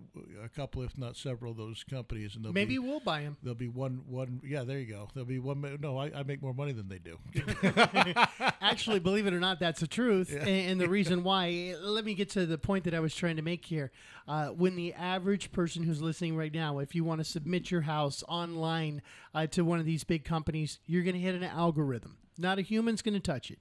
a 0.42 0.48
couple, 0.48 0.82
if 0.82 0.96
not 0.96 1.16
several, 1.16 1.52
of 1.52 1.58
those 1.58 1.84
companies, 1.84 2.34
and 2.34 2.44
Maybe 2.54 2.74
be, 2.74 2.78
we'll 2.78 3.00
buy 3.00 3.22
them. 3.22 3.36
there'll 3.42 3.54
be 3.54 3.68
one 3.68 4.02
one. 4.08 4.40
Yeah, 4.44 4.64
there 4.64 4.78
you 4.78 4.86
go. 4.86 5.08
There'll 5.14 5.26
be 5.26 5.38
one. 5.38 5.78
No, 5.80 5.98
I, 5.98 6.10
I 6.14 6.22
make 6.22 6.42
more 6.42 6.54
money 6.54 6.72
than 6.72 6.88
they 6.88 6.98
do. 6.98 7.18
Actually, 8.60 9.00
believe 9.00 9.26
it 9.26 9.34
or 9.34 9.40
not, 9.40 9.60
that's 9.60 9.80
the 9.80 9.86
truth. 9.86 10.32
And, 10.32 10.48
and 10.48 10.80
the 10.80 10.88
reason 10.96 11.22
why, 11.22 11.74
let 11.80 12.04
me 12.04 12.14
get 12.14 12.30
to 12.30 12.46
the 12.46 12.58
point 12.58 12.84
that 12.84 12.94
I 12.94 13.00
was 13.00 13.14
trying 13.14 13.36
to 13.36 13.42
make 13.42 13.64
here. 13.66 13.92
Uh, 14.26 14.48
when 14.48 14.76
the 14.76 14.92
average 14.94 15.52
person 15.52 15.82
who's 15.82 16.02
listening 16.02 16.36
right 16.36 16.52
now, 16.52 16.78
if 16.78 16.94
you 16.94 17.04
want 17.04 17.20
to 17.20 17.24
submit 17.24 17.70
your 17.70 17.82
house 17.82 18.24
online 18.28 19.02
uh, 19.34 19.46
to 19.48 19.64
one 19.64 19.78
of 19.78 19.84
these 19.84 20.04
big 20.04 20.24
companies, 20.24 20.80
you're 20.86 21.04
going 21.04 21.14
to 21.14 21.20
hit 21.20 21.34
an 21.34 21.44
algorithm. 21.44 22.16
Not 22.38 22.58
a 22.58 22.62
human's 22.62 23.02
going 23.02 23.14
to 23.14 23.20
touch 23.20 23.50
it. 23.50 23.58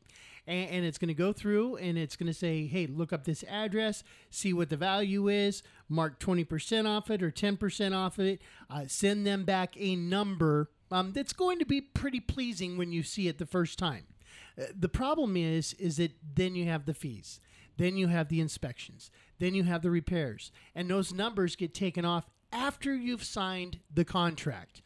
And, 0.48 0.70
and 0.70 0.86
it's 0.86 0.98
going 0.98 1.10
to 1.10 1.14
go 1.14 1.34
through 1.34 1.78
and 1.78 1.98
it's 1.98 2.16
going 2.16 2.28
to 2.28 2.34
say, 2.34 2.66
hey, 2.68 2.88
look 2.88 3.12
up 3.12 3.24
this 3.24 3.44
address, 3.50 4.04
see 4.30 4.54
what 4.54 4.70
the 4.70 4.78
value 4.78 5.28
is, 5.28 5.64
mark 5.90 6.20
20% 6.20 6.88
off 6.88 7.10
it 7.10 7.24
or 7.24 7.32
10% 7.32 7.96
off 7.96 8.20
of 8.20 8.26
it, 8.26 8.42
uh, 8.70 8.84
send 8.88 9.26
them 9.26 9.44
back 9.44 9.76
a 9.78 9.96
number 9.96 10.70
um, 10.92 11.14
that's 11.14 11.34
going 11.34 11.60
to 11.60 11.66
be 11.66 11.82
pretty 11.82 12.20
pleasing 12.20 12.78
when 12.78 12.92
you 12.92 13.04
see 13.04 13.28
it 13.28 13.38
the 13.38 13.46
first 13.46 13.80
time. 13.80 14.06
Uh, 14.60 14.66
the 14.78 14.90
problem 14.90 15.36
is 15.36 15.74
is 15.74 15.98
that 15.98 16.12
then 16.36 16.56
you 16.56 16.66
have 16.66 16.86
the 16.86 16.94
fees 16.94 17.40
then 17.78 17.98
you 17.98 18.08
have 18.08 18.30
the 18.30 18.40
inspections 18.40 19.12
then 19.40 19.54
you 19.54 19.64
have 19.64 19.82
the 19.82 19.92
repairs 19.92 20.52
and 20.74 20.90
those 20.90 21.14
numbers 21.14 21.56
get 21.56 21.74
taken 21.74 22.06
off 22.06 22.30
after 22.52 22.96
you've 22.96 23.24
signed 23.24 23.80
the 23.94 24.06
contract 24.06 24.82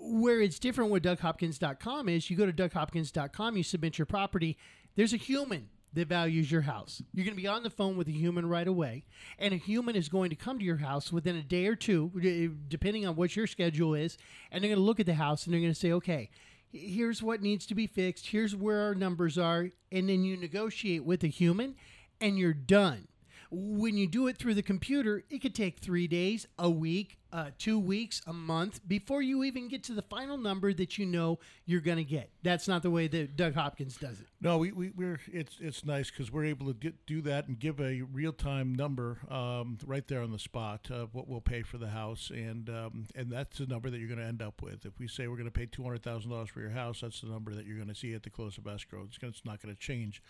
where 0.00 0.40
it's 0.40 0.58
different 0.58 0.90
with 0.90 1.02
DougHopkins.com 1.02 2.08
is 2.08 2.30
you 2.30 2.36
go 2.36 2.46
to 2.46 2.52
DougHopkins.com, 2.52 3.56
you 3.56 3.62
submit 3.62 3.98
your 3.98 4.06
property, 4.06 4.56
there's 4.96 5.12
a 5.12 5.18
human 5.18 5.68
that 5.94 6.08
values 6.08 6.50
your 6.50 6.62
house. 6.62 7.02
You're 7.12 7.24
going 7.24 7.36
to 7.36 7.42
be 7.42 7.48
on 7.48 7.62
the 7.62 7.70
phone 7.70 7.96
with 7.96 8.08
a 8.08 8.12
human 8.12 8.46
right 8.46 8.66
away, 8.66 9.04
and 9.38 9.54
a 9.54 9.56
human 9.56 9.96
is 9.96 10.08
going 10.08 10.30
to 10.30 10.36
come 10.36 10.58
to 10.58 10.64
your 10.64 10.78
house 10.78 11.12
within 11.12 11.36
a 11.36 11.42
day 11.42 11.66
or 11.66 11.76
two, 11.76 12.10
eh, 12.22 12.48
depending 12.68 13.06
on 13.06 13.16
what 13.16 13.36
your 13.36 13.46
schedule 13.46 13.94
is, 13.94 14.18
and 14.50 14.62
they're 14.62 14.68
going 14.68 14.78
to 14.78 14.84
look 14.84 15.00
at 15.00 15.06
the 15.06 15.14
house 15.14 15.44
and 15.44 15.54
they're 15.54 15.60
going 15.60 15.72
to 15.72 15.78
say, 15.78 15.92
okay, 15.92 16.30
here's 16.72 17.22
what 17.22 17.42
needs 17.42 17.66
to 17.66 17.74
be 17.74 17.86
fixed, 17.86 18.26
here's 18.26 18.56
where 18.56 18.80
our 18.80 18.94
numbers 18.94 19.38
are, 19.38 19.70
and 19.92 20.08
then 20.08 20.24
you 20.24 20.36
negotiate 20.36 21.04
with 21.04 21.22
a 21.22 21.28
human, 21.28 21.76
and 22.20 22.38
you're 22.38 22.52
done. 22.52 23.06
When 23.50 23.96
you 23.96 24.08
do 24.08 24.26
it 24.26 24.36
through 24.36 24.54
the 24.54 24.62
computer, 24.62 25.22
it 25.30 25.40
could 25.40 25.54
take 25.54 25.78
three 25.78 26.08
days, 26.08 26.46
a 26.58 26.68
week, 26.68 27.18
uh, 27.34 27.50
two 27.58 27.80
weeks, 27.80 28.22
a 28.28 28.32
month 28.32 28.80
before 28.86 29.20
you 29.20 29.42
even 29.42 29.66
get 29.66 29.82
to 29.82 29.92
the 29.92 30.02
final 30.02 30.38
number 30.38 30.72
that 30.72 30.98
you 30.98 31.04
know 31.04 31.40
you're 31.66 31.80
going 31.80 31.96
to 31.96 32.04
get. 32.04 32.30
That's 32.44 32.68
not 32.68 32.84
the 32.84 32.90
way 32.90 33.08
that 33.08 33.34
Doug 33.34 33.54
Hopkins 33.54 33.96
does 33.96 34.20
it. 34.20 34.28
No, 34.40 34.58
we, 34.58 34.70
we 34.70 34.90
we're 34.90 35.18
it's 35.32 35.56
it's 35.60 35.84
nice 35.84 36.12
because 36.12 36.30
we're 36.30 36.44
able 36.44 36.68
to 36.68 36.74
get 36.74 37.06
do 37.06 37.20
that 37.22 37.48
and 37.48 37.58
give 37.58 37.80
a 37.80 38.02
real 38.02 38.32
time 38.32 38.72
number 38.72 39.18
um, 39.28 39.78
right 39.84 40.06
there 40.06 40.22
on 40.22 40.30
the 40.30 40.38
spot 40.38 40.90
of 40.92 41.12
what 41.12 41.26
we'll 41.26 41.40
pay 41.40 41.62
for 41.62 41.76
the 41.76 41.88
house, 41.88 42.30
and 42.30 42.70
um, 42.70 43.06
and 43.16 43.32
that's 43.32 43.58
the 43.58 43.66
number 43.66 43.90
that 43.90 43.98
you're 43.98 44.08
going 44.08 44.20
to 44.20 44.26
end 44.26 44.40
up 44.40 44.62
with. 44.62 44.86
If 44.86 45.00
we 45.00 45.08
say 45.08 45.26
we're 45.26 45.36
going 45.36 45.46
to 45.46 45.50
pay 45.50 45.66
two 45.66 45.82
hundred 45.82 46.04
thousand 46.04 46.30
dollars 46.30 46.50
for 46.50 46.60
your 46.60 46.70
house, 46.70 47.00
that's 47.00 47.20
the 47.20 47.26
number 47.26 47.52
that 47.52 47.66
you're 47.66 47.76
going 47.76 47.88
to 47.88 47.96
see 47.96 48.14
at 48.14 48.22
the 48.22 48.30
close 48.30 48.58
of 48.58 48.66
escrow. 48.68 49.02
It's, 49.08 49.18
gonna, 49.18 49.32
it's 49.32 49.44
not 49.44 49.60
going 49.60 49.74
to 49.74 49.80
change. 49.80 50.22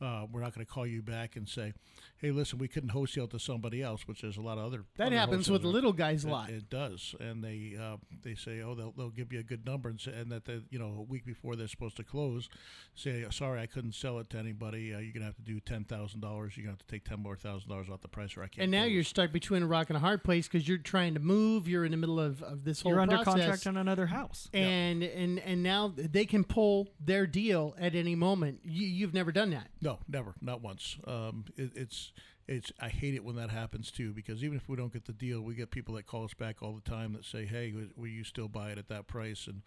Uh, 0.00 0.26
we're 0.30 0.40
not 0.40 0.54
going 0.54 0.64
to 0.66 0.70
call 0.70 0.86
you 0.86 1.02
back 1.02 1.36
and 1.36 1.48
say, 1.48 1.72
"Hey, 2.18 2.30
listen, 2.30 2.58
we 2.58 2.68
couldn't 2.68 2.90
wholesale 2.90 3.28
to 3.28 3.38
somebody 3.38 3.80
else," 3.82 4.06
which 4.08 4.22
there's 4.22 4.36
a 4.36 4.40
lot 4.42 4.58
of 4.58 4.64
other 4.64 4.84
That 4.96 5.08
other 5.08 5.16
happens 5.16 5.50
with 5.50 5.62
the 5.62 5.68
little 5.68 5.92
guys 5.92 6.24
a 6.24 6.28
lot. 6.28 6.50
It, 6.50 6.68
does, 6.68 7.14
and 7.20 7.42
they 7.44 7.76
uh, 7.80 7.96
they 8.22 8.34
say, 8.34 8.60
"Oh, 8.60 8.74
they'll, 8.74 8.92
they'll 8.92 9.10
give 9.10 9.32
you 9.32 9.38
a 9.38 9.44
good 9.44 9.64
number," 9.64 9.88
and, 9.88 10.00
say, 10.00 10.12
and 10.12 10.30
that 10.32 10.44
they, 10.46 10.60
you 10.70 10.78
know 10.78 10.96
a 10.98 11.02
week 11.02 11.24
before 11.24 11.54
they're 11.56 11.68
supposed 11.68 11.96
to 11.98 12.04
close, 12.04 12.48
say, 12.94 13.24
"Sorry, 13.30 13.60
I 13.60 13.66
couldn't 13.66 13.94
sell 13.94 14.18
it 14.18 14.30
to 14.30 14.38
anybody. 14.38 14.92
Uh, 14.92 14.98
you're 14.98 15.12
going 15.12 15.20
to 15.20 15.26
have 15.26 15.36
to 15.36 15.42
do 15.42 15.60
ten 15.60 15.84
thousand 15.84 16.20
dollars. 16.20 16.56
You're 16.56 16.64
going 16.66 16.76
to 16.76 16.82
have 16.82 16.86
to 16.86 16.92
take 16.92 17.04
ten 17.04 17.20
more 17.20 17.36
thousand 17.36 17.68
dollars 17.70 17.88
off 17.88 18.00
the 18.00 18.08
price, 18.08 18.36
or 18.36 18.42
I 18.42 18.48
can't." 18.48 18.64
And 18.64 18.72
now 18.72 18.84
you're 18.84 19.04
stuck 19.04 19.32
between 19.32 19.62
a 19.62 19.66
rock 19.66 19.90
and 19.90 19.96
a 19.96 20.00
hard 20.00 20.24
place 20.24 20.48
because 20.48 20.66
you're 20.68 20.78
trying 20.78 21.14
to 21.14 21.20
move. 21.20 21.68
You're 21.68 21.84
in 21.84 21.92
the 21.92 21.96
middle 21.96 22.18
of, 22.20 22.42
of 22.42 22.64
this 22.64 22.82
whole 22.82 22.92
You're 22.92 23.00
under 23.00 23.16
process. 23.18 23.34
contract 23.34 23.66
on 23.68 23.76
another 23.76 24.06
house. 24.06 24.48
and 24.52 25.02
and 25.02 25.38
and 25.38 25.62
now 25.62 25.92
they 25.96 26.26
can 26.26 26.42
pull 26.44 26.88
their 26.98 27.26
deal 27.26 27.74
at 27.78 27.94
any 27.94 28.14
moment. 28.14 28.60
You, 28.64 28.86
you've 28.86 29.14
never 29.14 29.30
done 29.32 29.50
that. 29.50 29.68
No, 29.84 29.98
never, 30.08 30.34
not 30.40 30.62
once. 30.62 30.96
Um, 31.06 31.44
it, 31.56 31.70
it's 31.76 32.10
it's 32.48 32.72
I 32.80 32.88
hate 32.88 33.14
it 33.14 33.22
when 33.24 33.36
that 33.36 33.50
happens 33.50 33.90
too 33.90 34.12
because 34.12 34.42
even 34.42 34.56
if 34.56 34.68
we 34.68 34.76
don't 34.76 34.92
get 34.92 35.04
the 35.04 35.12
deal, 35.12 35.40
we 35.42 35.54
get 35.54 35.70
people 35.70 35.94
that 35.96 36.06
call 36.06 36.24
us 36.24 36.34
back 36.34 36.62
all 36.62 36.72
the 36.72 36.90
time 36.90 37.12
that 37.12 37.24
say, 37.24 37.44
"Hey, 37.46 37.70
will- 37.72 37.90
will 37.96 38.08
you 38.08 38.24
still 38.24 38.48
buy 38.48 38.70
it 38.72 38.78
at 38.78 38.88
that 38.88 39.06
price?" 39.06 39.46
and 39.46 39.62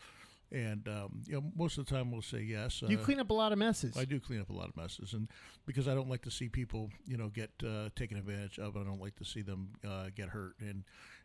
and 0.52 0.88
um, 0.88 1.22
you 1.28 1.34
know 1.34 1.44
most 1.56 1.78
of 1.78 1.86
the 1.86 1.94
time 1.94 2.10
we'll 2.12 2.22
say 2.22 2.42
yes. 2.42 2.82
You 2.82 2.98
Uh, 2.98 3.04
clean 3.04 3.20
up 3.20 3.30
a 3.30 3.34
lot 3.34 3.52
of 3.52 3.58
messes. 3.60 3.96
I 3.98 4.06
do 4.06 4.20
clean 4.20 4.42
up 4.42 4.50
a 4.50 4.54
lot 4.54 4.70
of 4.70 4.76
messes, 4.78 5.14
and 5.14 5.28
because 5.66 5.88
I 5.88 5.94
don't 5.94 6.10
like 6.10 6.24
to 6.24 6.32
see 6.32 6.50
people, 6.50 6.90
you 7.06 7.18
know, 7.18 7.30
get 7.30 7.52
uh, 7.64 7.90
taken 7.96 8.18
advantage 8.18 8.58
of. 8.58 8.76
I 8.76 8.84
don't 8.84 9.02
like 9.02 9.16
to 9.18 9.26
see 9.26 9.44
them 9.44 9.74
uh, 9.88 10.10
get 10.16 10.30
hurt, 10.30 10.56
and 10.60 10.84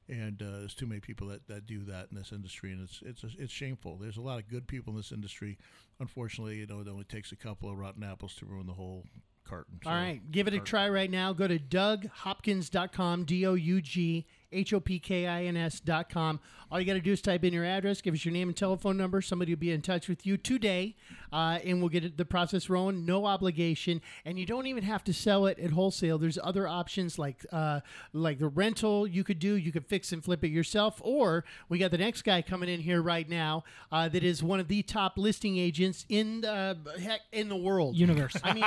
and 0.09 0.43
uh, 0.43 0.59
there's 0.61 0.75
too 0.75 0.87
many 0.87 1.01
people 1.01 1.29
that, 1.29 1.47
that 1.49 1.67
do 1.67 1.85
that 1.85 2.09
in 2.11 2.17
this 2.17 2.33
industry, 2.33 2.73
and 2.73 2.83
it's 2.83 3.01
it's 3.05 3.25
it's 3.39 3.53
shameful. 3.53 3.97
There's 3.97 4.17
a 4.17 4.21
lot 4.23 4.39
of 4.39 4.49
good 4.49 4.67
people 4.67 4.93
in 4.93 4.97
this 4.97 5.13
industry. 5.13 5.59
Unfortunately, 6.01 6.57
you 6.57 6.67
know, 6.67 6.81
it 6.81 6.89
only 6.89 7.05
takes 7.05 7.33
a 7.33 7.37
couple 7.37 7.71
of 7.71 7.79
rotten 7.79 8.03
apples 8.03 8.35
to 8.37 8.47
ruin 8.47 8.67
the 8.67 8.73
whole 8.73 9.05
carton. 9.45 9.79
All 9.87 9.93
So- 9.93 9.97
right, 9.97 10.31
give 10.31 10.47
it 10.49 10.55
a 10.55 10.59
carton. 10.59 10.67
try 10.71 10.89
right 10.89 11.11
now. 11.11 11.33
Go 11.33 11.47
to 11.49 11.59
DougHopkins.com, 11.59 13.25
D 13.25 13.47
O 13.47 13.55
U 13.55 13.81
G 13.81 14.27
H 14.53 14.73
O 14.73 14.81
P 14.81 14.99
K 14.99 15.27
I 15.27 15.45
N 15.45 15.57
S.com. 15.57 16.41
All 16.71 16.81
you 16.81 16.87
got 16.87 16.95
to 16.95 17.01
do 17.01 17.13
is 17.13 17.21
type 17.21 17.45
in 17.45 17.53
your 17.53 17.67
address, 17.67 18.01
give 18.01 18.15
us 18.15 18.25
your 18.25 18.33
name 18.33 18.49
and 18.49 18.57
telephone 18.57 18.97
number. 18.97 19.21
Somebody 19.21 19.53
will 19.53 19.61
be 19.61 19.73
in 19.73 19.83
touch 19.83 20.09
with 20.09 20.25
you 20.25 20.39
today, 20.39 20.97
uh, 21.31 21.59
and 21.65 21.81
we'll 21.81 21.91
get 21.91 22.17
the 22.17 22.25
process 22.25 22.71
rolling. 22.71 23.05
No 23.05 23.27
obligation, 23.27 24.01
and 24.25 24.39
you 24.39 24.47
don't 24.47 24.67
even 24.67 24.83
have 24.83 25.05
to 25.05 25.13
sell 25.13 25.47
it 25.47 25.59
at 25.59 25.73
wholesale. 25.73 26.17
There's 26.17 26.39
other 26.43 26.67
options 26.67 27.19
like 27.19 27.45
uh, 27.53 27.81
like 28.15 28.39
the 28.39 28.49
rental 28.49 29.07
you 29.07 29.23
could 29.23 29.39
do. 29.39 29.55
You 29.55 29.71
could 29.71 29.87
fix 29.87 30.13
and 30.13 30.25
flip 30.25 30.43
it 30.45 30.49
yourself, 30.49 31.01
or 31.05 31.45
we 31.69 31.79
got 31.79 31.91
the 31.91 31.99
next 31.99 32.23
guy 32.23 32.41
coming 32.41 32.71
in 32.71 32.81
here 32.81 33.03
right 33.03 33.29
now 33.29 33.65
uh, 33.91 34.09
that 34.09 34.25
is 34.25 34.43
one 34.43 34.59
of 34.59 34.69
the 34.69 34.83
top 34.83 35.19
listing 35.19 35.59
agents 35.59 36.07
in 36.09 36.41
the 36.41 36.79
heck 37.03 37.21
in 37.33 37.49
the 37.49 37.57
world 37.57 37.97
Universe. 37.97 38.37
I 38.43 38.55
mean. 38.55 38.65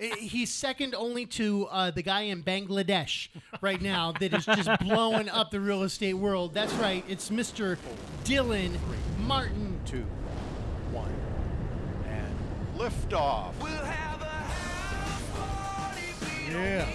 I- 0.00 0.16
He's 0.18 0.52
second 0.52 0.94
only 0.94 1.26
to 1.26 1.66
uh, 1.70 1.90
the 1.90 2.02
guy 2.02 2.22
in 2.22 2.42
Bangladesh 2.42 3.28
right 3.60 3.80
now 3.80 4.12
that 4.20 4.34
is 4.34 4.44
just 4.46 4.68
blowing 4.80 5.28
up 5.28 5.50
the 5.50 5.60
real 5.60 5.82
estate 5.82 6.14
world. 6.14 6.52
That's 6.54 6.72
right. 6.74 7.04
It's 7.08 7.30
Mr. 7.30 7.76
Dylan 8.24 8.72
Martin. 9.20 9.78
two, 9.84 10.04
one, 10.92 11.12
and 12.08 12.78
lift 12.78 13.12
off. 13.12 13.54
Yeah. 16.50 16.86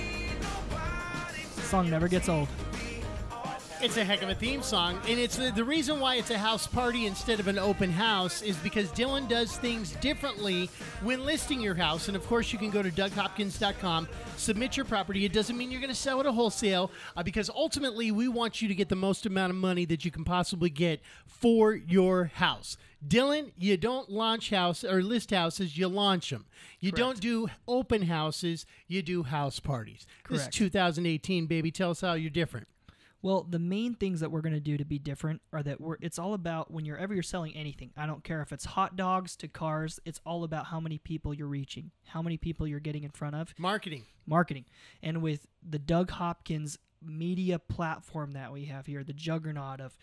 Song 1.64 1.90
never 1.90 2.08
gets 2.08 2.30
old. 2.30 2.48
It's 3.82 3.96
a 3.96 4.04
heck 4.04 4.22
of 4.22 4.28
a 4.28 4.36
theme 4.36 4.62
song, 4.62 5.00
and 5.08 5.18
it's 5.18 5.38
the, 5.38 5.52
the 5.52 5.64
reason 5.64 6.02
why 6.02 6.16
it's 6.16 6.32
a 6.32 6.38
house 6.38 6.68
party 6.68 7.06
instead 7.06 7.40
of 7.40 7.48
an 7.48 7.58
open 7.58 7.90
house 7.90 8.42
is 8.42 8.58
because 8.58 8.92
Dylan 8.92 9.30
does 9.30 9.56
things 9.56 9.94
differently 10.02 10.70
when 11.02 11.24
listing 11.24 11.62
your 11.62 11.76
house. 11.76 12.10
And 12.10 12.18
of 12.18 12.28
course, 12.28 12.52
you 12.52 12.60
can 12.60 12.72
go 12.72 12.84
to 12.84 12.92
DougHopkins.com, 12.92 14.10
submit 14.36 14.76
your 14.76 14.86
property. 14.86 15.24
It 15.24 15.32
doesn't 15.32 15.58
mean 15.58 15.72
you're 15.72 15.80
going 15.80 15.94
to 15.94 15.96
sell 15.96 16.18
it 16.18 16.26
at 16.26 16.30
a 16.30 16.32
wholesale, 16.34 16.92
uh, 17.16 17.24
because 17.24 17.50
ultimately 17.50 18.12
we 18.12 18.28
want 18.28 18.62
you 18.62 18.68
to 18.68 18.76
get 18.76 18.90
the 18.90 18.98
most 18.98 19.26
amount 19.26 19.52
of 19.52 19.56
money 19.56 19.86
that 19.86 20.04
you 20.04 20.12
can 20.12 20.26
possibly 20.26 20.70
get 20.70 21.00
for 21.26 21.74
your 21.74 22.26
house. 22.26 22.76
Dylan, 23.08 23.54
you 23.58 23.78
don't 23.78 24.10
launch 24.10 24.50
house 24.50 24.84
or 24.84 25.02
list 25.02 25.32
houses, 25.32 25.78
you 25.78 25.88
launch 25.88 26.32
them. 26.32 26.46
You 26.82 26.92
don't 26.92 27.22
do 27.22 27.48
open 27.66 28.02
houses, 28.02 28.66
you 28.88 29.02
do 29.02 29.24
house 29.24 29.62
parties. 29.62 30.06
This 30.30 30.42
is 30.42 30.48
2018, 30.50 31.46
baby. 31.46 31.72
Tell 31.72 31.92
us 31.92 32.02
how 32.02 32.16
you're 32.16 32.30
different. 32.30 32.68
Well, 33.22 33.46
the 33.50 33.60
main 33.60 33.96
things 33.96 34.22
that 34.22 34.32
we're 34.32 34.42
going 34.42 34.54
to 34.54 34.62
do 34.62 34.78
to 34.78 34.86
be 34.86 34.98
different 34.98 35.42
are 35.52 35.62
that 35.64 35.82
we're 35.82 35.98
it's 36.02 36.18
all 36.18 36.34
about 36.34 36.72
when 36.72 36.86
you're 36.86 36.98
ever 36.98 37.14
you're 37.14 37.24
selling 37.24 37.56
anything. 37.56 37.92
I 37.98 38.06
don't 38.06 38.24
care 38.24 38.42
if 38.42 38.54
it's 38.54 38.66
hot 38.66 38.96
dogs 38.96 39.36
to 39.38 39.48
cars, 39.48 40.00
it's 40.06 40.22
all 40.26 40.44
about 40.44 40.68
how 40.68 40.80
many 40.80 40.98
people 40.98 41.34
you're 41.34 41.48
reaching, 41.48 41.92
how 42.08 42.22
many 42.22 42.38
people 42.38 42.66
you're 42.66 42.80
getting 42.80 43.04
in 43.04 43.12
front 43.12 43.36
of, 43.36 43.54
Marketing. 43.58 44.06
marketing. 44.26 44.66
And 45.04 45.22
with 45.22 45.48
the 45.68 45.80
Doug 45.80 46.12
Hopkins 46.12 46.78
media 47.02 47.60
platform 47.60 48.32
that 48.32 48.54
we 48.54 48.66
have 48.66 48.86
here, 48.86 49.04
the 49.04 49.14
juggernaut 49.14 49.82
of 49.82 49.98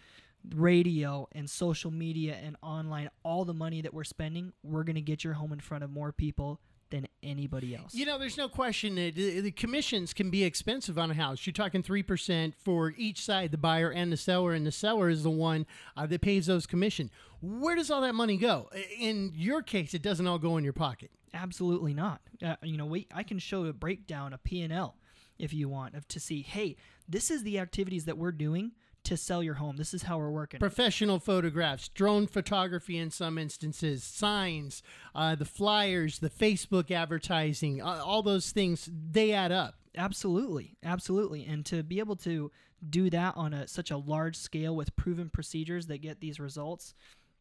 radio 0.54 1.26
and 1.32 1.48
social 1.48 1.90
media 1.90 2.36
and 2.42 2.56
online, 2.62 3.08
all 3.22 3.44
the 3.44 3.54
money 3.54 3.80
that 3.80 3.94
we're 3.94 4.04
spending, 4.04 4.52
we're 4.62 4.84
going 4.84 4.94
to 4.94 5.00
get 5.00 5.24
your 5.24 5.34
home 5.34 5.52
in 5.52 5.60
front 5.60 5.84
of 5.84 5.90
more 5.90 6.12
people 6.12 6.60
than 6.90 7.06
anybody 7.22 7.74
else. 7.74 7.94
You 7.94 8.06
know, 8.06 8.18
there's 8.18 8.36
no 8.36 8.48
question 8.48 8.94
that 8.96 9.14
the, 9.14 9.50
commissions 9.50 10.12
can 10.12 10.30
be 10.30 10.44
expensive 10.44 10.98
on 10.98 11.10
a 11.10 11.14
house. 11.14 11.46
You're 11.46 11.52
talking 11.52 11.82
3% 11.82 12.54
for 12.54 12.94
each 12.96 13.24
side, 13.24 13.50
the 13.50 13.58
buyer 13.58 13.90
and 13.90 14.12
the 14.12 14.16
seller, 14.16 14.52
and 14.52 14.66
the 14.66 14.72
seller 14.72 15.08
is 15.08 15.22
the 15.22 15.30
one 15.30 15.66
uh, 15.96 16.06
that 16.06 16.20
pays 16.20 16.46
those 16.46 16.66
commission. 16.66 17.10
Where 17.40 17.74
does 17.74 17.90
all 17.90 18.00
that 18.02 18.14
money 18.14 18.36
go? 18.36 18.70
In 18.98 19.32
your 19.34 19.62
case, 19.62 19.94
it 19.94 20.02
doesn't 20.02 20.26
all 20.26 20.38
go 20.38 20.56
in 20.56 20.64
your 20.64 20.72
pocket. 20.72 21.10
Absolutely 21.34 21.92
not. 21.92 22.20
Uh, 22.42 22.56
you 22.62 22.76
know, 22.76 22.86
we 22.86 23.06
I 23.14 23.22
can 23.22 23.38
show 23.38 23.64
a 23.66 23.72
breakdown, 23.72 24.32
a 24.32 24.38
P&L, 24.38 24.96
if 25.38 25.52
you 25.52 25.68
want, 25.68 25.94
of 25.94 26.06
to 26.08 26.20
see, 26.20 26.42
hey, 26.42 26.76
this 27.08 27.30
is 27.30 27.42
the 27.42 27.58
activities 27.58 28.06
that 28.06 28.16
we're 28.16 28.32
doing 28.32 28.72
to 29.06 29.16
sell 29.16 29.42
your 29.42 29.54
home. 29.54 29.76
This 29.76 29.92
is 29.94 30.02
how 30.02 30.18
we're 30.18 30.30
working. 30.30 30.60
Professional 30.60 31.18
photographs, 31.18 31.88
drone 31.88 32.26
photography 32.26 32.98
in 32.98 33.10
some 33.10 33.38
instances, 33.38 34.04
signs, 34.04 34.82
uh, 35.14 35.34
the 35.34 35.44
flyers, 35.44 36.18
the 36.18 36.30
Facebook 36.30 36.90
advertising, 36.90 37.82
uh, 37.82 38.02
all 38.04 38.22
those 38.22 38.50
things, 38.50 38.88
they 39.10 39.32
add 39.32 39.52
up. 39.52 39.74
Absolutely, 39.96 40.76
absolutely, 40.84 41.44
and 41.44 41.64
to 41.66 41.82
be 41.82 41.98
able 41.98 42.16
to 42.16 42.50
do 42.88 43.08
that 43.08 43.34
on 43.36 43.54
a 43.54 43.66
such 43.66 43.90
a 43.90 43.96
large 43.96 44.36
scale 44.36 44.76
with 44.76 44.94
proven 44.94 45.30
procedures 45.30 45.86
that 45.86 45.98
get 46.02 46.20
these 46.20 46.38
results, 46.38 46.94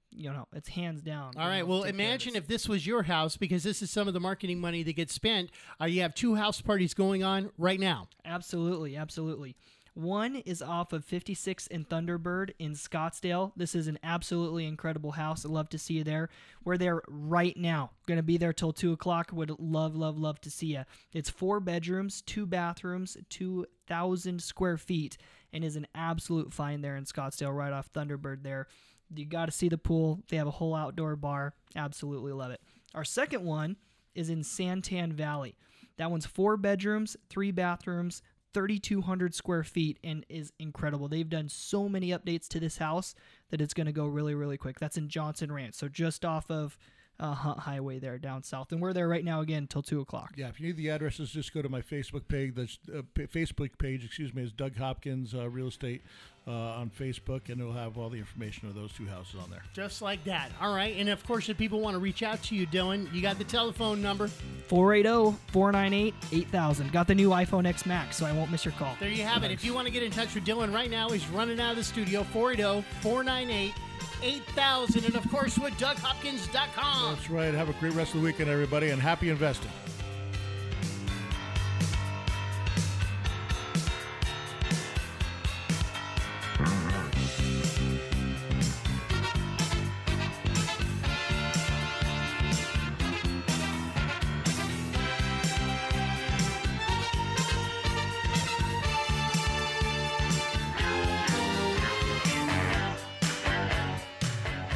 you 0.09 0.31
know, 0.31 0.47
it's 0.53 0.69
hands 0.69 1.01
down. 1.01 1.33
All 1.37 1.47
right. 1.47 1.67
Well, 1.67 1.83
imagine 1.83 2.35
if 2.35 2.47
this 2.47 2.69
was 2.69 2.87
your 2.87 3.03
house, 3.03 3.35
because 3.35 3.63
this 3.63 3.81
is 3.81 3.91
some 3.91 4.07
of 4.07 4.13
the 4.13 4.21
marketing 4.21 4.59
money 4.59 4.81
that 4.83 4.93
gets 4.95 5.13
spent. 5.13 5.49
Uh, 5.79 5.85
you 5.85 6.01
have 6.01 6.15
two 6.15 6.35
house 6.35 6.61
parties 6.61 6.93
going 6.93 7.23
on 7.23 7.51
right 7.57 7.79
now. 7.79 8.07
Absolutely, 8.23 8.95
absolutely. 8.95 9.57
One 9.95 10.35
is 10.35 10.61
off 10.61 10.91
of 10.91 11.05
56 11.05 11.67
and 11.67 11.87
Thunderbird 11.87 12.51
in 12.59 12.73
Scottsdale. 12.73 13.53
This 13.55 13.73
is 13.73 13.87
an 13.87 13.97
absolutely 14.03 14.65
incredible 14.65 15.13
house. 15.13 15.45
I'd 15.45 15.51
love 15.51 15.69
to 15.69 15.77
see 15.77 15.93
you 15.93 16.03
there. 16.03 16.27
We're 16.65 16.77
there 16.77 17.01
right 17.07 17.55
now. 17.55 17.91
Going 18.05 18.17
to 18.17 18.23
be 18.23 18.35
there 18.35 18.51
till 18.51 18.73
2 18.73 18.91
o'clock. 18.91 19.29
Would 19.31 19.57
love, 19.57 19.95
love, 19.95 20.17
love 20.17 20.41
to 20.41 20.51
see 20.51 20.73
you. 20.73 20.83
It's 21.13 21.29
four 21.29 21.61
bedrooms, 21.61 22.21
two 22.21 22.45
bathrooms, 22.45 23.15
2,000 23.29 24.43
square 24.43 24.77
feet, 24.77 25.17
and 25.53 25.63
is 25.63 25.77
an 25.77 25.87
absolute 25.95 26.51
find 26.51 26.83
there 26.83 26.97
in 26.97 27.05
Scottsdale, 27.05 27.55
right 27.55 27.71
off 27.71 27.93
Thunderbird 27.93 28.43
there. 28.43 28.67
You 29.15 29.23
got 29.25 29.45
to 29.45 29.53
see 29.53 29.69
the 29.69 29.77
pool. 29.77 30.19
They 30.27 30.35
have 30.35 30.47
a 30.47 30.51
whole 30.51 30.75
outdoor 30.75 31.15
bar. 31.15 31.53
Absolutely 31.73 32.33
love 32.33 32.51
it. 32.51 32.59
Our 32.93 33.05
second 33.05 33.45
one 33.45 33.77
is 34.13 34.29
in 34.29 34.41
Santan 34.41 35.13
Valley. 35.13 35.55
That 35.97 36.11
one's 36.11 36.25
four 36.25 36.57
bedrooms, 36.57 37.15
three 37.29 37.51
bathrooms, 37.51 38.21
3,200 38.55 39.35
square 39.35 39.65
feet, 39.65 39.99
and 40.01 40.25
is 40.29 40.53
incredible. 40.59 41.09
They've 41.09 41.27
done 41.27 41.49
so 41.49 41.89
many 41.89 42.11
updates 42.11 42.47
to 42.47 42.59
this 42.61 42.77
house 42.77 43.13
that 43.49 43.59
it's 43.59 43.73
going 43.73 43.87
to 43.87 43.91
go 43.91 44.05
really, 44.05 44.33
really 44.33 44.55
quick. 44.55 44.79
That's 44.79 44.95
in 44.95 45.09
Johnson 45.09 45.51
Ranch, 45.51 45.75
so 45.75 45.89
just 45.89 46.23
off 46.23 46.49
of 46.49 46.77
uh, 47.19 47.33
Hunt 47.33 47.59
Highway 47.59 47.99
there 47.99 48.17
down 48.17 48.43
south, 48.43 48.71
and 48.71 48.81
we're 48.81 48.93
there 48.93 49.09
right 49.09 49.25
now 49.25 49.41
again 49.41 49.63
until 49.63 49.83
two 49.83 49.99
o'clock. 49.99 50.35
Yeah, 50.37 50.47
if 50.47 50.61
you 50.61 50.67
need 50.67 50.77
the 50.77 50.89
addresses, 50.89 51.31
just 51.31 51.53
go 51.53 51.61
to 51.61 51.67
my 51.67 51.81
Facebook 51.81 52.29
page. 52.29 52.55
The 52.55 52.99
uh, 52.99 53.01
Facebook 53.27 53.77
page, 53.77 54.05
excuse 54.05 54.33
me, 54.33 54.43
is 54.43 54.53
Doug 54.53 54.77
Hopkins 54.77 55.35
uh, 55.35 55.49
Real 55.49 55.67
Estate 55.67 56.01
uh, 56.47 56.51
on 56.51 56.91
Facebook, 56.91 57.49
and 57.49 57.59
it'll 57.59 57.73
have 57.73 57.97
all 57.97 58.09
the 58.09 58.17
information 58.17 58.67
of 58.67 58.75
those 58.75 58.91
two 58.93 59.07
houses 59.07 59.35
on 59.41 59.49
there. 59.49 59.63
Just 59.73 60.01
like 60.01 60.23
that. 60.25 60.51
All 60.61 60.73
right. 60.73 60.95
And 60.97 61.09
of 61.09 61.25
course, 61.25 61.49
if 61.49 61.57
people 61.57 61.81
want 61.81 61.95
to 61.95 61.99
reach 61.99 62.23
out 62.23 62.41
to 62.43 62.55
you, 62.55 62.65
Dylan, 62.67 63.13
you 63.13 63.21
got 63.21 63.37
the 63.37 63.43
telephone 63.43 64.01
number. 64.01 64.29
480-498-8000. 64.69 66.91
Got 66.91 67.07
the 67.07 67.15
new 67.15 67.29
iPhone 67.29 67.65
X 67.65 67.85
Max, 67.85 68.17
so 68.17 68.25
I 68.25 68.31
won't 68.31 68.51
miss 68.51 68.65
your 68.65 68.73
call. 68.73 68.95
There 68.99 69.09
you 69.09 69.23
have 69.23 69.43
it. 69.43 69.51
If 69.51 69.65
you 69.65 69.73
want 69.73 69.87
to 69.87 69.93
get 69.93 70.03
in 70.03 70.11
touch 70.11 70.35
with 70.35 70.45
Dylan 70.45 70.73
right 70.73 70.91
now, 70.91 71.09
he's 71.09 71.27
running 71.29 71.59
out 71.59 71.71
of 71.71 71.77
the 71.77 71.83
studio 71.83 72.23
480 72.23 72.85
498 73.01 73.73
8000. 74.21 75.05
And 75.05 75.15
of 75.15 75.27
course, 75.31 75.57
with 75.57 75.73
DougHopkins.com. 75.75 77.15
That's 77.15 77.29
right. 77.29 77.53
Have 77.53 77.69
a 77.69 77.73
great 77.73 77.93
rest 77.93 78.13
of 78.13 78.21
the 78.21 78.25
weekend, 78.25 78.49
everybody, 78.49 78.89
and 78.89 79.01
happy 79.01 79.29
investing. 79.29 79.71